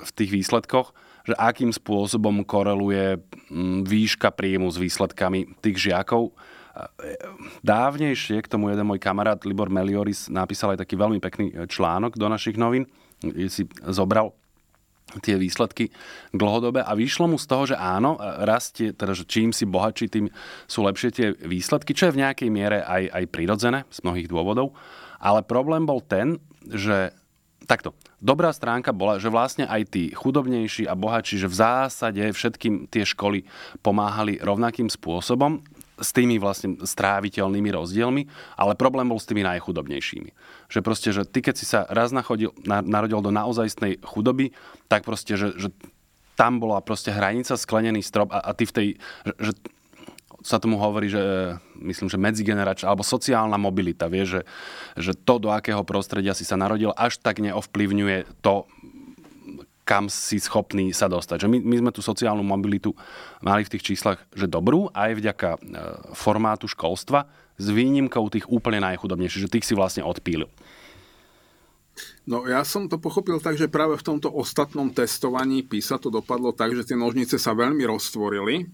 v 0.01 0.11
tých 0.17 0.31
výsledkoch, 0.33 0.93
že 1.29 1.35
akým 1.37 1.71
spôsobom 1.71 2.43
koreluje 2.49 3.21
mm, 3.21 3.85
výška 3.85 4.33
príjmu 4.33 4.73
s 4.73 4.81
výsledkami 4.81 5.61
tých 5.61 5.91
žiakov. 5.91 6.33
Dávnejšie 7.61 8.41
k 8.41 8.51
tomu 8.51 8.73
jeden 8.73 8.89
môj 8.89 9.03
kamarát 9.03 9.43
Libor 9.45 9.69
Melioris 9.69 10.33
napísal 10.33 10.75
aj 10.75 10.87
taký 10.87 10.97
veľmi 10.97 11.21
pekný 11.21 11.69
článok 11.69 12.17
do 12.17 12.31
našich 12.31 12.57
novín, 12.57 12.89
kde 13.21 13.53
si 13.53 13.69
zobral 13.85 14.33
tie 15.19 15.35
výsledky 15.35 15.91
dlhodobé 16.31 16.87
a 16.87 16.95
vyšlo 16.95 17.27
mu 17.27 17.35
z 17.35 17.47
toho, 17.51 17.67
že 17.67 17.77
áno, 17.77 18.15
rastie, 18.47 18.95
teda 18.95 19.11
že 19.11 19.27
čím 19.27 19.51
si 19.51 19.67
bohatší, 19.67 20.07
tým 20.07 20.27
sú 20.71 20.87
lepšie 20.87 21.11
tie 21.11 21.27
výsledky, 21.35 21.91
čo 21.91 22.09
je 22.09 22.15
v 22.15 22.23
nejakej 22.23 22.49
miere 22.55 22.87
aj, 22.87 23.11
aj 23.11 23.25
prirodzené 23.35 23.83
z 23.91 23.99
mnohých 24.07 24.31
dôvodov. 24.31 24.71
Ale 25.19 25.43
problém 25.43 25.83
bol 25.83 25.99
ten, 25.99 26.39
že 26.63 27.11
takto, 27.67 27.93
dobrá 28.21 28.53
stránka 28.53 28.93
bola, 28.93 29.17
že 29.17 29.33
vlastne 29.33 29.65
aj 29.67 29.97
tí 29.97 30.13
chudobnejší 30.13 30.87
a 30.87 30.95
bohatší, 30.95 31.41
že 31.41 31.51
v 31.51 31.59
zásade 31.59 32.23
všetkým 32.31 32.87
tie 32.87 33.09
školy 33.09 33.49
pomáhali 33.81 34.39
rovnakým 34.39 34.93
spôsobom, 34.93 35.65
s 36.01 36.17
tými 36.17 36.41
vlastne 36.41 36.81
stráviteľnými 36.81 37.71
rozdielmi, 37.77 38.23
ale 38.57 38.73
problém 38.73 39.07
bol 39.07 39.21
s 39.21 39.29
tými 39.29 39.45
najchudobnejšími. 39.45 40.31
Že 40.73 40.81
proste, 40.81 41.09
že 41.13 41.23
ty 41.29 41.45
keď 41.45 41.55
si 41.61 41.69
sa 41.69 41.85
raz 41.93 42.09
nachodil, 42.11 42.57
na, 42.65 42.81
narodil 42.81 43.21
do 43.21 43.29
naozajstnej 43.29 44.01
chudoby, 44.01 44.57
tak 44.89 45.05
proste, 45.05 45.37
že, 45.37 45.53
že 45.61 45.69
tam 46.41 46.57
bola 46.57 46.81
proste 46.81 47.13
hranica, 47.13 47.53
sklenený 47.61 48.01
strop 48.01 48.33
a, 48.33 48.41
a 48.41 48.57
ty 48.57 48.65
v 48.65 48.73
tej, 48.73 48.89
že, 49.29 49.33
že 49.37 49.53
sa 50.41 50.57
tomu 50.57 50.81
hovorí, 50.81 51.13
že 51.13 51.21
myslím, 51.81 52.09
že 52.09 52.21
medzigeneračná 52.21 52.89
alebo 52.89 53.05
sociálna 53.05 53.61
mobilita, 53.61 54.09
vie, 54.09 54.25
že, 54.25 54.41
že 54.97 55.13
to, 55.13 55.37
do 55.37 55.53
akého 55.53 55.85
prostredia 55.85 56.33
si 56.33 56.49
sa 56.49 56.57
narodil, 56.57 56.93
až 56.97 57.21
tak 57.21 57.45
neovplyvňuje 57.45 58.41
to, 58.41 58.65
kam 59.85 60.07
si 60.07 60.39
schopný 60.39 60.95
sa 60.95 61.11
dostať. 61.11 61.45
Že 61.45 61.49
my, 61.51 61.59
my 61.67 61.77
sme 61.83 61.91
tú 61.91 62.01
sociálnu 62.01 62.47
mobilitu 62.47 62.95
mali 63.43 63.67
v 63.67 63.73
tých 63.77 63.95
číslach, 63.95 64.23
že 64.33 64.47
dobrú, 64.47 64.87
aj 64.95 65.11
vďaka 65.19 65.49
e, 65.51 65.59
formátu 66.15 66.71
školstva, 66.71 67.27
s 67.61 67.67
výnimkou 67.69 68.25
tých 68.33 68.49
úplne 68.49 68.81
najchudobnejších, 68.81 69.45
že 69.45 69.53
tých 69.53 69.67
si 69.69 69.75
vlastne 69.77 70.07
odpílil. 70.07 70.49
No 72.25 72.47
ja 72.47 72.65
som 72.65 72.89
to 72.89 72.97
pochopil 72.97 73.43
tak, 73.43 73.59
že 73.61 73.69
práve 73.69 73.99
v 73.99 74.07
tomto 74.07 74.33
ostatnom 74.33 74.89
testovaní 74.89 75.61
PISA 75.67 76.01
to 76.01 76.09
dopadlo 76.09 76.55
tak, 76.55 76.73
že 76.73 76.87
tie 76.87 76.97
nožnice 76.97 77.37
sa 77.37 77.53
veľmi 77.53 77.85
roztvorili 77.85 78.71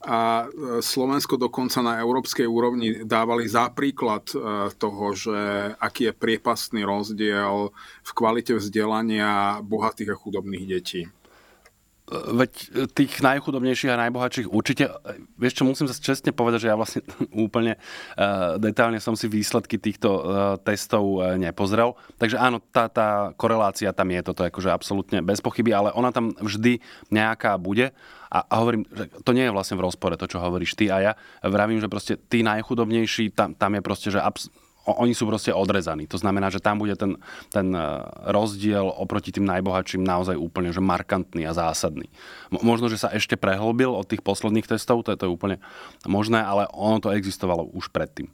a 0.00 0.48
e, 0.48 0.80
Slovensko 0.80 1.36
dokonca 1.36 1.84
na 1.84 2.00
európskej 2.00 2.48
úrovni 2.48 3.04
dávali 3.04 3.44
za 3.44 3.68
príklad 3.68 4.24
e, 4.32 4.36
toho, 4.72 5.04
že 5.12 5.38
aký 5.76 6.08
je 6.08 6.14
priepastný 6.16 6.80
rozdiel 6.88 7.68
v 8.00 8.10
kvalite 8.16 8.56
vzdelania 8.56 9.60
bohatých 9.60 10.16
a 10.16 10.20
chudobných 10.20 10.64
detí. 10.64 11.04
Veď 12.10 12.52
tých 12.90 13.22
najchudobnejších 13.22 13.94
a 13.94 14.02
najbohatších 14.06 14.50
určite, 14.50 14.90
vieš 15.38 15.62
čo, 15.62 15.62
musím 15.62 15.86
sa 15.86 15.94
čestne 15.94 16.34
povedať, 16.34 16.66
že 16.66 16.70
ja 16.70 16.76
vlastne 16.76 17.06
úplne 17.46 17.78
uh, 17.78 18.58
detailne 18.58 18.98
som 18.98 19.14
si 19.14 19.30
výsledky 19.30 19.78
týchto 19.78 20.08
uh, 20.10 20.22
testov 20.58 21.04
uh, 21.06 21.38
nepozrel. 21.38 21.94
Takže 22.18 22.34
áno, 22.34 22.58
tá, 22.74 22.90
tá 22.90 23.30
korelácia 23.38 23.94
tam 23.94 24.10
je, 24.10 24.20
toto 24.26 24.42
akože 24.42 24.74
absolútne 24.74 25.22
bez 25.22 25.38
pochyby, 25.38 25.70
ale 25.70 25.94
ona 25.94 26.10
tam 26.10 26.34
vždy 26.34 26.82
nejaká 27.14 27.54
bude. 27.62 27.94
A, 28.30 28.46
a 28.46 28.54
hovorím, 28.62 28.86
že 28.90 29.10
to 29.26 29.30
nie 29.34 29.46
je 29.46 29.54
vlastne 29.54 29.78
v 29.78 29.86
rozpore 29.86 30.14
to, 30.14 30.26
čo 30.26 30.42
hovoríš 30.42 30.78
ty 30.78 30.86
a 30.90 30.98
ja. 31.02 31.12
Vravím, 31.42 31.82
že 31.82 31.90
proste 31.90 32.14
tí 32.14 32.46
najchudobnejší, 32.46 33.34
tam, 33.34 33.58
tam 33.58 33.74
je 33.74 33.82
proste, 33.82 34.08
že 34.14 34.22
abs- 34.22 34.50
oni 34.88 35.12
sú 35.12 35.28
proste 35.28 35.52
odrezaní. 35.52 36.08
To 36.08 36.16
znamená, 36.16 36.48
že 36.48 36.62
tam 36.62 36.80
bude 36.80 36.96
ten, 36.96 37.20
ten 37.52 37.68
e, 37.76 37.84
rozdiel 38.32 38.88
oproti 38.88 39.28
tým 39.28 39.44
najbohatším 39.44 40.00
naozaj 40.00 40.40
úplne 40.40 40.72
že 40.72 40.80
markantný 40.80 41.44
a 41.44 41.52
zásadný. 41.52 42.08
Možno, 42.48 42.88
že 42.88 42.96
sa 42.96 43.12
ešte 43.12 43.36
prehlbil 43.36 43.92
od 43.92 44.08
tých 44.08 44.24
posledných 44.24 44.64
testov, 44.64 45.04
to 45.04 45.12
je, 45.12 45.20
to 45.20 45.26
je 45.28 45.34
úplne 45.34 45.56
možné, 46.08 46.40
ale 46.40 46.64
ono 46.72 46.98
to 46.98 47.12
existovalo 47.12 47.68
už 47.76 47.92
predtým. 47.92 48.32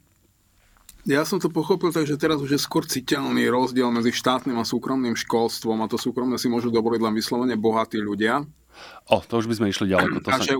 Ja 1.06 1.22
som 1.22 1.38
to 1.38 1.46
pochopil 1.46 1.94
tak, 1.94 2.02
že 2.02 2.18
teraz 2.18 2.42
už 2.42 2.58
je 2.58 2.60
skôr 2.60 2.82
citeľný 2.82 3.46
rozdiel 3.46 3.86
medzi 3.94 4.10
štátnym 4.10 4.58
a 4.58 4.66
súkromným 4.66 5.14
školstvom 5.14 5.78
a 5.78 5.86
to 5.86 5.94
súkromné 5.94 6.34
si 6.34 6.50
môžu 6.50 6.74
dovoliť 6.74 6.98
len 6.98 7.14
vyslovene 7.14 7.54
bohatí 7.54 8.02
ľudia. 8.02 8.42
O, 9.06 9.22
to 9.22 9.38
už 9.38 9.46
by 9.46 9.54
sme 9.54 9.70
išli 9.70 9.94
ďaleko. 9.94 10.18
To 10.26 10.30
a, 10.34 10.42
sa... 10.42 10.42
že, 10.42 10.58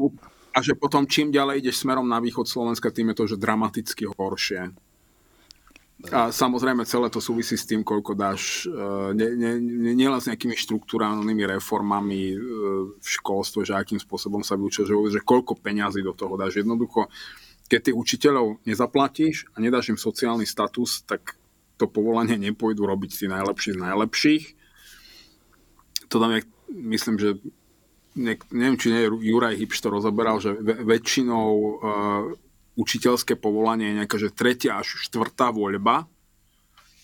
a 0.54 0.58
že 0.62 0.78
potom 0.78 1.02
čím 1.10 1.34
ďalej 1.34 1.66
ideš 1.66 1.82
smerom 1.82 2.06
na 2.06 2.22
východ 2.22 2.46
Slovenska, 2.46 2.94
tým 2.94 3.10
je 3.10 3.16
to 3.18 3.24
že 3.34 3.42
dramaticky 3.42 4.06
horšie. 4.06 4.70
A 6.14 6.30
samozrejme 6.30 6.86
celé 6.86 7.10
to 7.10 7.18
súvisí 7.18 7.58
s 7.58 7.66
tým, 7.66 7.82
koľko 7.82 8.14
dáš 8.14 8.70
nielen 9.16 9.62
ne, 9.82 9.94
ne, 9.94 10.22
s 10.22 10.30
nejakými 10.30 10.54
štruktúrálnymi 10.54 11.58
reformami 11.58 12.22
e, 12.30 12.36
v 12.94 13.06
školstve, 13.06 13.66
že 13.66 13.74
akým 13.74 13.98
spôsobom 13.98 14.46
sa 14.46 14.54
vyučia, 14.54 14.86
že, 14.86 14.94
že 14.94 15.20
koľko 15.26 15.58
peňazí 15.58 16.06
do 16.06 16.14
toho 16.14 16.38
dáš. 16.38 16.62
Jednoducho, 16.62 17.10
keď 17.66 17.80
ty 17.80 17.90
učiteľov 17.90 18.62
nezaplatíš 18.62 19.50
a 19.54 19.58
nedáš 19.58 19.90
im 19.90 19.98
sociálny 19.98 20.46
status, 20.46 21.02
tak 21.02 21.34
to 21.74 21.90
povolanie 21.90 22.38
nepôjdu 22.38 22.86
robiť 22.86 23.10
tí 23.10 23.26
najlepší 23.26 23.74
z 23.74 23.82
najlepších. 23.82 24.44
To 26.08 26.22
tam 26.22 26.38
je, 26.38 26.40
myslím, 26.70 27.16
že 27.18 27.28
neviem, 28.16 28.78
či 28.80 28.88
nie 28.94 29.10
Juraj 29.10 29.60
Hipš 29.60 29.82
to 29.82 29.92
rozoberal, 29.92 30.40
že 30.40 30.56
väčšinou 30.62 31.46
uh, 31.52 32.45
učiteľské 32.76 33.34
povolanie 33.40 33.90
je 33.90 33.98
nejaká, 34.04 34.16
že 34.20 34.36
tretia 34.36 34.78
až 34.78 35.00
štvrtá 35.08 35.50
voľba 35.50 36.04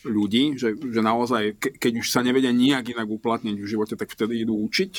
ľudí, 0.05 0.59
že, 0.59 0.75
že 0.77 1.01
naozaj, 1.01 1.57
ke, 1.57 1.69
keď 1.79 1.93
už 2.03 2.09
sa 2.11 2.21
nevedia 2.21 2.51
nijak 2.51 2.93
inak 2.93 3.09
uplatniť 3.09 3.57
v 3.57 3.71
živote, 3.71 3.95
tak 3.97 4.13
vtedy 4.13 4.45
idú 4.45 4.59
učiť. 4.59 4.93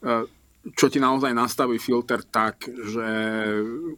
Uh, 0.00 0.24
čo 0.76 0.92
ti 0.92 1.00
naozaj 1.00 1.32
nastaví 1.32 1.80
filter 1.80 2.20
tak, 2.20 2.68
že 2.68 3.08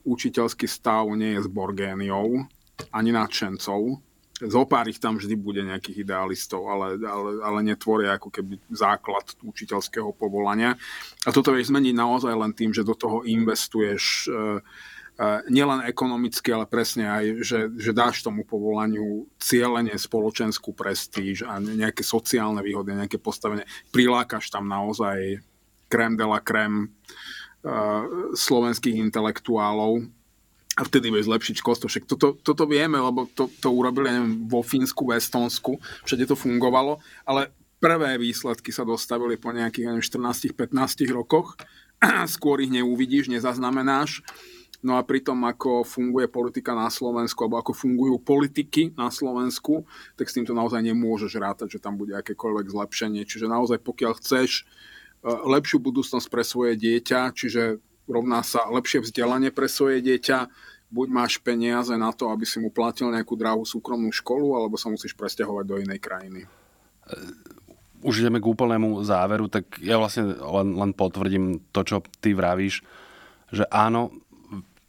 učiteľský 0.07 0.71
stav 0.71 1.11
nie 1.19 1.35
je 1.35 1.45
zborgéniou 1.51 2.47
ani 2.95 3.11
nadšencov, 3.11 3.99
zo 4.43 4.67
pár 4.67 4.91
ich 4.91 4.99
tam 4.99 5.19
vždy 5.19 5.39
bude 5.39 5.63
nejakých 5.63 6.03
idealistov, 6.03 6.67
ale, 6.67 6.99
ale, 7.07 7.31
ale 7.47 7.59
netvoria 7.63 8.19
ako 8.19 8.33
keby 8.35 8.59
základ 8.75 9.39
učiteľského 9.39 10.11
povolania. 10.19 10.75
A 11.23 11.31
toto 11.31 11.55
vieš 11.55 11.71
zmeniť 11.71 11.95
naozaj 11.95 12.35
len 12.35 12.51
tým, 12.51 12.75
že 12.75 12.83
do 12.83 12.99
toho 12.99 13.23
investuješ 13.23 14.27
uh, 14.27 14.59
nielen 15.47 15.85
ekonomicky, 15.87 16.51
ale 16.51 16.65
presne 16.67 17.07
aj, 17.07 17.25
že, 17.45 17.61
že 17.77 17.93
dáš 17.93 18.25
tomu 18.25 18.43
povolaniu 18.49 19.29
cieľenie 19.37 19.95
spoločenskú 19.95 20.73
prestíž 20.73 21.45
a 21.47 21.61
nejaké 21.61 22.01
sociálne 22.01 22.65
výhody, 22.65 22.97
nejaké 22.97 23.21
postavenie. 23.21 23.69
Prilákaš 23.93 24.49
tam 24.49 24.67
naozaj 24.67 25.39
krem 25.93 26.17
de 26.17 26.25
la 26.25 26.41
krem 26.41 26.89
uh, 26.89 28.33
slovenských 28.33 28.97
intelektuálov 28.97 30.09
a 30.73 30.83
vtedy 30.89 31.13
vieš 31.13 31.29
zlepšiť 31.29 31.61
školstvo. 31.61 31.87
Však 31.93 32.09
toto, 32.09 32.33
toto 32.41 32.65
vieme, 32.65 32.97
lebo 32.97 33.29
to, 33.29 33.53
to 33.61 33.69
urobili 33.69 34.09
neviem, 34.09 34.49
vo 34.49 34.65
Fínsku, 34.65 35.05
v 35.05 35.21
Estonsku, 35.21 35.77
všade 36.09 36.25
to 36.25 36.33
fungovalo, 36.33 36.97
ale 37.29 37.53
prvé 37.77 38.17
výsledky 38.17 38.73
sa 38.73 38.89
dostavili 38.89 39.37
po 39.37 39.53
nejakých 39.53 40.01
14-15 40.01 41.13
rokoch. 41.13 41.61
Skôr 42.35 42.65
ich 42.65 42.73
neuvidíš, 42.73 43.29
nezaznamenáš. 43.29 44.25
No 44.83 44.99
a 44.99 45.07
pri 45.07 45.23
tom, 45.23 45.47
ako 45.47 45.87
funguje 45.87 46.27
politika 46.27 46.75
na 46.75 46.91
Slovensku, 46.91 47.39
alebo 47.47 47.63
ako 47.63 47.71
fungujú 47.71 48.19
politiky 48.19 48.91
na 48.99 49.15
Slovensku, 49.15 49.87
tak 50.19 50.27
s 50.27 50.35
týmto 50.35 50.59
naozaj 50.59 50.83
nemôžeš 50.83 51.39
rátať, 51.39 51.79
že 51.79 51.83
tam 51.83 51.95
bude 51.95 52.19
akékoľvek 52.19 52.67
zlepšenie. 52.67 53.23
Čiže 53.23 53.47
naozaj, 53.47 53.79
pokiaľ 53.79 54.19
chceš 54.19 54.67
eh, 54.67 55.31
lepšiu 55.31 55.79
budúcnosť 55.79 56.27
pre 56.27 56.43
svoje 56.43 56.75
dieťa, 56.75 57.31
čiže 57.31 57.79
rovná 58.11 58.43
sa 58.43 58.67
lepšie 58.67 59.07
vzdelanie 59.07 59.55
pre 59.55 59.71
svoje 59.71 60.03
dieťa, 60.03 60.51
buď 60.93 61.07
máš 61.09 61.39
peniaze 61.39 61.95
na 61.95 62.11
to, 62.13 62.29
aby 62.29 62.45
si 62.45 62.59
mu 62.59 62.69
platil 62.69 63.09
nejakú 63.09 63.39
drahú 63.39 63.65
súkromnú 63.65 64.13
školu, 64.13 64.59
alebo 64.59 64.77
sa 64.77 64.93
musíš 64.93 65.17
presťahovať 65.17 65.65
do 65.65 65.77
inej 65.81 66.03
krajiny. 66.03 66.45
Už 68.05 68.21
ideme 68.21 68.43
k 68.43 68.51
úplnému 68.51 69.01
záveru, 69.07 69.47
tak 69.47 69.79
ja 69.79 69.97
vlastne 69.97 70.37
len, 70.37 70.69
len 70.77 70.91
potvrdím 70.93 71.65
to, 71.73 71.81
čo 71.87 71.97
ty 72.21 72.37
vravíš, 72.37 72.85
že 73.49 73.65
áno, 73.73 74.13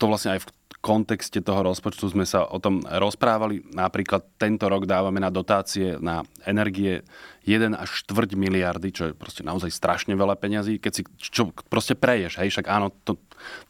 to 0.03 0.11
vlastne 0.11 0.35
aj 0.35 0.43
v 0.43 0.47
kontexte 0.84 1.39
toho 1.39 1.63
rozpočtu 1.63 2.11
sme 2.11 2.27
sa 2.27 2.43
o 2.43 2.59
tom 2.59 2.84
rozprávali. 2.84 3.63
Napríklad 3.71 4.35
tento 4.35 4.67
rok 4.67 4.84
dávame 4.84 5.23
na 5.23 5.31
dotácie 5.31 5.95
na 5.95 6.27
energie 6.43 7.07
1 7.47 7.71
až 7.71 8.03
4 8.03 8.35
miliardy, 8.35 8.91
čo 8.91 9.03
je 9.07 9.13
proste 9.15 9.47
naozaj 9.47 9.71
strašne 9.71 10.11
veľa 10.11 10.35
peňazí. 10.35 10.84
Keď 10.84 10.91
si 10.91 11.07
čo 11.15 11.55
proste 11.71 11.95
preješ, 11.95 12.35
hej, 12.35 12.51
však 12.51 12.67
áno, 12.67 12.91
to, 13.07 13.15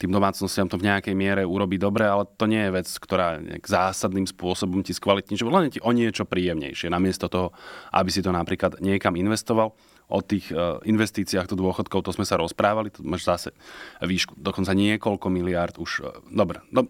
tým 0.02 0.10
domácnostiam 0.10 0.66
to 0.66 0.82
v 0.82 0.90
nejakej 0.90 1.14
miere 1.14 1.46
urobí 1.46 1.78
dobre, 1.78 2.10
ale 2.10 2.26
to 2.26 2.50
nie 2.50 2.66
je 2.66 2.82
vec, 2.82 2.90
ktorá 2.90 3.38
nejak 3.38 3.62
zásadným 3.62 4.26
spôsobom 4.26 4.82
ti 4.82 4.98
skvalitní, 4.98 5.38
že 5.38 5.46
len 5.46 5.70
ti 5.70 5.78
o 5.86 5.94
niečo 5.94 6.26
príjemnejšie, 6.26 6.90
namiesto 6.90 7.30
toho, 7.30 7.54
aby 7.94 8.10
si 8.10 8.26
to 8.26 8.34
napríklad 8.34 8.82
niekam 8.82 9.14
investoval 9.14 9.78
o 10.14 10.22
tých 10.22 10.54
e, 10.54 10.56
investíciách 10.86 11.50
do 11.50 11.58
dôchodkov, 11.58 12.06
to 12.06 12.14
sme 12.14 12.22
sa 12.22 12.38
rozprávali, 12.38 12.94
to 12.94 13.02
máš 13.02 13.26
zase 13.26 13.50
výšku, 13.98 14.38
dokonca 14.38 14.78
niekoľko 14.78 15.28
miliard 15.34 15.74
už, 15.82 15.92
e, 16.06 16.10
dobre, 16.30 16.62
no, 16.70 16.86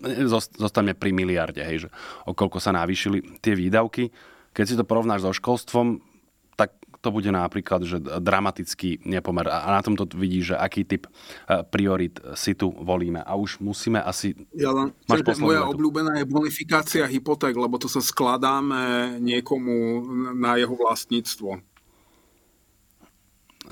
zostaňme 0.59 0.91
pri 0.91 1.15
miliarde, 1.15 1.63
hej, 1.63 1.87
že 1.87 1.89
o 2.27 2.35
koľko 2.35 2.59
sa 2.59 2.75
navýšili 2.75 3.39
tie 3.39 3.55
výdavky. 3.55 4.11
Keď 4.51 4.65
si 4.67 4.75
to 4.75 4.83
porovnáš 4.83 5.23
so 5.23 5.31
školstvom, 5.31 6.03
tak 6.59 6.75
to 7.03 7.11
bude 7.11 7.27
napríklad, 7.27 7.83
že 7.83 7.99
dramatický 7.99 9.03
nepomer. 9.03 9.51
A 9.51 9.75
na 9.75 9.83
tomto 9.83 10.07
vidíš, 10.07 10.53
že 10.53 10.55
aký 10.55 10.87
typ 10.87 11.07
e, 11.07 11.11
priorit 11.67 12.19
si 12.35 12.55
tu 12.55 12.71
volíme. 12.71 13.19
A 13.19 13.35
už 13.35 13.59
musíme 13.59 13.99
asi... 13.99 14.35
Ja 14.55 14.71
len, 14.71 14.95
máš 15.07 15.23
moja 15.39 15.67
vetu. 15.67 15.75
obľúbená 15.75 16.23
je 16.23 16.25
bonifikácia 16.27 17.03
hypoték, 17.03 17.55
lebo 17.55 17.75
to 17.75 17.91
sa 17.91 17.99
skladáme 17.99 19.15
niekomu 19.19 20.03
na 20.35 20.55
jeho 20.55 20.75
vlastníctvo. 20.79 21.72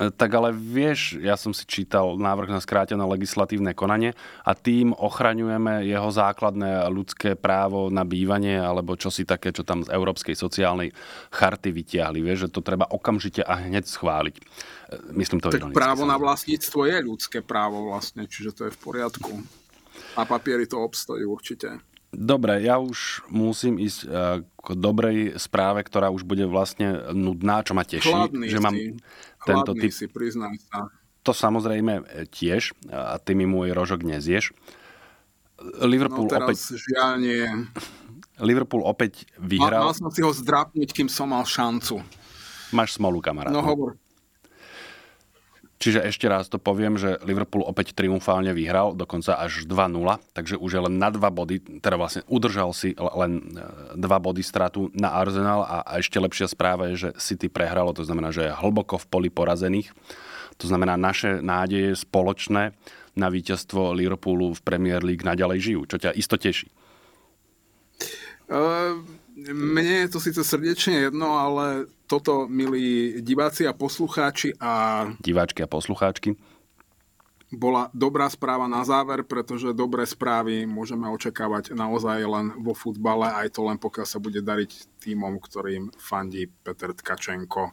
Tak 0.02 0.32
ale 0.34 0.50
vieš, 0.50 1.22
ja 1.22 1.38
som 1.38 1.54
si 1.54 1.62
čítal 1.70 2.18
návrh 2.18 2.50
na 2.50 2.58
skrátené 2.58 3.06
legislatívne 3.06 3.78
konanie 3.78 4.18
a 4.42 4.58
tým 4.58 4.98
ochraňujeme 4.98 5.86
jeho 5.86 6.10
základné 6.10 6.90
ľudské 6.90 7.38
právo 7.38 7.94
na 7.94 8.02
bývanie 8.02 8.58
alebo 8.58 8.98
čo 8.98 9.14
si 9.14 9.30
také, 9.30 9.54
čo 9.54 9.62
tam 9.62 9.86
z 9.86 9.94
Európskej 9.94 10.34
sociálnej 10.34 10.90
charty 11.30 11.70
vytiahli. 11.70 12.18
Vieš, 12.26 12.50
že 12.50 12.54
to 12.58 12.66
treba 12.66 12.90
okamžite 12.90 13.46
a 13.46 13.62
hneď 13.62 13.86
schváliť. 13.86 14.36
E, 14.42 14.44
myslím 15.22 15.38
to 15.38 15.54
Tak 15.54 15.70
ironicky, 15.70 15.78
právo 15.78 16.04
na 16.10 16.18
vlastníctvo 16.18 16.80
je 16.90 16.98
ľudské 17.06 17.40
právo 17.46 17.94
vlastne, 17.94 18.26
čiže 18.26 18.58
to 18.58 18.62
je 18.66 18.72
v 18.74 18.80
poriadku. 18.82 19.38
A 20.18 20.26
papieri 20.26 20.66
to 20.66 20.82
obstojí 20.82 21.30
určite. 21.30 21.78
Dobre, 22.12 22.60
ja 22.60 22.76
už 22.76 23.24
musím 23.32 23.80
ísť 23.80 24.00
e, 24.04 24.08
k 24.44 24.68
dobrej 24.76 25.40
správe, 25.40 25.80
ktorá 25.80 26.12
už 26.12 26.28
bude 26.28 26.44
vlastne 26.44 27.16
nudná, 27.16 27.64
čo 27.64 27.72
ma 27.72 27.88
teší. 27.88 28.12
Chladný 28.12 28.52
že 28.52 28.60
mám 28.60 28.76
si. 28.76 29.00
Tento 29.46 29.72
typ... 29.74 29.92
si, 29.92 30.06
priznám 30.08 30.56
sa. 30.58 30.90
To 31.22 31.32
samozrejme 31.34 32.02
e, 32.02 32.26
tiež, 32.26 32.74
a 32.90 33.22
ty 33.22 33.38
mi 33.38 33.46
môj 33.46 33.78
rožok 33.78 34.02
nezieš. 34.02 34.54
Liverpool 35.86 36.26
no 36.26 36.34
teraz 36.34 36.50
opäť... 36.50 36.82
žiaľ 36.90 37.12
nie. 37.22 37.46
Liverpool 38.42 38.82
opäť 38.82 39.30
vyhral. 39.38 39.86
Mal, 39.86 39.94
mal 39.94 39.98
som 39.98 40.10
si 40.10 40.26
ho 40.26 40.34
zdrápniť, 40.34 40.90
kým 40.90 41.06
som 41.06 41.30
mal 41.30 41.46
šancu. 41.46 42.02
Máš 42.74 42.98
smolu, 42.98 43.22
kamarát. 43.22 43.54
No 43.54 43.62
hovor. 43.62 44.02
Čiže 45.82 46.06
ešte 46.06 46.30
raz 46.30 46.46
to 46.46 46.62
poviem, 46.62 46.94
že 46.94 47.18
Liverpool 47.26 47.66
opäť 47.66 47.98
triumfálne 47.98 48.54
vyhral, 48.54 48.94
dokonca 48.94 49.42
až 49.42 49.66
2-0, 49.66 49.98
takže 50.30 50.62
už 50.62 50.70
je 50.78 50.82
len 50.86 51.02
na 51.02 51.10
dva 51.10 51.34
body, 51.34 51.82
teda 51.82 51.98
vlastne 51.98 52.22
udržal 52.30 52.70
si 52.70 52.94
len 52.94 53.58
e, 53.58 53.98
dva 53.98 54.22
body 54.22 54.46
stratu 54.46 54.94
na 54.94 55.10
Arsenal 55.18 55.66
a 55.66 55.98
ešte 55.98 56.22
lepšia 56.22 56.54
správa 56.54 56.94
je, 56.94 57.10
že 57.10 57.18
City 57.18 57.50
prehralo, 57.50 57.98
to 57.98 58.06
znamená, 58.06 58.30
že 58.30 58.46
je 58.46 58.58
hlboko 58.62 59.02
v 59.02 59.10
poli 59.10 59.30
porazených. 59.34 59.90
To 60.62 60.70
znamená, 60.70 61.02
naše 61.02 61.42
nádeje 61.42 61.98
spoločné 61.98 62.78
na 63.18 63.28
víťazstvo 63.34 63.98
Liverpoolu 63.98 64.54
v 64.54 64.62
Premier 64.62 65.02
League 65.02 65.26
naďalej 65.26 65.66
žijú, 65.66 65.82
čo 65.90 65.98
ťa 65.98 66.14
isto 66.14 66.38
teší. 66.38 66.70
Uh, 68.52 69.02
mne 69.34 70.06
je 70.06 70.10
to 70.14 70.20
síce 70.22 70.46
srdečne 70.46 71.10
jedno, 71.10 71.42
ale 71.42 71.90
toto, 72.12 72.44
milí 72.52 73.24
diváci 73.24 73.64
a 73.64 73.72
poslucháči 73.72 74.52
a... 74.60 75.08
Diváčky 75.24 75.64
a 75.64 75.72
poslucháčky. 75.72 76.36
Bola 77.52 77.88
dobrá 77.96 78.28
správa 78.28 78.68
na 78.68 78.84
záver, 78.84 79.24
pretože 79.24 79.72
dobré 79.72 80.04
správy 80.04 80.68
môžeme 80.68 81.08
očakávať 81.08 81.72
naozaj 81.72 82.20
len 82.28 82.52
vo 82.60 82.76
futbale, 82.76 83.32
aj 83.32 83.56
to 83.56 83.64
len 83.64 83.80
pokiaľ 83.80 84.08
sa 84.08 84.20
bude 84.20 84.44
dariť 84.44 85.00
týmom, 85.04 85.40
ktorým 85.40 85.96
fandí 85.96 86.52
Peter 86.52 86.92
Tkačenko. 86.92 87.72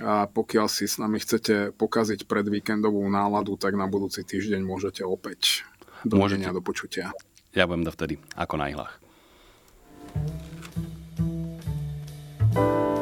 A 0.00 0.28
pokiaľ 0.28 0.68
si 0.68 0.88
s 0.88 1.00
nami 1.00 1.20
chcete 1.20 1.76
pokaziť 1.76 2.28
predvíkendovú 2.28 3.00
náladu, 3.08 3.56
tak 3.60 3.76
na 3.76 3.88
budúci 3.88 4.24
týždeň 4.24 4.60
môžete 4.64 5.04
opäť. 5.04 5.64
Dovidenia, 6.04 6.52
do 6.52 6.60
počutia. 6.60 7.12
Ja 7.56 7.64
budem 7.64 7.84
dovtedy, 7.84 8.16
ako 8.36 8.54
na 8.60 8.72
ihlách. 8.72 8.96
thank 12.56 12.68
you 12.68 12.95